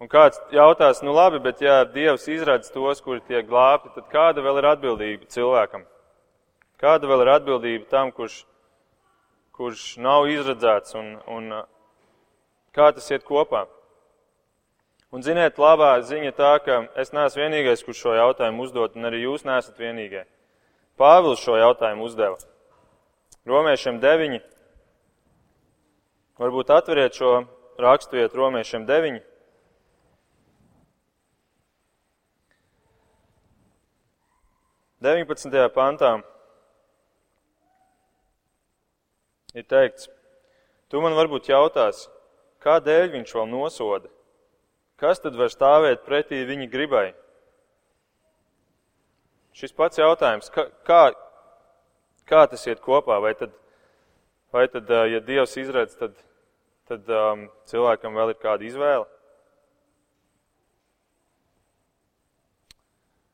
Un 0.00 0.08
kāds 0.08 0.36
jautās, 0.52 1.00
nu 1.04 1.14
labi, 1.16 1.40
bet 1.40 1.64
ja 1.64 1.80
Dievs 1.88 2.28
izradz 2.28 2.68
tos, 2.72 3.00
kuri 3.04 3.24
tiek 3.24 3.48
glābti, 3.48 3.94
tad 3.96 4.12
kāda 4.12 4.44
vēl 4.44 4.60
ir 4.60 4.68
atbildība 4.74 5.32
cilvēkam? 5.32 5.88
Kāda 6.80 7.08
vēl 7.08 7.24
ir 7.24 7.34
atbildība 7.38 7.88
tam, 7.88 8.12
kurš, 8.12 8.42
kurš 9.56 9.96
nav 9.96 10.28
izradzēts 10.28 10.96
un, 11.00 11.14
un 11.24 11.52
kā 12.76 12.90
tas 12.94 13.10
iet 13.10 13.26
kopā? 13.26 13.66
Un 15.10 15.24
ziniet, 15.26 15.58
labā 15.58 15.96
ziņa 16.06 16.30
tā, 16.38 16.52
ka 16.62 16.84
es 17.02 17.10
neesmu 17.10 17.42
vienīgais, 17.42 17.82
kurš 17.82 18.04
šo 18.04 18.12
jautājumu 18.14 18.62
uzdot, 18.62 18.94
un 18.94 19.08
arī 19.08 19.24
jūs 19.24 19.42
neesat 19.42 19.80
vienīgie. 19.80 20.22
Pāvils 21.00 21.42
šo 21.42 21.56
jautājumu 21.58 22.06
uzdeva. 22.06 22.38
Romiešiem 23.48 23.98
9. 23.98 24.38
Varbūt 26.38 26.70
atveriet 26.70 27.18
šo 27.18 27.32
raksturvietu 27.82 28.38
Romiešiem 28.38 28.86
9. 28.86 29.18
Deviņpadsmitajā 35.00 35.72
pantā 35.72 36.14
ir 39.56 39.64
teikts, 39.64 40.10
tu 40.92 41.00
man 41.00 41.16
varbūt 41.16 41.48
jautās, 41.48 42.04
kādēļ 42.64 43.10
viņš 43.14 43.34
vēl 43.36 43.48
nosoda? 43.50 44.10
Kas 45.00 45.22
tad 45.22 45.36
var 45.38 45.48
stāvēt 45.52 46.04
pretī 46.04 46.42
viņa 46.48 46.68
gribai? 46.72 47.06
Šis 49.56 49.72
pats 49.76 49.98
jautājums, 49.98 50.50
kā, 50.52 50.66
kā, 50.86 51.00
kā 52.28 52.44
tas 52.50 52.66
iet 52.68 52.82
kopā? 52.84 53.16
Vai 53.22 53.32
tad, 53.38 53.54
vai 54.52 54.66
tad 54.72 54.90
ja 55.10 55.22
Dievs 55.24 55.56
izredz, 55.60 55.96
tad, 55.98 56.14
tad 56.88 57.08
um, 57.08 57.48
cilvēkam 57.70 58.14
vēl 58.16 58.34
ir 58.34 58.40
kāda 58.42 58.68
izvēle? 58.68 59.08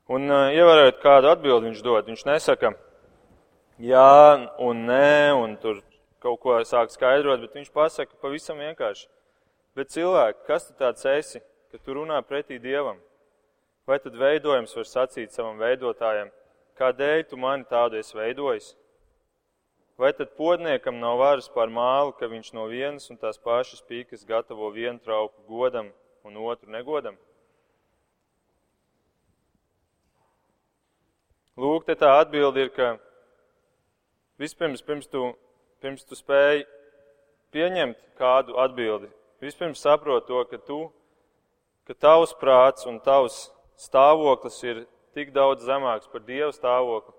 Un 0.07 0.31
uh, 0.31 0.53
ievērojot, 0.55 1.03
kādu 1.03 1.33
atbildi 1.33 1.73
viņš 1.73 1.83
dod, 1.83 2.07
viņš 2.07 2.29
nesaka 2.29 2.77
jā 3.83 4.49
un 4.63 4.87
nē, 4.87 5.35
un 5.35 5.57
tur 5.61 5.83
kaut 6.23 6.41
ko 6.41 6.57
sāk 6.65 6.93
skaidrot, 6.95 7.43
bet 7.43 7.59
viņš 7.59 7.73
pasaka 7.75 8.15
pavisam 8.23 8.63
vienkārši. 8.63 9.09
Bet 9.77 9.93
cilvēki, 9.93 10.47
kas 10.49 10.71
tu 10.71 10.75
tāds 10.81 11.05
esi? 11.11 11.43
ka 11.77 11.83
tu 11.85 11.93
runā 11.99 12.17
pretī 12.25 12.57
Dievam? 12.57 12.97
Vai 13.87 13.99
tad 14.01 14.15
veidojums 14.17 14.75
var 14.79 14.87
sacīt 14.89 15.35
savam 15.35 15.59
veidotājam, 15.61 16.31
kādēļ 16.81 17.25
tu 17.29 17.37
mani 17.37 17.67
tādu 17.69 17.99
esi 18.01 18.17
veidojis? 18.17 18.71
Vai 20.01 20.15
tad 20.17 20.33
podniekam 20.37 20.97
nav 21.01 21.19
varas 21.21 21.51
pār 21.53 21.69
māli, 21.73 22.15
ka 22.17 22.29
viņš 22.33 22.49
no 22.57 22.65
vienas 22.71 23.11
un 23.13 23.21
tās 23.21 23.37
pašas 23.37 23.85
pīkas 23.85 24.25
gatavo 24.29 24.71
vienu 24.73 24.97
trauku 25.05 25.45
godam 25.49 25.93
un 26.25 26.41
otru 26.49 26.73
negodam? 26.73 27.17
Lūk, 31.57 31.85
tā 31.89 32.11
atbildi 32.21 32.67
ir, 32.67 32.73
ka 32.73 32.89
vispirms, 34.41 34.81
pirms 34.85 35.13
tu, 35.13 35.31
pirms 35.85 36.09
tu 36.09 36.17
spēj 36.17 36.67
pieņemt 37.53 38.01
kādu 38.17 38.57
atbildi, 38.61 39.09
vispirms 39.43 39.83
saprot 39.83 40.27
to, 40.29 40.43
ka 40.51 40.59
tu, 40.59 40.81
ka 41.87 41.95
tavs 41.95 42.35
prāts 42.41 42.87
un 42.89 42.99
tavs 43.01 43.47
stāvoklis 43.81 44.63
ir 44.65 44.85
tik 45.17 45.33
daudz 45.37 45.65
zemāks 45.65 46.09
par 46.13 46.25
Dieva 46.27 46.53
stāvokli, 46.53 47.15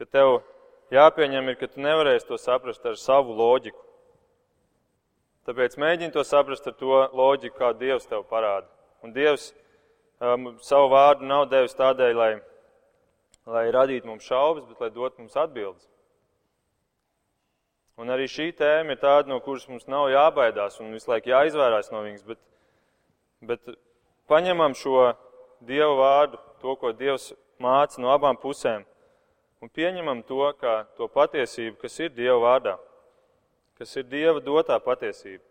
ka 0.00 0.06
tev 0.08 0.40
jāpieņem 0.92 1.50
ir, 1.52 1.58
ka 1.60 1.68
tu 1.68 1.82
nevarēsi 1.84 2.28
to 2.28 2.38
saprast 2.40 2.84
ar 2.88 2.96
savu 3.00 3.36
loģiku. 3.36 3.80
Tāpēc 5.48 5.74
mēģini 5.80 6.14
to 6.14 6.22
saprast 6.24 6.68
ar 6.70 6.76
to 6.78 7.02
loģiku, 7.12 7.56
kā 7.58 7.72
Dievs 7.74 8.06
tev 8.06 8.24
parāda. 8.30 8.68
Un 9.02 9.14
Dievs 9.14 9.50
um, 10.22 10.52
savu 10.62 10.92
vārdu 10.92 11.26
nav 11.26 11.48
devis 11.50 11.74
tādēļ, 11.78 12.12
lai, 12.14 12.32
lai 13.50 13.64
radītu 13.74 14.06
mums 14.06 14.28
šaubas, 14.28 14.68
bet 14.68 14.84
lai 14.84 14.92
dotu 14.94 15.24
mums 15.24 15.36
atbildes. 15.36 15.88
Un 18.02 18.10
arī 18.10 18.24
šī 18.26 18.48
tēma 18.58 18.96
ir 18.96 18.98
tāda, 18.98 19.30
no 19.30 19.38
kuras 19.44 19.68
mums 19.70 19.86
nav 19.86 20.08
jābaidās 20.10 20.80
un 20.82 20.90
visu 20.90 21.06
laiku 21.12 21.30
jāizvairās 21.30 21.92
no 21.92 22.00
viņas, 22.02 22.24
bet, 22.26 22.40
bet 23.46 23.76
paņemam 24.30 24.74
šo 24.74 25.12
Dieva 25.62 25.92
vārdu, 25.94 26.40
to, 26.58 26.74
ko 26.80 26.90
Dievs 26.98 27.28
māca 27.62 28.02
no 28.02 28.10
abām 28.10 28.34
pusēm, 28.42 28.82
un 29.62 29.70
pieņemam 29.70 30.24
to 30.26 30.48
kā 30.58 30.80
to 30.98 31.06
patiesību, 31.06 31.76
kas 31.78 32.00
ir 32.02 32.10
Dieva 32.16 32.40
vārdā, 32.42 32.72
kas 33.78 33.94
ir 33.94 34.08
Dieva 34.10 34.42
dotā 34.42 34.80
patiesība. 34.82 35.44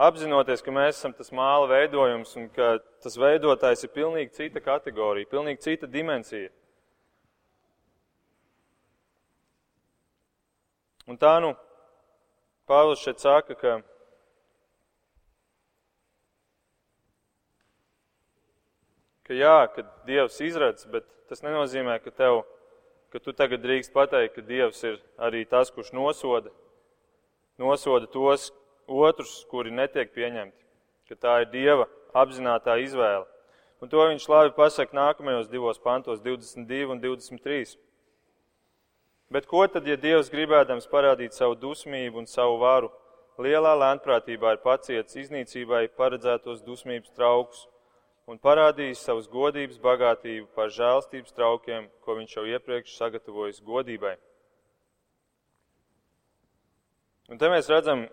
Apzinoties, 0.00 0.62
ka 0.62 0.72
mēs 0.72 1.00
esam 1.00 1.12
tas 1.12 1.32
māla 1.34 1.66
veidojums 1.68 2.36
un 2.38 2.46
ka 2.54 2.76
tas 3.02 3.18
veidotājs 3.20 3.82
ir 3.84 3.90
pilnīgi 3.92 4.30
cita 4.38 4.62
kategorija, 4.62 5.28
pilnīgi 5.28 5.66
cita 5.66 5.90
dimensija. 5.90 6.52
Un 11.10 11.18
tā 11.18 11.34
nu, 11.42 11.50
Pāvils 12.70 13.02
šeit 13.02 13.18
saka, 13.18 13.56
ka 13.58 13.80
ka 19.26 19.34
jā, 19.34 19.58
ka 19.74 19.82
Dievs 20.06 20.38
izredz, 20.46 20.86
bet 20.90 21.06
tas 21.30 21.42
nenozīmē, 21.42 21.98
ka 22.04 22.14
tev 22.14 22.44
ka 23.10 23.18
tu 23.18 23.34
tagad 23.34 23.62
drīkst 23.64 23.92
pateikt, 23.94 24.36
ka 24.36 24.46
Dievs 24.46 24.84
ir 24.86 24.98
arī 25.18 25.42
tas, 25.50 25.70
kurš 25.74 25.90
nosoda, 25.96 26.52
nosoda 27.58 28.06
tos 28.06 28.50
otrus, 28.86 29.40
kuri 29.50 29.74
netiek 29.74 30.12
pieņemti, 30.14 30.66
ka 31.10 31.18
tā 31.18 31.36
ir 31.42 31.50
Dieva 31.50 31.88
apzinātā 32.14 32.78
izvēle. 32.84 33.26
Un 33.82 33.90
to 33.90 34.02
viņš 34.04 34.28
labi 34.30 34.54
pasaka 34.54 34.94
nākamajos 34.94 35.50
divos 35.50 35.80
pantos, 35.82 36.20
22 36.22 36.94
un 36.94 37.00
23. 37.02 37.74
Bet 39.30 39.46
ko 39.46 39.62
tad, 39.70 39.86
ja 39.86 39.94
Dievs 39.94 40.26
gribēdams 40.32 40.88
parādīt 40.90 41.36
savu 41.36 41.54
dusmību 41.54 42.18
un 42.18 42.26
savu 42.26 42.56
varu, 42.58 42.88
lielā 43.38 43.76
lēnprātībā 43.78 44.56
ir 44.56 44.64
paciets 44.64 45.14
iznīcībai 45.22 45.84
paredzētos 45.94 46.64
dusmības 46.66 47.12
traukus 47.14 47.68
un 48.26 48.40
parādījis 48.42 49.04
savas 49.06 49.28
godības 49.30 49.78
bagātību 49.82 50.48
par 50.56 50.74
žēlstības 50.74 51.36
traukiem, 51.36 51.86
ko 52.02 52.18
viņš 52.18 52.36
jau 52.36 52.44
iepriekš 52.56 52.96
sagatavojis 52.98 53.62
godībai. 53.62 54.16
Un 57.30 57.38
te 57.38 57.46
mēs 57.54 57.70
redzam 57.70 58.08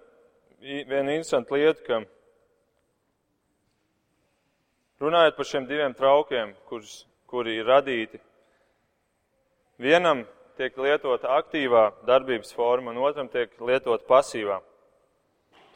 vienu 0.62 1.18
interesantu 1.18 1.58
lietu, 1.58 1.82
ka 1.82 2.02
runājot 5.02 5.38
par 5.38 5.50
šiem 5.50 5.66
diviem 5.66 5.98
traukiem, 5.98 6.54
kurus, 6.70 7.08
kuri 7.26 7.58
ir 7.58 7.66
radīti, 7.74 8.22
vienam 9.82 10.28
tiek 10.58 10.78
lietota 10.78 11.38
aktīvā 11.38 11.92
darbības 12.08 12.54
forma, 12.58 12.92
un 12.92 13.02
otram 13.06 13.30
tiek 13.32 13.54
lietota 13.62 14.04
pasīvā. 14.10 14.60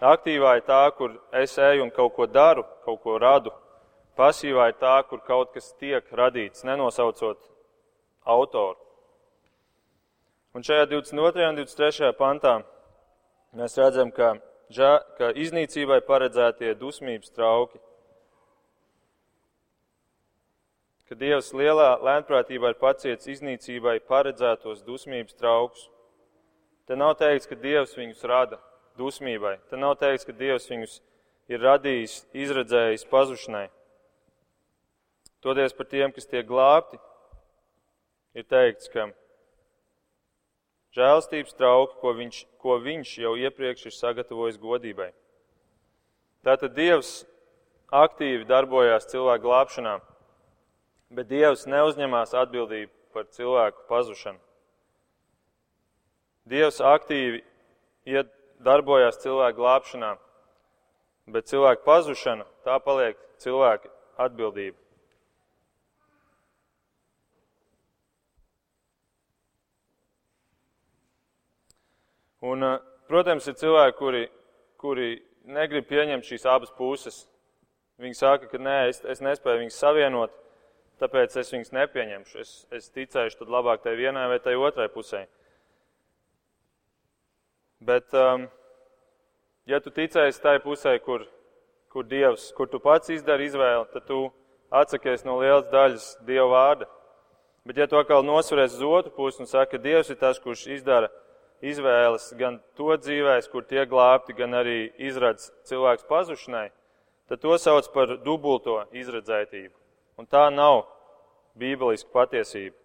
Aktīvā 0.01 0.57
ir 0.57 0.63
tā, 0.65 0.83
kur 0.97 1.13
es 1.37 1.57
eju 1.61 1.85
un 1.85 1.91
kaut 1.93 2.15
ko 2.15 2.25
daru, 2.25 2.65
kaut 2.85 3.03
ko 3.03 3.19
radu, 3.21 3.53
Pasīvā 4.17 4.67
ir 4.69 4.75
tā, 4.77 4.97
kur 5.07 5.21
kaut 5.23 5.53
kas 5.55 5.71
tiek 5.79 6.05
radīts, 6.11 6.65
nenosaucot 6.67 7.39
autoru. 8.27 8.77
Un 10.53 10.65
šajā 10.67 10.89
22. 10.91 11.45
un 11.47 11.55
23. 11.61 12.11
pantā 12.19 12.57
mēs 13.55 13.77
redzam, 13.79 14.11
ka, 14.11 14.33
ka 15.17 15.31
iznīcībai 15.31 16.01
paredzētie 16.03 16.73
dusmības 16.75 17.31
trauki, 17.31 17.79
ka 21.11 21.17
Dievs 21.19 21.49
lielā 21.51 21.97
lēnprātībā 21.99 22.69
ir 22.71 22.77
paciets 22.79 23.27
iznīcībai 23.27 23.97
paredzētos 24.07 24.79
dusmības 24.85 25.35
traukus. 25.35 25.89
Te 26.87 26.95
nav 26.95 27.17
teikts, 27.19 27.49
ka 27.49 27.55
Dievs 27.59 27.97
viņus 27.97 28.21
rada 28.31 28.55
dusmībai. 28.95 29.57
Te 29.67 29.75
nav 29.75 29.97
teikts, 29.99 30.23
ka 30.23 30.31
Dievs 30.31 30.69
viņus 30.71 30.93
ir 31.51 31.59
radījis, 31.59 32.13
izredzējis 32.31 33.03
pazušanai. 33.11 33.65
Toties 35.43 35.75
par 35.75 35.89
tiem, 35.91 36.13
kas 36.15 36.31
tiek 36.31 36.47
glābti, 36.47 36.95
ir 38.31 38.45
teikts, 38.47 38.87
ka 38.93 39.09
žēlstības 40.95 41.57
trauki, 41.59 41.97
ko 41.99 42.13
viņš, 42.21 42.39
ko 42.63 42.77
viņš 42.85 43.11
jau 43.25 43.33
iepriekš 43.35 43.89
ir 43.89 43.97
sagatavojis 43.97 44.61
godībai. 44.63 45.09
Tātad 46.47 46.71
Dievs 46.79 47.25
aktīvi 47.91 48.47
darbojās 48.47 49.11
cilvēku 49.11 49.49
glābšanā, 49.49 49.97
bet 51.11 51.29
Dievs 51.31 51.67
neuzņemās 51.69 52.35
atbildību 52.37 52.91
par 53.13 53.27
cilvēku 53.35 53.85
pazušanu. 53.89 54.39
Dievs 56.51 56.81
aktīvi 56.81 57.43
darbojās 58.65 59.19
cilvēku 59.21 59.59
glābšanā, 59.61 60.15
bet 61.31 61.49
cilvēku 61.51 61.85
pazušana 61.85 62.47
tā 62.65 62.79
paliek 62.83 63.19
cilvēka 63.43 63.91
atbildība. 64.25 64.77
Un, 72.41 72.63
eh, 72.63 72.79
protams, 73.07 73.47
ir 73.47 73.53
cilvēki, 73.53 73.97
kuri, 73.97 74.21
kuri 74.81 75.09
negrib 75.45 75.85
pieņemt 75.85 76.25
šīs 76.25 76.47
abas 76.49 76.71
puses. 76.73 77.27
Viņi 78.01 78.17
saka, 78.17 78.47
ka 78.49 78.57
nē, 78.57 78.77
es, 78.89 79.03
es 79.05 79.21
nespēju 79.21 79.61
viņus 79.61 79.77
savienot, 79.77 80.33
tāpēc 81.01 81.35
es 81.41 81.51
viņus 81.53 81.73
nepieņemšu. 81.75 82.41
Es, 82.41 82.51
es 82.71 82.89
ticēšu 82.93 83.41
tad 83.41 83.51
labāk 83.53 83.83
tai 83.83 83.95
vienai 83.99 84.27
vai 84.31 84.39
tai 84.43 84.55
otrai 84.59 84.87
pusē. 84.93 85.25
Bet, 87.81 88.13
um, 88.13 88.45
ja 89.65 89.81
tu 89.81 89.89
ticēsi 89.93 90.41
tai 90.43 90.59
pusē, 90.61 90.99
kur, 91.01 91.25
kur 91.89 92.05
Dievs, 92.05 92.51
kur 92.53 92.69
tu 92.69 92.79
pats 92.79 93.09
izdari 93.09 93.49
izvēli, 93.49 93.87
tad 93.93 94.05
tu 94.05 94.27
atsakies 94.69 95.25
no 95.25 95.39
lielas 95.41 95.65
daļas 95.73 96.11
Dieva 96.27 96.47
vārda. 96.53 96.89
Bet, 97.65 97.81
ja 97.81 97.89
tu 97.89 97.97
atkal 97.97 98.23
nosveries 98.25 98.77
uz 98.77 98.85
otru 98.85 99.13
pusi 99.17 99.41
un 99.41 99.49
saka, 99.49 99.73
ka 99.73 99.81
Dievs 99.81 100.13
ir 100.13 100.21
tas, 100.21 100.39
kurš 100.41 100.67
izdara 100.77 101.09
izvēles 101.61 102.31
gan 102.37 102.59
to 102.77 102.93
dzīvēs, 102.97 103.49
kur 103.49 103.65
tiek 103.65 103.89
glābti, 103.89 104.37
gan 104.37 104.53
arī 104.61 104.91
izradz 105.01 105.49
cilvēks 105.69 106.07
pazušanai, 106.09 106.69
tad 107.29 107.41
to 107.41 107.57
sauc 107.61 107.89
par 107.93 108.17
dubulto 108.25 108.81
izredzētību. 108.93 109.80
Un 110.21 110.27
tā 110.29 110.43
nav 110.53 110.83
bībeliska 111.57 112.11
patiesība. 112.13 112.75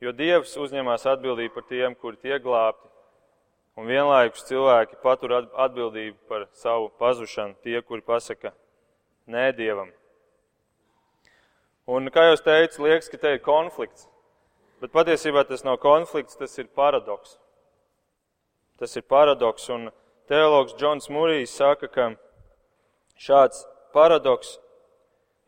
Jo 0.00 0.14
Dievs 0.16 0.54
uzņemās 0.56 1.02
atbildību 1.10 1.52
par 1.52 1.66
tiem, 1.68 1.92
kuri 1.92 2.16
tiek 2.16 2.40
glābti, 2.40 2.88
un 3.76 3.84
vienlaikus 3.84 4.46
cilvēki 4.48 4.96
patur 5.02 5.34
atbildību 5.36 6.16
par 6.30 6.46
savu 6.56 6.88
pazušanu, 7.02 7.58
tie, 7.60 7.82
kuri 7.84 8.00
pasaka 8.00 8.54
nē 9.28 9.50
Dievam. 9.58 9.90
Un, 11.84 12.08
kā 12.08 12.24
jau 12.30 12.40
teicu, 12.48 12.86
liekas, 12.86 13.12
ka 13.12 13.20
te 13.20 13.34
ir 13.36 13.44
konflikts. 13.44 14.08
Bet 14.80 14.96
patiesībā 14.96 15.44
tas 15.44 15.66
nav 15.68 15.76
konflikts, 15.84 16.40
tas 16.40 16.56
ir 16.56 16.72
paradoks. 16.80 17.36
Tas 18.80 18.96
ir 18.96 19.04
paradoks, 19.04 19.68
un 19.68 19.90
teologs 20.32 20.80
Džons 20.80 21.12
Mūrijs 21.12 21.60
saka, 21.60 21.92
ka 21.92 22.10
šāds 23.20 23.66
paradoks 23.92 24.56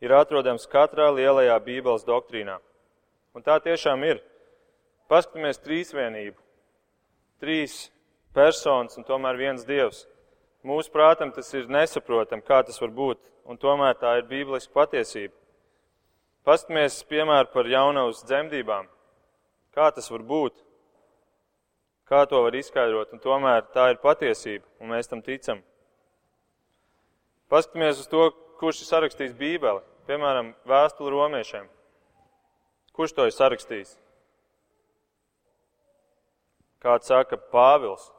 ir 0.03 0.11
atrodams 0.11 0.67
katrā 0.67 1.07
lielajā 1.15 1.55
Bībeles 1.63 2.03
doktrīnā. 2.07 2.57
Un 3.33 3.45
tā 3.45 3.55
tiešām 3.63 4.03
ir. 4.05 4.19
Paskatāmies 5.09 5.61
trīsvienību. 5.63 6.35
Trīs 7.43 7.87
personas 8.35 8.97
un 8.99 9.07
tomēr 9.07 9.39
viens 9.39 9.63
dievs. 9.67 10.03
Mūsu 10.63 10.91
prātam 10.91 11.31
tas 11.35 11.49
ir 11.55 11.71
nesaprotam, 11.71 12.43
kā 12.43 12.61
tas 12.63 12.79
var 12.79 12.91
būt, 12.95 13.19
un 13.47 13.59
tomēr 13.59 13.97
tā 13.99 14.17
ir 14.19 14.29
bībeliska 14.29 14.71
patiesība. 14.75 15.35
Paskatāmies, 16.47 17.01
piemēram, 17.07 17.51
par 17.51 17.67
jaunavas 17.71 18.23
dzemdībām. 18.27 18.87
Kā 19.75 19.89
tas 19.95 20.09
var 20.11 20.23
būt? 20.27 20.59
Kā 22.07 22.25
to 22.27 22.41
var 22.43 22.55
izskaidrot? 22.55 23.13
Un 23.15 23.23
tomēr 23.23 23.63
tā 23.75 23.89
ir 23.93 24.01
patiesība, 24.03 24.67
un 24.79 24.91
mēs 24.91 25.07
tam 25.11 25.23
ticam. 25.23 25.63
Paskatāmies 27.51 28.03
uz 28.03 28.11
to, 28.11 28.27
kurš 28.59 28.83
ir 28.83 28.89
sarakstījis 28.91 29.35
Bībeli, 29.39 29.83
piemēram, 30.07 30.53
vēstuli 30.69 31.13
romiešiem. 31.13 31.69
Kurš 32.93 33.15
to 33.17 33.25
ir 33.27 33.33
sarakstījis? 33.33 33.95
Kāds 36.83 37.07
saka, 37.07 37.39
Pāvils. 37.51 38.09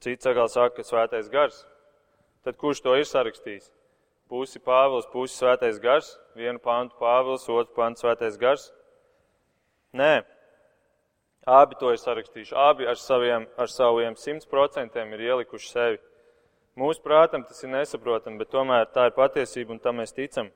Cits 0.00 0.26
atkal 0.26 0.48
saka, 0.48 0.84
Svētais 0.84 1.28
Gars. 1.32 1.62
Tad 2.44 2.56
kurš 2.60 2.80
to 2.84 2.94
ir 2.96 3.06
sarakstījis? 3.08 3.70
Pusi 4.28 4.60
Pāvils, 4.60 5.06
pusi 5.12 5.36
Svētais 5.36 5.78
Gars, 5.80 6.14
vienu 6.36 6.58
pantu 6.64 6.96
Pāvils, 7.00 7.44
otru 7.48 7.76
pantu 7.76 8.02
Svētais 8.02 8.38
Gars. 8.40 8.70
Nē, 9.94 10.24
abi 11.46 11.76
to 11.78 11.92
ir 11.92 12.00
sarakstījuši. 12.00 12.56
Abi 12.56 12.88
ar 12.88 12.98
saviem, 12.98 13.46
ar 13.60 13.70
saviem 13.70 14.16
simt 14.18 14.48
procentiem 14.50 15.12
ir 15.14 15.28
ielikuši 15.28 15.70
sevi. 15.70 16.00
Mūsu 16.74 17.02
prātam 17.04 17.44
tas 17.46 17.62
ir 17.62 17.70
nesaprotami, 17.70 18.40
bet 18.40 18.50
tomēr 18.50 18.88
tā 18.90 19.06
ir 19.06 19.14
patiesība 19.14 19.76
un 19.76 19.80
tam 19.82 20.00
mēs 20.02 20.14
ticam. 20.14 20.48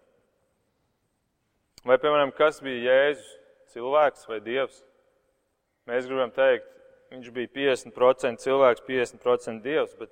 Vai, 1.86 1.94
piemēram, 2.02 2.32
kas 2.34 2.58
bija 2.64 2.90
Jēzus? 2.90 3.34
Cilvēks 3.68 4.24
vai 4.26 4.40
Dievs? 4.42 4.80
Mēs 5.88 6.08
gribam 6.08 6.32
teikt, 6.34 6.66
viņš 7.12 7.28
bija 7.36 7.50
50% 7.54 8.42
cilvēks, 8.42 8.84
50% 8.88 9.62
Dievs, 9.62 9.94
bet 10.00 10.10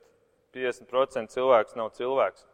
50% 0.55 1.33
cilvēks 1.35 1.77
nav 1.77 1.91
cilvēks. 1.97 2.47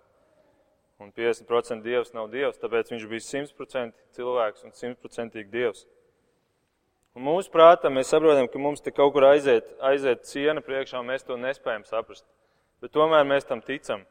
Un 1.02 1.10
50% 1.12 1.82
Dievs 1.84 2.14
nav 2.14 2.30
Dievs, 2.32 2.60
tāpēc 2.62 2.94
viņš 2.94 3.08
bija 3.10 3.26
100% 3.26 4.16
cilvēks 4.16 4.64
un 4.64 4.74
100% 4.78 5.50
Dievs. 5.50 5.84
Un 7.12 7.26
mūsu 7.26 7.52
prātā 7.52 7.90
mēs 7.92 8.08
saprotam, 8.14 8.46
ka 8.48 8.60
mums 8.62 8.80
te 8.80 8.94
kaut 8.94 9.12
kur 9.12 9.26
aiziet, 9.28 9.74
aiziet 9.84 10.24
ciena 10.24 10.62
priekšā, 10.64 11.02
un 11.02 11.10
mēs 11.12 11.26
to 11.26 11.36
nespējam 11.36 11.84
saprast. 11.84 12.24
Bet 12.82 12.90
tomēr 12.96 13.22
mēs 13.28 13.46
tam 13.46 13.62
ticam. 13.62 14.02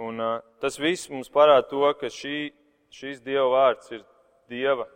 Un 0.00 0.20
uh, 0.20 0.40
tas 0.60 0.76
viss 0.80 1.08
mums 1.12 1.32
parāda 1.32 1.66
to, 1.68 1.82
ka 2.00 2.08
šī, 2.12 2.50
šīs 2.92 3.20
Dieva 3.24 3.48
vārds 3.52 3.90
ir 3.92 4.04
Dieva 4.52 4.86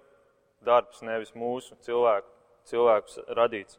darbs, 0.64 1.02
nevis 1.04 1.32
mūsu 1.36 1.76
cilvēku, 1.84 2.28
cilvēku 2.68 3.24
radīts. 3.36 3.78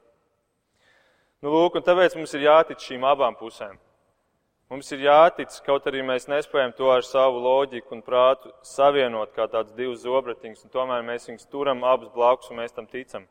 Nu, 1.42 1.52
lūk, 1.54 1.78
tāpēc 1.86 2.18
mums 2.18 2.34
ir 2.38 2.46
jātic 2.48 2.82
šīm 2.82 3.06
abām 3.06 3.38
pusēm. 3.38 3.78
Mums 4.74 4.90
ir 4.96 5.04
jātic, 5.06 5.54
kaut 5.66 5.86
arī 5.86 6.02
mēs 6.02 6.26
nespējam 6.26 6.72
to 6.74 6.90
ar 6.90 7.06
savu 7.06 7.38
loģiku 7.44 7.94
un 7.94 8.02
prātu 8.06 8.50
savienot 8.66 9.34
kā 9.36 9.46
tādus 9.46 9.78
divus 9.78 10.02
zobratiņus, 10.02 10.66
un 10.66 10.74
tomēr 10.74 11.06
mēs 11.06 11.30
viņus 11.30 11.52
turam 11.54 11.86
abus 11.86 12.10
blakus 12.16 12.50
un 12.50 12.64
mēs 12.64 12.74
tam 12.74 12.90
ticam. 12.90 13.28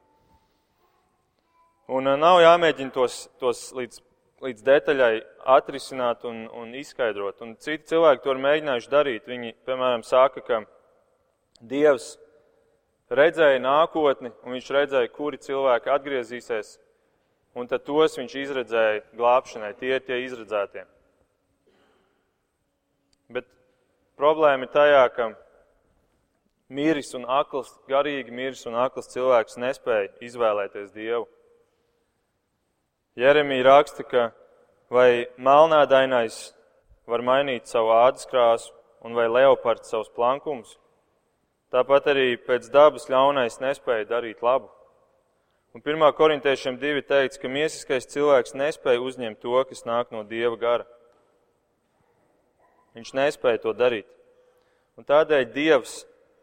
Un 1.93 2.09
nav 2.17 2.39
jāmēģina 2.41 2.95
tos, 2.95 3.27
tos 3.37 3.67
līdz, 3.77 3.99
līdz 4.41 4.63
detaļai 4.65 5.19
atrisināt 5.53 6.23
un, 6.25 6.47
un 6.57 6.71
izskaidrot. 6.81 7.43
Un 7.45 7.59
citi 7.61 7.91
cilvēki 7.91 8.25
to 8.25 8.33
ir 8.33 8.41
mēģinājuši 8.41 8.93
darīt. 8.93 9.29
Viņi, 9.29 9.53
piemēram, 9.69 10.05
saka, 10.07 10.41
ka 10.41 10.63
Dievs 11.61 12.15
redzēja 13.13 13.61
nākotni, 13.61 14.33
un 14.45 14.57
viņš 14.57 14.71
redzēja, 14.79 15.13
kuri 15.13 15.43
cilvēki 15.45 15.93
atgriezīsies, 15.93 16.73
un 17.53 17.69
tad 17.69 17.85
tos 17.85 18.17
viņš 18.17 18.39
izredzēja 18.47 19.05
glābšanai. 19.21 19.75
Tie 19.77 19.93
ir 19.93 20.03
tie 20.09 20.23
izredzētie. 20.25 20.87
Bet 23.29 23.49
problēma 24.17 24.65
ir 24.65 24.73
tajā, 24.73 25.05
ka 25.13 25.31
miris 26.73 27.13
un 27.13 27.29
akls, 27.29 27.77
garīgi 27.93 28.33
miris 28.33 28.65
un 28.65 28.81
akls 28.89 29.13
cilvēks 29.13 29.61
nespēja 29.61 30.15
izvēlēties 30.25 30.93
Dievu. 30.97 31.29
Jeremija 33.17 33.63
raksta, 33.63 34.03
ka 34.03 34.31
vai 34.91 35.27
melnādainais 35.39 36.51
var 37.07 37.23
mainīt 37.23 37.71
savu 37.71 37.93
ādas 37.95 38.27
krāsu 38.27 38.73
un 39.07 39.15
vai 39.15 39.29
leopards 39.31 39.93
savus 39.93 40.11
plankumus. 40.11 40.73
Tāpat 41.71 42.09
arī 42.11 42.33
pēc 42.43 42.67
dabas 42.75 43.07
ļaunais 43.11 43.61
nespēja 43.63 44.09
darīt 44.11 44.43
labu. 44.43 44.67
Un 45.75 45.83
1. 45.83 46.03
korintiešiem 46.19 46.79
2 46.79 47.05
teica, 47.07 47.39
ka 47.39 47.51
miesiskais 47.51 48.11
cilvēks 48.11 48.55
nespēja 48.59 49.03
uzņemt 49.03 49.41
to, 49.43 49.55
kas 49.71 49.87
nāk 49.87 50.11
no 50.15 50.25
Dieva 50.27 50.59
gara. 50.59 50.87
Viņš 52.99 53.15
nespēja 53.15 53.63
to 53.63 53.77
darīt. 53.79 54.11
Un 54.99 55.07
tādēļ 55.07 55.49
Dievs, 55.55 55.97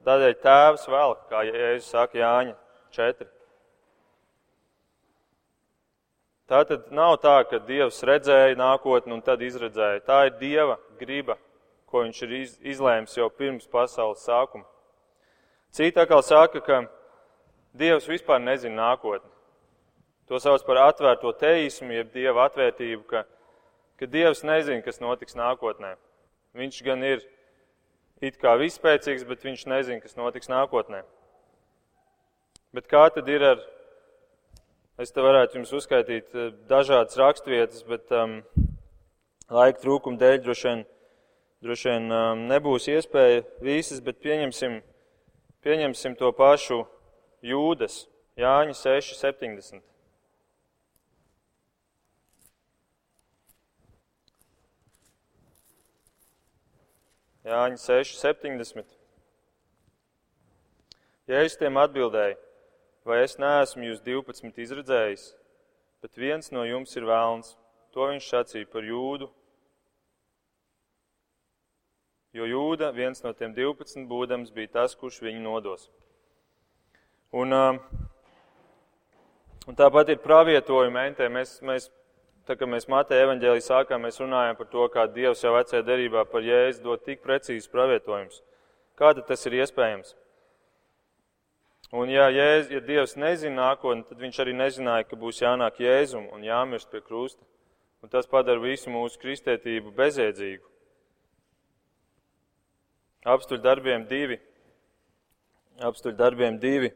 tādēļ 0.08 0.40
Tēvs 0.44 0.88
vēl, 0.92 1.20
kā 1.28 1.46
Jēzus 1.48 1.94
saka 1.96 2.20
Jāņa 2.20 2.58
4. 2.96 3.32
Tā 6.52 6.66
tad 6.68 6.90
nav 6.92 7.14
tā, 7.24 7.38
ka 7.48 7.62
Dievs 7.64 8.02
redzēja 8.04 8.58
nākotni 8.60 9.14
un 9.16 9.22
tad 9.24 9.40
izredzēja. 9.40 10.02
Tā 10.04 10.18
ir 10.28 10.34
Dieva 10.36 10.76
griba, 11.00 11.38
ko 11.88 12.02
viņš 12.04 12.20
ir 12.26 12.34
izlēms 12.74 13.16
jau 13.16 13.30
pirms 13.32 13.70
pasaules 13.72 14.26
sākuma. 14.28 14.66
Cita 15.72 16.04
atkal 16.04 16.20
saka, 16.28 16.60
ka 16.60 16.82
Dievs 17.72 18.10
vispār 18.12 18.44
nezina 18.44 18.82
nākotni. 18.82 19.32
To 20.28 20.44
sauc 20.44 20.68
par 20.68 20.82
atvērto 20.90 21.32
teismu, 21.40 21.94
jeb 21.96 22.12
Dieva 22.12 22.50
atvērtību, 22.50 23.08
ka, 23.08 23.24
ka 23.96 24.12
Dievs 24.12 24.44
nezina, 24.44 24.84
kas 24.84 25.00
notiks 25.00 25.40
nākotnē. 25.40 25.96
Viņš 26.60 26.84
gan 26.84 27.08
ir 27.08 27.24
it 28.20 28.36
kā 28.44 28.58
vispēcīgs, 28.60 29.24
bet 29.24 29.48
viņš 29.48 29.70
nezina, 29.72 30.04
kas 30.04 30.20
notiks 30.20 30.52
nākotnē. 30.52 31.06
Bet 32.76 32.92
kā 32.92 33.08
tad 33.16 33.32
ir 33.32 33.54
ar, 33.54 33.64
es 35.00 35.14
te 35.14 35.24
varētu 35.24 35.60
jums 35.60 35.74
uzskaitīt 35.78 36.36
eh, 36.36 36.50
dažādas 36.70 37.20
raksturvietas, 37.20 37.84
bet 37.88 38.12
um, 38.16 38.40
laika 39.52 39.80
trūkuma 39.84 40.20
dēļ 40.20 40.42
droši 40.44 40.68
vien, 40.68 40.84
droši 41.64 41.92
vien 41.92 42.16
um, 42.16 42.48
nebūs 42.52 42.90
iespēja 42.92 43.46
visas, 43.64 44.02
bet 44.04 44.20
pieņemsim, 44.24 44.82
pieņemsim 45.64 46.18
to 46.20 46.34
pašu 46.36 46.84
Jūdas, 47.42 48.06
Jāņa 48.38 48.76
6, 48.78 49.16
70. 49.18 49.82
Jāņa 57.42 57.80
6, 57.82 58.20
70. 58.22 58.86
Jēzus 61.32 61.58
tiem 61.58 61.80
atbildēja, 61.82 62.36
vai 63.08 63.22
es 63.26 63.38
neesmu 63.42 63.90
jūs 63.90 64.02
12 64.06 64.62
izredzējis, 64.66 65.26
bet 66.04 66.20
viens 66.20 66.52
no 66.56 66.66
jums 66.68 66.96
ir 66.98 67.08
vēlns. 67.10 67.56
To 67.92 68.08
viņš 68.08 68.28
sacīja 68.32 68.70
par 68.72 68.86
jūdu, 68.88 69.28
jo 72.38 72.46
jūda, 72.48 72.94
viens 72.96 73.20
no 73.26 73.34
tiem 73.36 73.52
12 73.58 74.08
būdams, 74.08 74.54
bija 74.56 74.78
tas, 74.80 74.96
kurš 74.96 75.20
viņu 75.26 75.42
nodos. 75.44 75.90
Un, 77.36 77.52
un 79.68 79.76
tāpat 79.80 80.14
ir 80.14 80.24
pravietojumi 80.24 81.04
entē. 81.10 81.28
Mēs, 81.32 81.58
mēs 81.68 81.90
Tā 82.50 82.56
kā 82.58 82.66
mēs 82.66 82.88
Mateja 82.90 83.28
evaņģēlī 83.28 83.62
sākām, 83.62 84.02
mēs 84.02 84.18
runājam 84.20 84.58
par 84.58 84.68
to, 84.72 84.86
kā 84.90 85.04
Dievs 85.14 85.44
jau 85.44 85.54
vecajā 85.54 85.84
derībā 85.86 86.24
par 86.26 86.42
Jēzu 86.42 86.82
dod 86.84 87.04
tik 87.06 87.22
precīzus 87.22 87.70
pravietojumus. 87.70 88.42
Kā 88.98 89.12
tad 89.14 89.28
tas 89.30 89.46
ir 89.46 89.60
iespējams? 89.60 90.16
Un 91.92 92.10
ja, 92.12 92.30
Jēz, 92.32 92.70
ja 92.72 92.80
Dievs 92.80 93.18
nezina 93.20 93.68
nākotni, 93.68 94.06
tad 94.08 94.20
viņš 94.22 94.38
arī 94.44 94.54
nezināja, 94.56 95.08
ka 95.10 95.20
būs 95.20 95.42
jānāk 95.44 95.82
Jēzum 95.84 96.30
un 96.32 96.46
jāmirst 96.48 96.92
pie 96.92 97.02
krusta. 97.04 97.44
Un 98.02 98.10
tas 98.10 98.26
padara 98.26 98.62
visu 98.64 98.90
mūsu 98.90 99.20
kristētību 99.22 99.92
bezjēdzīgu. 99.98 100.64
Apstuļu 103.30 103.62
darbiem 103.62 104.08
divi, 104.10 104.40
apstuļu 105.86 106.18
darbiem 106.18 106.58
divi, 106.64 106.90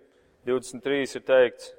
23 0.48 1.20
ir 1.20 1.26
teikts, 1.28 1.74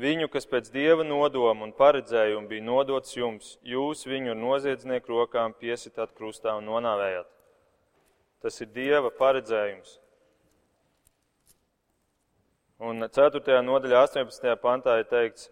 Viņu, 0.00 0.30
kas 0.32 0.46
pēc 0.48 0.70
dieva 0.72 1.04
nodoma 1.04 1.66
un 1.66 1.74
paredzējuma 1.76 2.48
bija 2.48 2.64
nodots 2.64 3.12
jums, 3.18 3.56
jūs 3.66 4.06
viņu 4.08 4.32
ar 4.32 4.38
noziedznieku 4.38 5.12
rokām 5.12 5.52
piesitāt 5.52 6.14
krustā 6.16 6.54
un 6.56 6.70
nonāvējāt. 6.70 7.26
Tas 8.40 8.56
ir 8.64 8.70
dieva 8.72 9.10
paredzējums. 9.12 9.98
Un 12.80 13.04
4. 13.04 13.60
nodaļā, 13.60 14.06
18. 14.08 14.54
pantā 14.62 15.00
ir 15.02 15.08
teikts, 15.10 15.50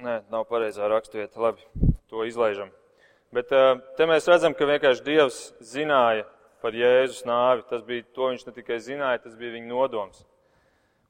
Nē, 0.00 0.22
nav 0.32 0.46
pareizā 0.48 0.86
raksturvieta. 0.88 1.36
Labi, 1.44 1.60
to 2.08 2.24
izlaižam. 2.24 2.70
Bet 3.36 3.50
te 3.98 4.06
mēs 4.08 4.24
redzam, 4.30 4.54
ka 4.56 4.64
vienkārši 4.64 5.04
Dievs 5.04 5.40
zināja 5.60 6.24
par 6.64 6.72
Jēzus 6.72 7.26
nāvi. 7.28 7.66
Tas 7.68 7.82
bija 7.84 8.06
to 8.16 8.30
viņš 8.30 8.46
ne 8.46 8.54
tikai 8.56 8.78
zināja, 8.80 9.20
tas 9.26 9.36
bija 9.36 9.52
viņa 9.58 9.68
nodoms. 9.68 10.24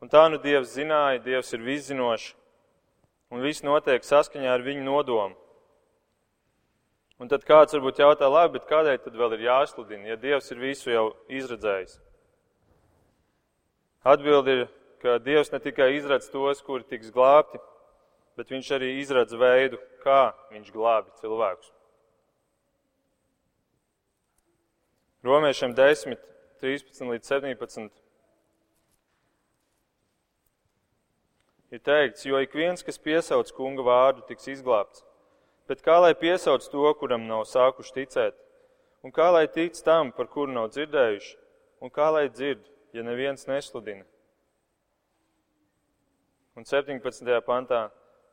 Un 0.02 0.10
tā 0.10 0.24
nu 0.32 0.40
Dievs 0.42 0.74
zināja, 0.74 1.22
Dievs 1.22 1.54
ir 1.54 1.62
viszinošs, 1.62 2.32
un 3.30 3.46
viss 3.46 3.62
notiek 3.62 4.02
saskaņā 4.02 4.50
ar 4.50 4.66
viņu 4.66 4.82
nodomu. 4.88 5.38
Un 7.20 7.28
tad 7.28 7.42
kāds 7.44 7.74
varbūt 7.76 7.98
jautā, 8.00 8.28
labi, 8.32 8.54
bet 8.56 8.68
kādēļ 8.70 9.02
tad 9.04 9.16
vēl 9.20 9.34
ir 9.36 9.42
jāsludina, 9.44 10.06
ja 10.08 10.16
Dievs 10.16 10.46
ir 10.54 10.60
visu 10.62 10.88
jau 10.88 11.02
izredzējis? 11.28 11.98
Atbildi 14.08 14.54
ir, 14.54 14.62
ka 15.02 15.18
Dievs 15.20 15.52
ne 15.52 15.60
tikai 15.60 15.90
izradz 15.98 16.30
tos, 16.32 16.62
kuri 16.64 16.86
tiks 16.88 17.12
glābti, 17.12 17.60
bet 18.40 18.48
Viņš 18.48 18.70
arī 18.72 18.94
izradz 19.02 19.36
veidu, 19.36 19.76
kā 20.00 20.32
Viņš 20.54 20.72
glābi 20.72 21.12
cilvēkus. 21.20 21.74
Romiešiem 25.28 25.76
10, 25.76 26.16
13 26.64 27.12
līdz 27.12 27.28
17 27.28 27.90
ir 31.70 31.84
teikts, 31.84 32.24
jo 32.24 32.40
ik 32.40 32.56
viens, 32.56 32.80
kas 32.80 32.96
piesauc 32.96 33.52
kunga 33.52 33.84
vārdu, 33.84 34.24
tiks 34.32 34.48
izglābts. 34.56 35.04
Bet 35.70 35.84
kā 35.86 36.00
lai 36.02 36.16
piesauc 36.18 36.64
to, 36.66 36.88
kuram 36.98 37.28
nav 37.30 37.44
sākuši 37.46 37.92
ticēt? 38.00 38.34
Un 39.06 39.12
kā 39.14 39.28
lai 39.30 39.44
tic 39.46 39.76
tam, 39.86 40.08
par 40.10 40.26
kuru 40.26 40.50
nav 40.50 40.72
dzirdējuši? 40.74 41.36
Un 41.78 41.92
kā 41.94 42.08
lai 42.10 42.24
dzird, 42.26 42.64
ja 42.90 43.04
neviens 43.06 43.46
nesludina? 43.46 44.02
Un 46.58 46.66
17. 46.66 47.22
pantā 47.46 47.84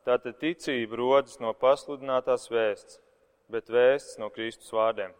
tātad 0.02 0.40
ticība 0.42 0.98
rodas 0.98 1.38
no 1.38 1.54
pasludinātās 1.54 2.48
vēsts, 2.50 2.98
bet 3.46 3.70
vēsts 3.70 4.18
no 4.18 4.32
Kristus 4.34 4.74
vārdiem. 4.74 5.14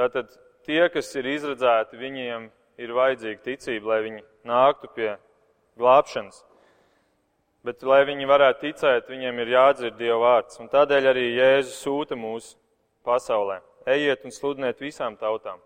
Tātad 0.00 0.32
tie, 0.64 0.80
kas 0.88 1.12
ir 1.20 1.28
izredzēti, 1.34 2.00
viņiem 2.00 2.48
ir 2.80 2.96
vajadzīga 2.96 3.44
ticība, 3.44 3.92
lai 3.92 4.00
viņi 4.08 4.24
nāktu 4.48 4.94
pie 4.96 5.12
glābšanas. 5.76 6.40
Bet, 7.66 7.82
lai 7.82 8.04
viņi 8.06 8.28
varētu 8.30 8.60
ticēt, 8.62 9.08
viņiem 9.10 9.40
ir 9.42 9.48
jādzird 9.56 9.96
Dieva 9.98 10.20
vārds. 10.22 10.60
Un 10.62 10.68
tādēļ 10.70 11.08
arī 11.10 11.24
Jēzus 11.34 11.80
sūta 11.82 12.14
mūs 12.14 12.52
pasaulē. 13.02 13.56
Ejiet 13.90 14.22
un 14.22 14.34
sludiniet 14.34 14.78
visām 14.78 15.16
tautām. 15.18 15.58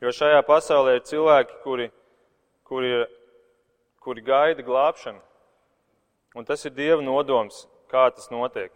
Jo 0.00 0.12
šajā 0.12 0.40
pasaulē 0.48 0.94
ir 0.96 1.02
cilvēki, 1.08 1.58
kuri, 1.64 1.90
kuri, 2.64 2.92
kuri 4.00 4.24
gaida 4.24 4.64
glābšanu. 4.64 5.20
Un 6.36 6.48
tas 6.48 6.64
ir 6.64 6.72
Dieva 6.76 7.04
nodoms, 7.04 7.66
kā 7.92 8.06
tas 8.16 8.30
notiek. 8.32 8.72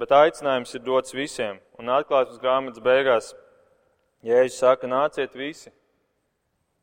Bet 0.00 0.14
aicinājums 0.16 0.72
ir 0.76 0.84
dots 0.86 1.12
visiem. 1.12 1.60
Un 1.76 1.92
atklāsmes 1.92 2.40
grāmatas 2.40 2.80
beigās 2.80 3.34
Jēzus 4.24 4.56
saka, 4.64 4.88
nāciet 4.88 5.36
visi. 5.36 5.68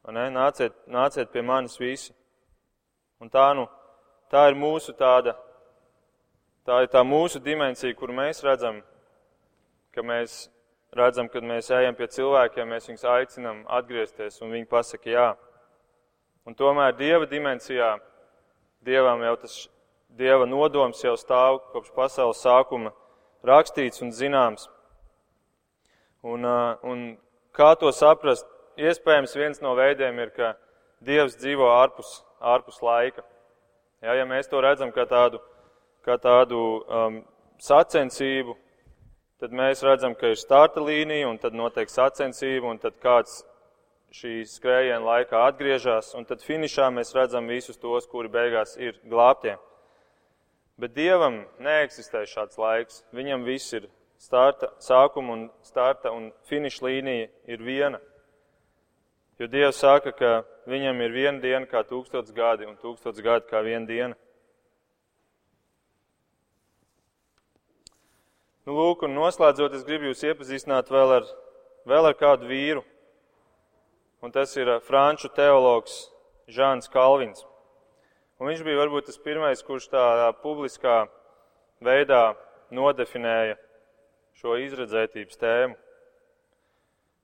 Nāciet, 0.06 0.78
nāciet 0.86 1.34
pie 1.34 1.42
manis 1.42 1.80
visi. 1.82 2.14
Un 3.18 3.34
tā 3.34 3.50
nu 3.58 3.66
tā 4.32 4.48
ir 4.52 4.58
mūsu 4.60 4.94
tāda, 4.98 5.36
tā 6.68 6.82
ir 6.84 6.92
tā 6.92 7.04
mūsu 7.08 7.40
dimensija, 7.44 7.96
kur 7.96 8.12
mēs 8.16 8.44
redzam, 8.44 8.82
ka 9.96 10.04
mēs 10.04 10.48
redzam, 10.96 11.30
kad 11.30 11.44
mēs 11.44 11.72
ejam 11.72 11.96
pie 11.96 12.08
cilvēkiem, 12.12 12.70
mēs 12.70 12.90
viņus 12.90 13.08
aicinam 13.12 13.64
atgriezties, 13.80 14.42
un 14.42 14.54
viņi 14.56 14.70
pasaka 14.70 15.12
jā. 15.12 15.28
Un 16.48 16.56
tomēr 16.56 16.96
Dieva 16.96 17.28
dimensijā, 17.28 17.98
Dievam 18.86 19.24
jau 19.26 19.36
tas, 19.42 19.58
Dieva 20.18 20.48
nodoms 20.48 21.04
jau 21.04 21.16
stāv 21.20 21.60
kopš 21.74 21.92
pasaules 21.96 22.42
sākuma 22.42 22.94
rakstīts 23.46 24.02
un 24.02 24.14
zināms. 24.16 24.70
Un, 26.24 26.46
un 26.84 27.04
kā 27.56 27.74
to 27.80 27.92
saprast? 27.94 28.48
Iespējams, 28.78 29.34
viens 29.34 29.62
no 29.64 29.74
veidiem 29.74 30.20
ir, 30.22 30.30
ka 30.36 30.54
Dievs 31.02 31.36
dzīvo 31.40 31.66
ārpus, 31.74 32.20
ārpus 32.42 32.78
laika. 32.86 33.24
Ja, 34.02 34.14
ja 34.14 34.26
mēs 34.30 34.50
to 34.50 34.60
redzam 34.62 34.92
kā 34.94 35.08
tādu, 35.10 35.40
kā 36.06 36.20
tādu 36.22 36.58
um, 36.86 37.22
sacensību, 37.58 38.54
tad 39.42 39.54
mēs 39.58 39.82
redzam, 39.86 40.14
ka 40.14 40.30
ir 40.34 40.38
starta 40.38 40.84
līnija, 40.86 41.30
un 41.32 41.40
tad 41.42 41.58
notiek 41.58 41.90
sacensība, 41.90 42.70
un 42.70 42.78
tad 42.82 43.00
kāds 43.02 43.40
šī 44.14 44.44
skrējiena 44.48 45.02
laikā 45.02 45.42
atgriežas, 45.50 46.14
un 46.14 46.30
tad 46.30 46.46
finišā 46.46 46.92
mēs 46.94 47.16
redzam 47.18 47.50
visus 47.50 47.82
tos, 47.82 48.06
kuri 48.06 48.30
beigās 48.30 48.78
ir 48.78 49.00
glābtie. 49.10 49.58
Bet 50.78 50.94
Dievam 50.94 51.42
neeksistē 51.58 52.22
šāds 52.30 52.60
laiks. 52.62 53.02
Viņam 53.18 53.48
viss 53.50 53.74
ir 53.74 53.90
starta, 54.22 54.70
sākuma 54.78 55.34
un 55.34 55.48
starta 55.66 56.14
un 56.14 56.30
finiša 56.46 56.86
līnija 56.86 57.32
ir 57.50 57.66
viena. 57.66 57.98
Jo 59.38 59.46
Dievs 59.46 59.78
saka, 59.78 60.12
ka 60.18 60.30
viņam 60.66 61.02
ir 61.06 61.12
viena 61.14 61.38
diena 61.42 61.68
kā 61.70 61.84
tūkstots 61.86 62.34
gadi 62.34 62.66
un 62.66 62.74
tūkstots 62.82 63.22
gadi 63.22 63.46
kā 63.46 63.62
viena 63.62 63.86
diena. 63.86 64.16
Nu, 68.66 68.74
lūk, 68.74 69.06
un 69.06 69.14
noslēdzot, 69.14 69.78
es 69.78 69.86
gribu 69.86 70.10
jūs 70.10 70.26
iepazīstināt 70.26 70.90
vēl 70.92 71.14
ar, 71.20 71.30
vēl 71.88 72.10
ar 72.10 72.18
kādu 72.18 72.50
vīru. 72.50 72.82
Un 74.26 74.34
tas 74.34 74.58
ir 74.58 74.74
franču 74.84 75.30
teologs 75.32 76.08
Žāns 76.50 76.90
Kalvins. 76.90 77.46
Un 78.42 78.50
viņš 78.50 78.66
bija 78.66 78.82
varbūt 78.82 79.08
tas 79.08 79.22
pirmais, 79.22 79.62
kurš 79.64 79.88
tā 79.94 80.04
publiskā 80.42 81.04
veidā 81.86 82.34
nodefinēja 82.74 83.56
šo 84.42 84.58
izredzētības 84.66 85.40
tēmu. 85.40 85.78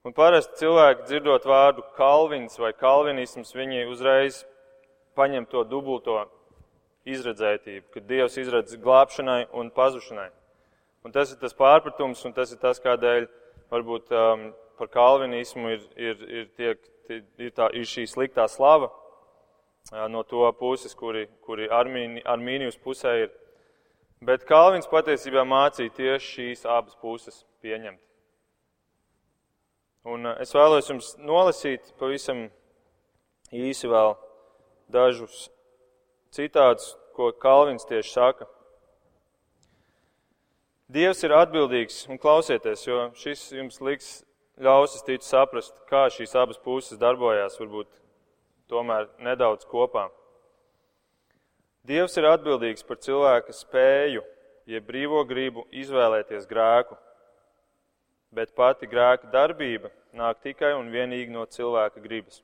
Un 0.04 0.12
parasti 0.12 0.58
cilvēki 0.60 1.06
dzirdot 1.08 1.46
vārdu 1.48 1.84
kalvins 1.96 2.58
vai 2.60 2.74
kalvinisms, 2.76 3.54
viņi 3.56 3.86
uzreiz 3.88 4.42
paņem 5.16 5.46
to 5.48 5.62
dubulto 5.64 6.18
izredzētību, 7.08 7.86
kad 7.94 8.10
Dievs 8.10 8.36
izredz 8.42 8.76
glābšanai 8.84 9.46
un 9.56 9.72
pazušanai. 9.72 10.28
Un 11.08 11.16
tas 11.16 11.32
ir 11.32 11.40
tas 11.40 11.56
pārpratums, 11.56 12.26
un 12.28 12.36
tas 12.36 12.52
ir 12.52 12.60
tas, 12.60 12.84
kādēļ 12.84 13.30
varbūt 13.72 14.12
um, 14.12 14.46
par 14.76 14.92
kalvinismu 14.92 15.72
ir, 15.72 15.88
ir, 15.96 16.28
ir, 16.28 16.52
tiek, 16.60 16.84
ir, 17.08 17.56
tā, 17.56 17.72
ir 17.72 17.88
šī 17.88 18.04
sliktā 18.12 18.50
slava 18.52 18.92
uh, 18.92 20.06
no 20.12 20.28
to 20.28 20.44
puses, 20.60 21.00
kuri, 21.00 21.30
kuri 21.48 21.72
Armīni, 21.72 22.28
Armīnijas 22.28 22.76
pusē 22.76 23.22
ir. 23.24 23.36
Bet 24.24 24.44
Kalvins 24.52 24.92
patiesībā 24.92 25.48
mācīja 25.48 25.96
tieši 25.96 26.34
šīs 26.36 26.68
abas 26.68 27.00
puses 27.00 27.46
pieņemt. 27.64 28.04
Un 30.04 30.28
eh, 30.28 30.36
es 30.44 30.52
vēlos 30.52 30.90
jums 30.92 31.14
nolasīt 31.24 31.94
pavisam 32.00 32.50
īsi 33.56 33.88
vēl 33.88 34.18
dažus 34.92 35.48
citātus, 36.34 36.98
ko 37.16 37.30
Kalvins 37.40 37.88
tieši 37.88 38.12
saka. 38.12 38.48
Dievs 40.94 41.24
ir 41.24 41.34
atbildīgs, 41.34 42.04
un 42.12 42.20
klausieties, 42.22 42.84
jo 42.86 43.06
šis 43.18 43.46
jums 43.56 43.80
liks 43.82 44.10
ļaus, 44.62 44.98
es 44.98 45.06
ticu, 45.08 45.26
saprast, 45.26 45.74
kā 45.90 46.04
šīs 46.12 46.36
abas 46.38 46.60
puses 46.62 47.00
darbojās, 47.02 47.56
varbūt 47.62 47.90
tomēr 48.70 49.08
nedaudz 49.24 49.66
kopā. 49.70 50.10
Dievs 51.88 52.18
ir 52.20 52.28
atbildīgs 52.30 52.86
par 52.88 53.00
cilvēka 53.02 53.56
spēju, 53.56 54.22
jeb 54.70 54.86
brīvo 54.88 55.24
gribu 55.28 55.66
izvēlēties 55.72 56.46
grēku 56.50 57.00
bet 58.34 58.56
pati 58.58 58.90
grēka 58.90 59.30
darbība 59.34 59.92
nāk 60.18 60.42
tikai 60.46 60.74
un 60.78 60.90
vienīgi 60.94 61.34
no 61.34 61.46
cilvēka 61.46 62.02
gribas. 62.02 62.42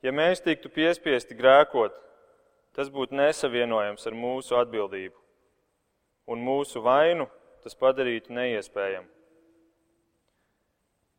Ja 0.00 0.12
mēs 0.16 0.40
tiktu 0.40 0.70
piespiesti 0.72 1.36
grēkot, 1.36 1.92
tas 2.76 2.88
būtu 2.88 3.16
nesavienojams 3.18 4.06
ar 4.08 4.16
mūsu 4.16 4.56
atbildību, 4.56 5.16
un 6.32 6.44
mūsu 6.44 6.80
vainu 6.84 7.28
tas 7.60 7.76
padarītu 7.76 8.32
neiespējamu. 8.32 9.08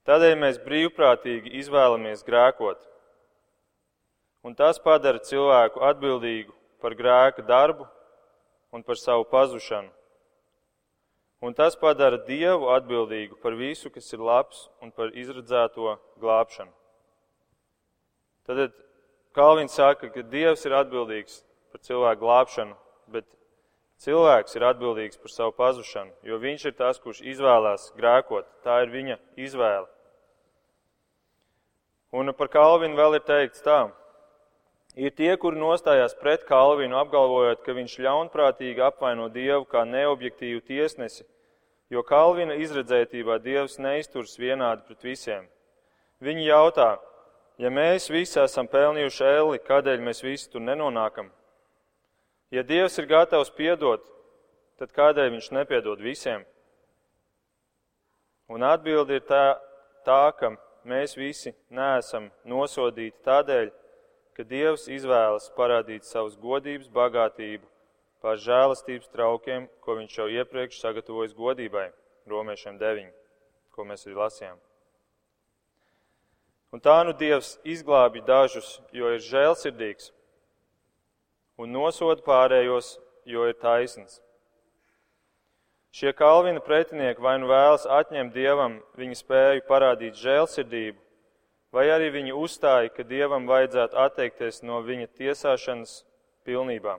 Tādēļ 0.10 0.38
mēs 0.42 0.58
brīvprātīgi 0.64 1.54
izvēlamies 1.62 2.26
grēkot, 2.26 2.82
un 4.42 4.58
tas 4.58 4.82
padara 4.82 5.22
cilvēku 5.22 5.84
atbildīgu 5.86 6.56
par 6.82 6.98
grēka 6.98 7.46
darbu 7.46 7.86
un 8.74 8.82
par 8.82 8.98
savu 8.98 9.28
pazušanu 9.30 9.94
un 11.42 11.56
tas 11.58 11.76
padara 11.76 12.20
Dievu 12.28 12.70
atbildīgu 12.76 13.40
par 13.42 13.58
visu, 13.58 13.90
kas 13.90 14.14
ir 14.14 14.22
labs 14.22 14.68
un 14.82 14.94
par 14.94 15.14
izredzēto 15.18 15.98
glābšanu. 16.22 16.72
Tad 18.46 18.74
Kalvins 19.34 19.76
saka, 19.78 20.10
ka 20.12 20.26
Dievs 20.28 20.66
ir 20.68 20.76
atbildīgs 20.76 21.42
par 21.72 21.82
cilvēku 21.88 22.22
glābšanu, 22.26 22.76
bet 23.14 23.26
cilvēks 24.04 24.58
ir 24.58 24.66
atbildīgs 24.68 25.22
par 25.22 25.32
savu 25.32 25.56
pazušanu, 25.56 26.12
jo 26.28 26.40
viņš 26.42 26.66
ir 26.68 26.76
tas, 26.76 27.00
kurš 27.00 27.22
izvēlās 27.34 27.92
grēkot. 27.96 28.48
Tā 28.66 28.82
ir 28.84 28.92
viņa 28.92 29.18
izvēle. 29.40 29.88
Un 32.12 32.34
par 32.36 32.52
Kalvinu 32.52 32.98
vēl 33.00 33.22
ir 33.22 33.24
teikts 33.24 33.64
tā. 33.64 33.86
Ir 35.00 35.14
tie, 35.16 35.38
kuri 35.40 35.56
nostājās 35.56 36.12
pret 36.20 36.42
Kalvinu, 36.44 36.98
apgalvojot, 37.00 37.62
ka 37.64 37.72
viņš 37.72 37.94
ļaunprātīgi 38.04 38.84
apvaino 38.84 39.30
Dievu 39.32 39.64
kā 39.72 39.86
neobjektīvu 39.88 40.60
tiesnesi, 40.68 41.24
jo 41.90 42.04
Kalvina 42.04 42.58
izredzētībā 42.60 43.40
Dievs 43.40 43.78
neizturs 43.80 44.36
vienādi 44.40 44.84
pret 44.90 45.08
visiem. 45.08 45.48
Viņi 46.20 46.44
jautā, 46.50 46.98
ja 47.58 47.72
mēs 47.72 48.10
visi 48.12 48.40
esam 48.44 48.68
pelnījuši 48.68 49.24
elli, 49.30 49.64
kādēļ 49.64 50.04
mēs 50.04 50.24
visi 50.28 50.52
tur 50.52 50.62
nenonākam? 50.68 51.32
Ja 52.52 52.64
Dievs 52.68 53.00
ir 53.00 53.08
gatavs 53.08 53.54
piedot, 53.56 54.04
tad 54.76 54.92
kādēļ 54.92 55.38
viņš 55.38 55.52
nepiedod 55.56 56.04
visiem? 56.04 56.44
Un 58.52 58.68
atbildi 58.68 59.22
ir 59.22 59.24
tā, 59.24 59.56
tā 60.04 60.34
ka 60.36 60.52
mēs 60.84 61.16
visi 61.16 61.56
neesam 61.72 62.28
nosodīti 62.44 63.24
tādēļ, 63.24 63.72
ka 64.38 64.46
Dievs 64.48 64.88
izvēlas 64.92 65.50
parādīt 65.58 66.08
savus 66.08 66.38
godības 66.40 66.90
bagātību 66.94 67.68
pār 68.22 68.40
žēlastības 68.42 69.10
traukiem, 69.12 69.68
ko 69.82 69.98
viņš 69.98 70.18
jau 70.18 70.28
iepriekš 70.30 70.82
sagatavojis 70.82 71.36
godībai, 71.38 71.90
romiešiem 72.30 72.78
9, 72.82 73.14
ko 73.76 73.86
mēs 73.88 74.06
arī 74.08 74.18
lasījām. 74.20 74.60
Un 76.72 76.80
tā 76.80 77.02
nu 77.04 77.12
Dievs 77.18 77.58
izglābi 77.68 78.22
dažus, 78.24 78.78
jo 78.96 79.10
ir 79.12 79.24
žēlsirdīgs, 79.26 80.12
un 81.60 81.74
nosoda 81.76 82.24
pārējos, 82.24 82.94
jo 83.28 83.48
ir 83.50 83.58
taisns. 83.60 84.22
Šie 85.92 86.14
Kalvina 86.16 86.62
pretinieki 86.64 87.20
vai 87.20 87.36
nu 87.42 87.50
vēlas 87.52 87.84
atņemt 87.84 88.32
Dievam 88.32 88.78
viņa 88.96 89.18
spēju 89.20 89.66
parādīt 89.68 90.16
žēlsirdību, 90.16 90.96
vai 91.74 91.88
arī 91.94 92.12
viņi 92.14 92.36
uzstāja, 92.36 92.92
ka 92.94 93.04
Dievam 93.08 93.48
vajadzētu 93.50 93.98
atteikties 93.98 94.62
no 94.68 94.82
viņa 94.86 95.08
tiesāšanas 95.20 96.02
pilnībā. 96.48 96.98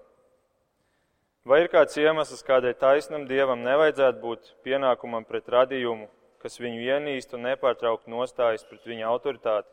Vai 1.45 1.65
ir 1.65 1.71
kāds 1.73 1.99
iemesls, 1.99 2.45
kādēļ 2.47 2.77
taisnam 2.79 3.27
Dievam 3.31 3.65
nevajadzētu 3.67 4.21
būt 4.23 4.53
pienākumam 4.67 5.27
pret 5.27 5.49
radījumu, 5.51 6.07
kas 6.43 6.61
viņu 6.63 6.85
ienīst 6.87 7.35
un 7.35 7.49
nepārtraukt 7.49 8.11
nostājas 8.11 8.63
pret 8.69 8.87
viņa 8.87 9.09
autoritāti? 9.11 9.69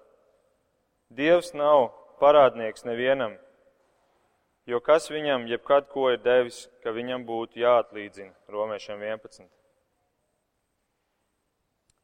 Dievs 1.09 1.53
nav 1.57 1.91
parādnieks 2.21 2.85
nevienam, 2.85 3.37
Jo 4.69 4.77
kas 4.85 5.07
viņam 5.09 5.47
jebkad 5.49 5.87
ko 5.89 6.11
ir 6.13 6.19
devis, 6.21 6.67
ka 6.83 6.91
viņam 6.93 7.23
būtu 7.25 7.57
jāatlīdzina 7.57 8.53
romiešiem 8.53 9.01
11. 9.01 9.47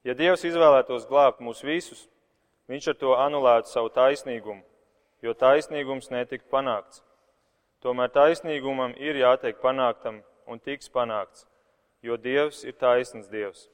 Ja 0.05 0.15
Dievs 0.17 0.45
izvēlētos 0.49 1.05
glābt 1.05 1.43
mūs 1.45 1.61
visus, 1.65 2.07
viņš 2.71 2.87
ar 2.91 2.97
to 3.01 3.13
anulētu 3.17 3.71
savu 3.71 3.91
taisnīgumu, 3.95 4.63
jo 5.21 5.33
taisnīgums 5.33 6.11
netika 6.13 6.45
panākts. 6.51 7.03
Tomēr 7.85 8.09
taisnīgumam 8.09 8.95
ir 8.97 9.19
jātiek 9.21 9.61
panāktam 9.61 10.23
un 10.49 10.59
tiks 10.59 10.89
panākts, 10.89 11.45
jo 12.01 12.17
Dievs 12.17 12.63
ir 12.65 12.77
taisns 12.81 13.29
Dievs. 13.29 13.67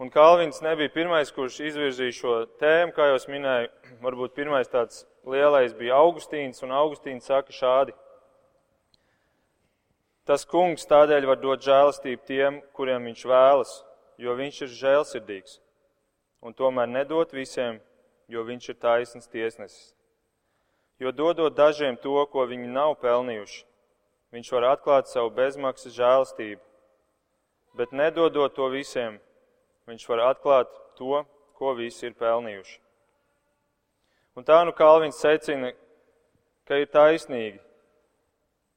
Un 0.00 0.08
Kalvins 0.08 0.62
nebija 0.64 0.88
pirmais, 0.88 1.28
kurš 1.36 1.58
izvirzīja 1.60 2.12
šo 2.16 2.34
tēmu, 2.60 2.94
kā 2.96 3.10
jau 3.10 3.18
minēju. 3.28 3.68
Varbūt 4.06 4.32
pirmais 4.32 4.70
tāds 4.72 5.02
lielais 5.28 5.74
bija 5.76 5.98
Augustīns, 6.00 6.62
un 6.64 6.72
Augustīns 6.72 7.28
saka 7.28 7.52
šādi. 7.52 7.92
Tas 10.24 10.46
kungs 10.48 10.88
tādēļ 10.88 11.26
var 11.28 11.40
dot 11.42 11.60
žēlastību 11.66 12.24
tiem, 12.24 12.60
kuriem 12.72 13.10
viņš 13.10 13.26
vēlas, 13.28 13.74
jo 14.20 14.36
viņš 14.40 14.62
ir 14.64 14.72
žēlsirdīgs, 14.78 15.58
un 16.42 16.54
tomēr 16.56 16.88
nedot 16.88 17.32
visiem, 17.32 17.80
jo 18.28 18.44
viņš 18.46 18.68
ir 18.72 18.78
taisns 18.80 19.28
tiesnesis. 19.28 19.94
Jo 21.00 21.12
dodot 21.12 21.56
dažiem 21.56 21.96
to, 21.96 22.14
ko 22.32 22.44
viņi 22.48 22.68
nav 22.68 22.94
pelnījuši, 23.00 23.64
viņš 24.36 24.52
var 24.52 24.68
atklāt 24.74 25.08
savu 25.08 25.32
bezmaksas 25.36 25.96
žēlastību, 25.96 26.60
bet 27.76 27.92
nedodot 27.96 28.54
to 28.54 28.68
visiem, 28.72 29.18
viņš 29.88 30.06
var 30.08 30.26
atklāt 30.30 30.72
to, 30.98 31.24
ko 31.56 31.74
visi 31.76 32.06
ir 32.08 32.16
pelnījuši. 32.16 32.78
Un 34.36 34.46
tā 34.46 34.60
nu 34.64 34.72
Kalvins 34.76 35.18
secina, 35.20 35.72
ka 36.68 36.78
ir 36.78 36.88
taisnīgi, 36.92 37.58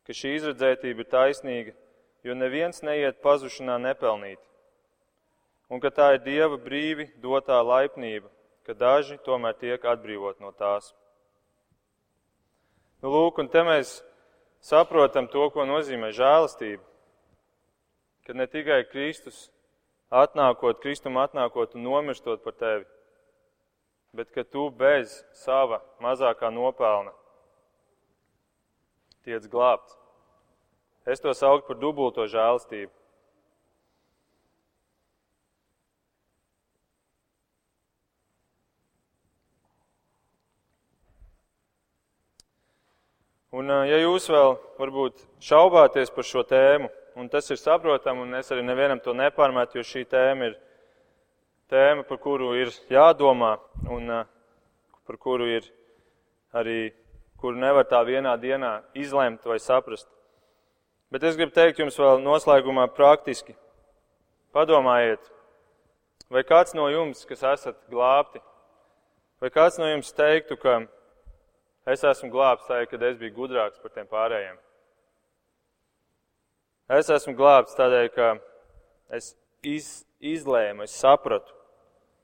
ka 0.03 0.16
šī 0.16 0.34
izredzētība 0.39 1.03
ir 1.03 1.11
taisnīga, 1.11 1.76
jo 2.26 2.36
neviens 2.36 2.82
neiet 2.84 3.22
pazušanā 3.24 3.78
nepelnīti, 3.84 4.43
un 5.70 5.82
ka 5.84 5.91
tā 5.93 6.14
ir 6.16 6.24
Dieva 6.26 6.57
brīvi 6.57 7.09
dotā 7.22 7.59
laipnība, 7.64 8.30
ka 8.64 8.74
daži 8.74 9.20
tomēr 9.26 9.55
tiek 9.59 9.86
atbrīvot 9.86 10.39
no 10.43 10.51
tās. 10.55 10.93
Nu, 13.03 13.11
lūk, 13.11 13.41
un 13.43 13.49
te 13.51 13.64
mēs 13.68 13.97
saprotam 14.64 15.28
to, 15.28 15.49
ko 15.51 15.66
nozīmē 15.68 16.14
žēlastība, 16.16 16.84
ka 18.24 18.36
ne 18.36 18.47
tikai 18.47 18.86
Kristus 18.88 19.49
atnākot, 20.07 20.80
Kristum 20.80 21.20
atnākot 21.20 21.76
un 21.76 21.84
nomirstot 21.84 22.43
par 22.45 22.55
tevi, 22.55 22.86
bet 24.16 24.32
ka 24.32 24.45
tu 24.47 24.70
bez 24.72 25.20
sava 25.36 25.82
mazākā 25.99 26.51
nopelna 26.53 27.11
tiec 29.24 29.47
glābts. 29.51 29.97
Es 31.03 31.20
to 31.20 31.34
sauktu 31.36 31.68
par 31.74 31.80
dubulto 31.80 32.24
žēlastību. 32.32 32.91
Un, 43.53 43.69
ja 43.85 43.99
jūs 44.01 44.25
vēl 44.33 44.55
varbūt 44.79 45.19
šaubāties 45.45 46.09
par 46.09 46.25
šo 46.25 46.41
tēmu, 46.49 46.87
un 47.21 47.27
tas 47.29 47.51
ir 47.53 47.59
saprotami, 47.61 48.23
un 48.25 48.39
es 48.39 48.47
arī 48.49 48.63
nevienam 48.65 48.97
to 48.97 49.13
nepārmetu, 49.13 49.77
jo 49.77 49.83
šī 49.85 50.07
tēma 50.09 50.47
ir 50.47 50.55
tēma, 51.69 52.01
par 52.07 52.17
kuru 52.23 52.55
ir 52.57 52.71
jādomā, 52.89 53.51
un 53.93 54.09
uh, 54.09 54.23
par 55.05 55.19
kuru 55.21 55.51
ir 55.51 55.67
arī, 56.57 56.95
kuru 57.37 57.61
nevar 57.61 57.85
tā 57.85 58.01
vienā 58.07 58.33
dienā 58.41 58.79
izlemt 58.97 59.45
vai 59.45 59.59
saprast. 59.61 60.09
Bet 61.13 61.21
es 61.29 61.37
gribu 61.37 61.53
teikt 61.53 61.77
jums 61.77 61.99
vēl 62.01 62.23
noslēgumā 62.25 62.87
praktiski. 62.97 63.53
Padomājiet, 64.53 65.29
vai 66.33 66.41
kāds 66.41 66.73
no 66.73 66.89
jums, 66.89 67.21
kas 67.29 67.45
esat 67.53 67.77
glābti, 67.93 68.41
vai 69.37 69.53
kāds 69.53 69.77
no 69.77 69.93
jums 69.93 70.09
teiktu, 70.17 70.57
ka 70.57 70.79
es 71.89 72.03
esmu 72.07 72.29
glābts 72.31 72.69
tā, 72.69 72.84
kad 72.89 73.03
es 73.03 73.17
biju 73.19 73.36
gudrāks 73.36 73.81
par 73.84 73.91
tiem 73.95 74.07
pārējiem? 74.07 74.59
Es 76.93 77.09
esmu 77.11 77.36
glābts 77.36 77.75
tādēļ, 77.79 78.09
ka 78.13 78.34
es 79.15 79.34
iz, 79.63 80.03
izlēmu, 80.19 80.84
es 80.84 80.95
sapratu 80.99 81.55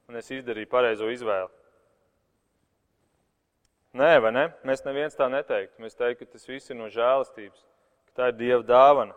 un 0.09 0.19
es 0.19 0.29
izdarīju 0.33 0.69
pareizo 0.69 1.09
izvēli. 1.11 1.49
Nē, 3.99 4.09
vai 4.21 4.31
ne? 4.33 4.45
Mēs 4.67 4.83
neviens 4.85 5.17
tā 5.17 5.25
neteiktu. 5.31 5.81
Mēs 5.81 5.97
teiktu, 5.97 6.25
ka 6.25 6.35
tas 6.35 6.45
viss 6.45 6.69
ir 6.69 6.77
no 6.77 6.89
žēlastības, 6.93 7.63
ka 8.09 8.19
tā 8.19 8.27
ir 8.29 8.37
Dieva 8.37 8.61
dāvana. 8.65 9.15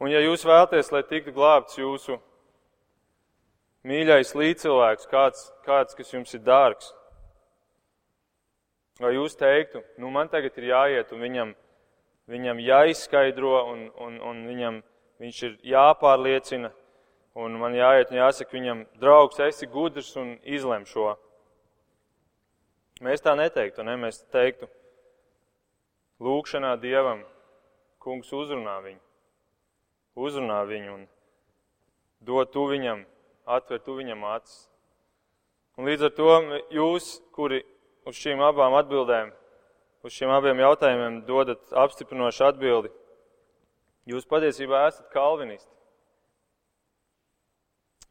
Un 0.00 0.10
ja 0.10 0.22
jūs 0.24 0.46
vēlaties, 0.48 0.90
lai 0.92 1.02
tiktu 1.06 1.34
glābts 1.36 1.76
jūsu 1.78 2.16
mīļais 3.84 4.32
līdzcilvēks, 4.36 5.08
kāds, 5.10 5.44
kāds, 5.66 5.96
kas 5.96 6.12
jums 6.14 6.32
ir 6.34 6.42
dārgs, 6.44 6.90
vai 9.00 9.14
jūs 9.16 9.36
teiktu, 9.38 9.82
nu 9.98 10.10
man 10.14 10.30
tagad 10.30 10.56
ir 10.58 10.70
jāiet 10.70 11.12
un 11.12 11.22
viņam 11.24 11.54
viņam 12.30 12.60
jāizskaidro 12.62 13.58
un, 13.72 13.84
un, 14.00 14.16
un 14.20 14.42
viņam 14.48 14.80
viņš 15.20 15.42
ir 15.48 15.58
jāpārliecina. 15.74 16.72
Un 17.34 17.56
man 17.58 17.74
jāiet 17.74 18.12
un 18.12 18.20
jāsaka 18.20 18.54
viņam, 18.54 18.84
draugs, 19.02 19.40
esi 19.42 19.66
gudrs 19.66 20.12
un 20.20 20.36
izlem 20.46 20.84
šo. 20.86 21.16
Mēs 23.02 23.24
tā 23.24 23.32
neteiktu, 23.34 23.82
ne? 23.82 23.96
Mēs 23.98 24.20
teiktu, 24.30 24.68
lūkšanā 26.22 26.76
Dievam, 26.78 27.24
kungs 27.98 28.30
uzrunā 28.30 28.76
viņu. 28.84 29.02
Uzrunā 30.14 30.60
viņu 30.68 30.94
un 30.94 31.02
dod 32.22 32.52
tu 32.54 32.68
viņam, 32.70 33.02
atver 33.50 33.82
tu 33.82 33.98
viņam 33.98 34.22
acis. 34.30 34.68
Un 35.74 35.90
līdz 35.90 36.06
ar 36.06 36.14
to 36.14 36.30
jūs, 36.70 37.16
kuri 37.34 37.64
uz 38.04 38.20
šīm 38.20 38.42
abām 38.44 38.76
atbildēm 38.80 39.32
uz 40.04 40.12
šiem 40.12 40.32
abiem 40.36 40.60
jautājumiem 40.60 41.22
dodat 41.24 41.62
apstiprinošu 41.84 42.44
atbildi. 42.50 42.90
Jūs 44.04 44.26
patiesībā 44.28 44.82
esat 44.90 45.08
kalvinisti. 45.14 45.70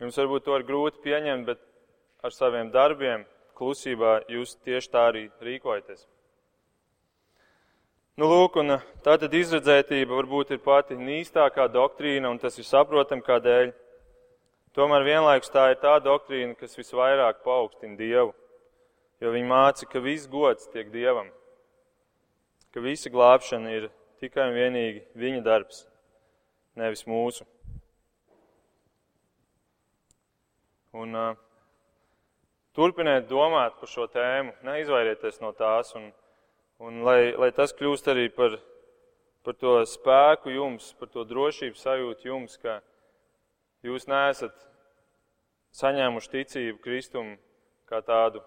Jums 0.01 0.17
varbūt 0.17 0.47
to 0.47 0.57
ir 0.57 0.65
grūti 0.65 1.03
pieņemt, 1.03 1.45
bet 1.51 1.61
ar 2.25 2.33
saviem 2.33 2.71
darbiem, 2.73 3.27
klusībā 3.53 4.23
jūs 4.33 4.55
tieši 4.65 4.89
tā 4.89 5.05
arī 5.11 5.27
rīkojaties. 5.45 6.07
Nu, 8.17 8.25
lūk, 8.29 8.57
un 8.61 8.79
tā 9.05 9.15
tad 9.21 9.33
izredzētība 9.33 10.17
varbūt 10.17 10.53
ir 10.53 10.61
pati 10.65 10.97
nīstākā 10.97 11.67
doktrīna, 11.73 12.29
un 12.33 12.41
tas 12.41 12.57
ir 12.57 12.65
saprotam, 12.65 13.21
kādēļ. 13.25 13.71
Tomēr 14.73 15.05
vienlaikus 15.05 15.53
tā 15.53 15.69
ir 15.73 15.81
tā 15.81 15.99
doktrīna, 16.01 16.57
kas 16.57 16.73
visvairāk 16.77 17.45
paaugstina 17.45 17.97
Dievu, 17.97 18.33
jo 19.23 19.31
viņi 19.31 19.47
māca, 19.47 19.87
ka 19.87 20.03
viss 20.03 20.27
gods 20.27 20.67
tiek 20.75 20.91
Dievam 20.91 21.31
ka 22.73 22.81
visa 22.81 23.09
glābšana 23.13 23.69
ir 23.69 23.89
tikai 24.17 24.47
un 24.49 24.55
vienīgi 24.57 25.03
viņa 25.19 25.41
darbs, 25.45 25.83
nevis 26.79 27.05
mūsu. 27.05 27.45
Un, 30.97 31.13
uh, 31.13 31.35
turpiniet 32.73 33.27
domāt 33.29 33.77
par 33.77 33.89
šo 33.89 34.07
tēmu, 34.09 34.55
neizvairieties 34.65 35.37
no 35.41 35.51
tās, 35.57 35.93
un, 35.97 36.09
un 36.81 37.01
lai, 37.05 37.33
lai 37.37 37.51
tas 37.53 37.73
kļūst 37.77 38.09
arī 38.13 38.27
par, 38.33 38.57
par 39.45 39.57
to 39.61 39.75
spēku 39.89 40.53
jums, 40.53 40.89
par 40.97 41.13
to 41.13 41.25
drošības 41.29 41.85
sajūtu 41.85 42.29
jums, 42.31 42.57
ka 42.61 42.79
jūs 43.85 44.09
neesat 44.09 44.57
saņēmuši 45.77 46.33
ticību 46.37 46.81
Kristumu 46.81 47.37
kā 47.89 48.01
tādu 48.05 48.41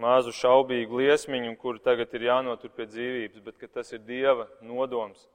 mazu 0.00 0.32
šaubīgu 0.34 1.02
liesmiņu, 1.02 1.54
kuru 1.60 1.80
tagad 1.82 2.12
ir 2.16 2.28
jānotur 2.28 2.72
pie 2.74 2.86
dzīvības, 2.88 3.42
bet 3.44 3.58
ka 3.60 3.68
tas 3.68 3.92
ir 3.92 4.02
Dieva 4.06 4.48
nodoms, 4.64 5.26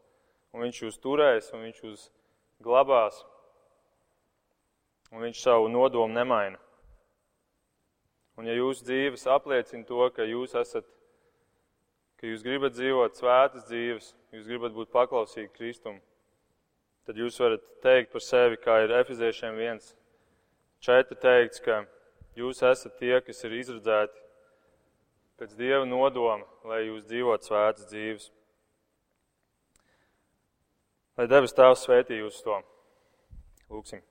un 0.53 0.65
Viņš 0.65 0.83
jūs 0.83 1.01
turēs, 1.03 1.51
un 1.53 1.65
Viņš 1.67 1.83
jūs 1.83 2.07
glabās, 2.63 3.21
un 5.11 5.23
Viņš 5.27 5.43
savu 5.43 5.69
nodomu 5.71 6.13
nemaina. 6.13 6.59
Un 8.37 8.45
ja 8.45 8.53
jūsu 8.53 8.85
dzīves 8.85 9.25
apliecina 9.33 9.85
to, 9.87 10.03
ka 10.13 10.25
jūs 10.27 10.53
esat, 10.59 10.85
ka 12.21 12.29
jūs 12.29 12.43
gribat 12.45 12.75
dzīvot 12.75 13.17
svētas 13.17 13.65
dzīves, 13.65 14.11
jūs 14.35 14.45
gribat 14.45 14.75
būt 14.75 14.93
paklausīgi 14.93 15.49
Kristum, 15.55 15.97
tad 17.07 17.17
jūs 17.17 17.39
varat 17.41 17.63
teikt 17.81 18.13
par 18.13 18.21
sevi, 18.21 18.59
kā 18.61 18.83
ir 18.83 18.93
Efeziešiem 18.99 19.57
viens 19.57 19.95
četri 20.85 21.17
teikts, 21.17 21.63
ka 21.63 21.81
jūs 22.37 22.61
esat 22.61 22.99
tie, 22.99 23.15
kas 23.25 23.41
ir 23.47 23.57
izredzēti 23.57 24.26
pēc 25.37 25.53
Dieva 25.57 25.85
nodoma, 25.85 26.45
lai 26.65 26.83
jūs 26.87 27.05
dzīvot 27.05 27.45
svētas 27.45 27.87
dzīves. 27.91 28.31
Lai 31.17 31.25
debes 31.29 31.53
Tēvs 31.57 31.85
svētī 31.85 32.19
jūs 32.19 32.41
to. 32.45 32.57
Lūksim. 33.73 34.03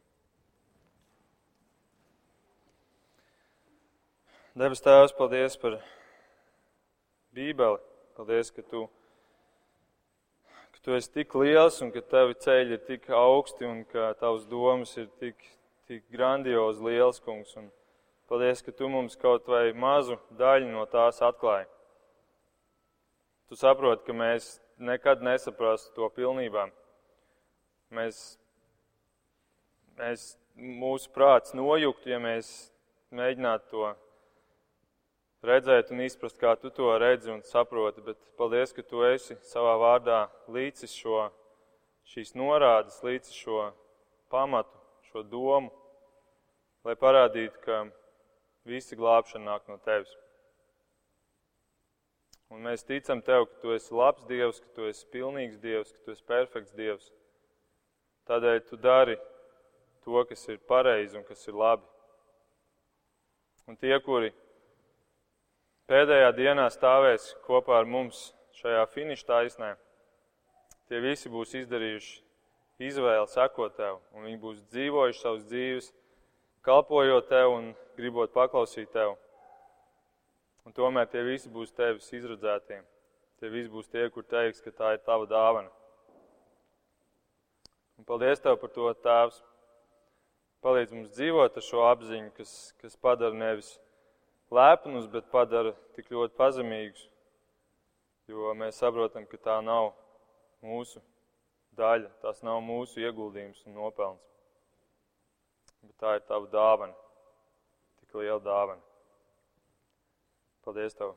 Debes 4.56 4.82
Tēvs, 4.82 5.14
paldies 5.14 5.58
par 5.60 5.78
Bībeli. 7.36 7.82
Paldies, 8.16 8.48
ka 8.50 8.62
tu, 8.64 8.86
ka 10.72 10.80
tu 10.82 10.94
esi 10.96 11.10
tik 11.12 11.34
liels 11.36 11.82
un 11.84 11.90
ka 11.92 12.00
tavi 12.00 12.32
ceļi 12.40 12.78
ir 12.78 12.84
tik 12.86 13.10
augsti 13.12 13.66
un 13.68 13.82
ka 13.90 14.14
tavs 14.16 14.46
domas 14.48 14.94
ir 14.96 15.10
tik, 15.20 15.42
tik 15.84 16.06
grandiozi 16.08 16.86
liels, 16.86 17.20
kungs. 17.20 17.52
Un 17.60 17.68
paldies, 18.30 18.62
ka 18.62 18.72
tu 18.74 18.88
mums 18.90 19.16
kaut 19.18 19.48
vai 19.50 19.70
mazu 19.72 20.18
daļu 20.38 20.70
no 20.72 20.84
tās 20.90 21.22
atklāji. 21.22 21.68
Tu 23.46 23.58
saproti, 23.58 24.04
ka 24.08 24.16
mēs 24.16 24.56
nekad 24.78 25.22
nesaprastu 25.22 25.94
to 25.94 26.08
pilnībā. 26.16 26.66
Mēs, 27.94 28.16
mēs, 30.00 30.32
mūsu 30.56 31.12
prāts 31.14 31.54
nojuktu, 31.54 32.10
ja 32.10 32.18
mēs 32.22 32.50
mēģinātu 33.14 33.70
to 33.70 33.92
redzēt 35.46 35.92
un 35.94 36.02
izprast, 36.02 36.38
kā 36.40 36.56
tu 36.58 36.72
to 36.74 36.90
redzi 36.98 37.30
un 37.30 37.42
saproti, 37.46 38.02
bet 38.02 38.18
paldies, 38.38 38.72
ka 38.74 38.82
tu 38.82 39.04
esi 39.06 39.36
savā 39.46 39.76
vārdā 39.78 40.24
līdzis 40.50 40.94
šo, 40.96 41.28
šīs 42.10 42.34
norādes, 42.38 42.98
līdzis 43.06 43.36
šo 43.44 43.68
pamatu, 44.32 44.74
šo 45.10 45.22
domu, 45.22 45.70
lai 46.86 46.96
parādītu, 46.98 47.62
ka 47.62 47.84
visi 48.66 48.98
glābšana 48.98 49.52
nāk 49.52 49.68
no 49.70 49.78
tevis. 49.84 50.12
Un 52.50 52.62
mēs 52.62 52.84
ticam 52.86 53.22
tev, 53.26 53.48
ka 53.50 53.62
tu 53.62 53.72
esi 53.74 53.94
labs 53.94 54.26
Dievs, 54.28 54.60
ka 54.62 54.68
tu 54.74 54.86
esi 54.86 55.06
pilnīgs 55.10 55.58
Dievs, 55.62 55.90
ka 55.94 56.04
tu 56.04 56.14
esi 56.14 56.26
perfekts 56.26 56.74
Dievs. 56.78 57.08
Tādēļ 58.26 58.60
tu 58.68 58.78
dari 58.78 59.16
to, 60.06 60.22
kas 60.28 60.46
ir 60.48 60.62
pareizi 60.70 61.18
un 61.18 61.24
kas 61.26 61.42
ir 61.48 61.58
labi. 61.58 61.86
Un 63.66 63.78
tie, 63.78 63.96
kuri 63.98 64.30
pēdējā 65.90 66.30
dienā 66.36 66.68
stāvēs 66.70 67.32
kopā 67.46 67.80
ar 67.80 67.90
mums 67.90 68.28
šajā 68.60 68.84
finiša 68.94 69.26
taisnē, 69.26 69.72
tie 70.86 71.02
visi 71.02 71.30
būs 71.30 71.54
izdarījuši 71.62 72.22
izvēli 72.86 73.26
sekot 73.32 73.74
tev, 73.78 73.98
un 74.14 74.28
viņi 74.28 74.38
būs 74.42 74.62
dzīvojuši 74.70 75.22
savus 75.22 75.46
dzīves, 75.50 75.90
kalpojot 76.66 77.28
tev 77.30 77.52
un 77.54 77.70
gribot 77.96 78.32
paklausīt 78.34 78.90
tev. 78.90 79.14
Un 80.66 80.74
tomēr 80.74 81.06
tie 81.06 81.22
visi 81.22 81.50
būs 81.52 81.70
tevis 81.70 82.10
izredzētie. 82.10 82.80
Tie 83.38 83.50
visi 83.52 83.70
būs 83.70 83.86
tie, 83.92 84.08
kur 84.10 84.24
teiks, 84.26 84.62
ka 84.64 84.72
tā 84.74 84.94
ir 84.96 85.02
tava 85.06 85.28
dāvana. 85.30 85.70
Un 87.96 88.04
paldies 88.08 88.42
tev 88.42 88.58
par 88.60 88.72
to, 88.74 88.88
Tēvs. 89.04 89.38
Palīdz 90.64 90.94
mums 90.96 91.12
dzīvot 91.14 91.54
ar 91.56 91.64
šo 91.64 91.84
apziņu, 91.86 92.32
kas, 92.34 92.52
kas 92.82 92.96
padara 92.98 93.36
nevis 93.36 93.76
lēpnus, 94.50 95.06
bet 95.12 95.30
padara 95.30 95.74
tik 95.94 96.10
ļoti 96.10 96.34
pazemīgus, 96.36 97.04
jo 98.26 98.54
mēs 98.58 98.80
saprotam, 98.82 99.28
ka 99.30 99.38
tā 99.38 99.60
nav 99.62 99.92
mūsu 100.64 100.98
daļa, 101.78 102.10
tas 102.24 102.42
nav 102.42 102.58
mūsu 102.64 103.04
ieguldījums 103.04 103.62
un 103.68 103.78
nopelns. 103.78 104.35
Bet 105.86 105.98
tā 106.02 106.14
ir 106.18 106.24
tava 106.28 106.50
dāvana, 106.52 106.94
tik 108.00 108.14
liela 108.18 108.40
dāvana. 108.42 108.82
Paldies 110.66 110.98
Tev! 110.98 111.14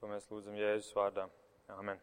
To 0.00 0.08
mēs 0.08 0.30
lūdzam 0.32 0.56
Jēzus 0.56 0.94
vārdā. 0.96 1.28
Amen! 1.76 2.00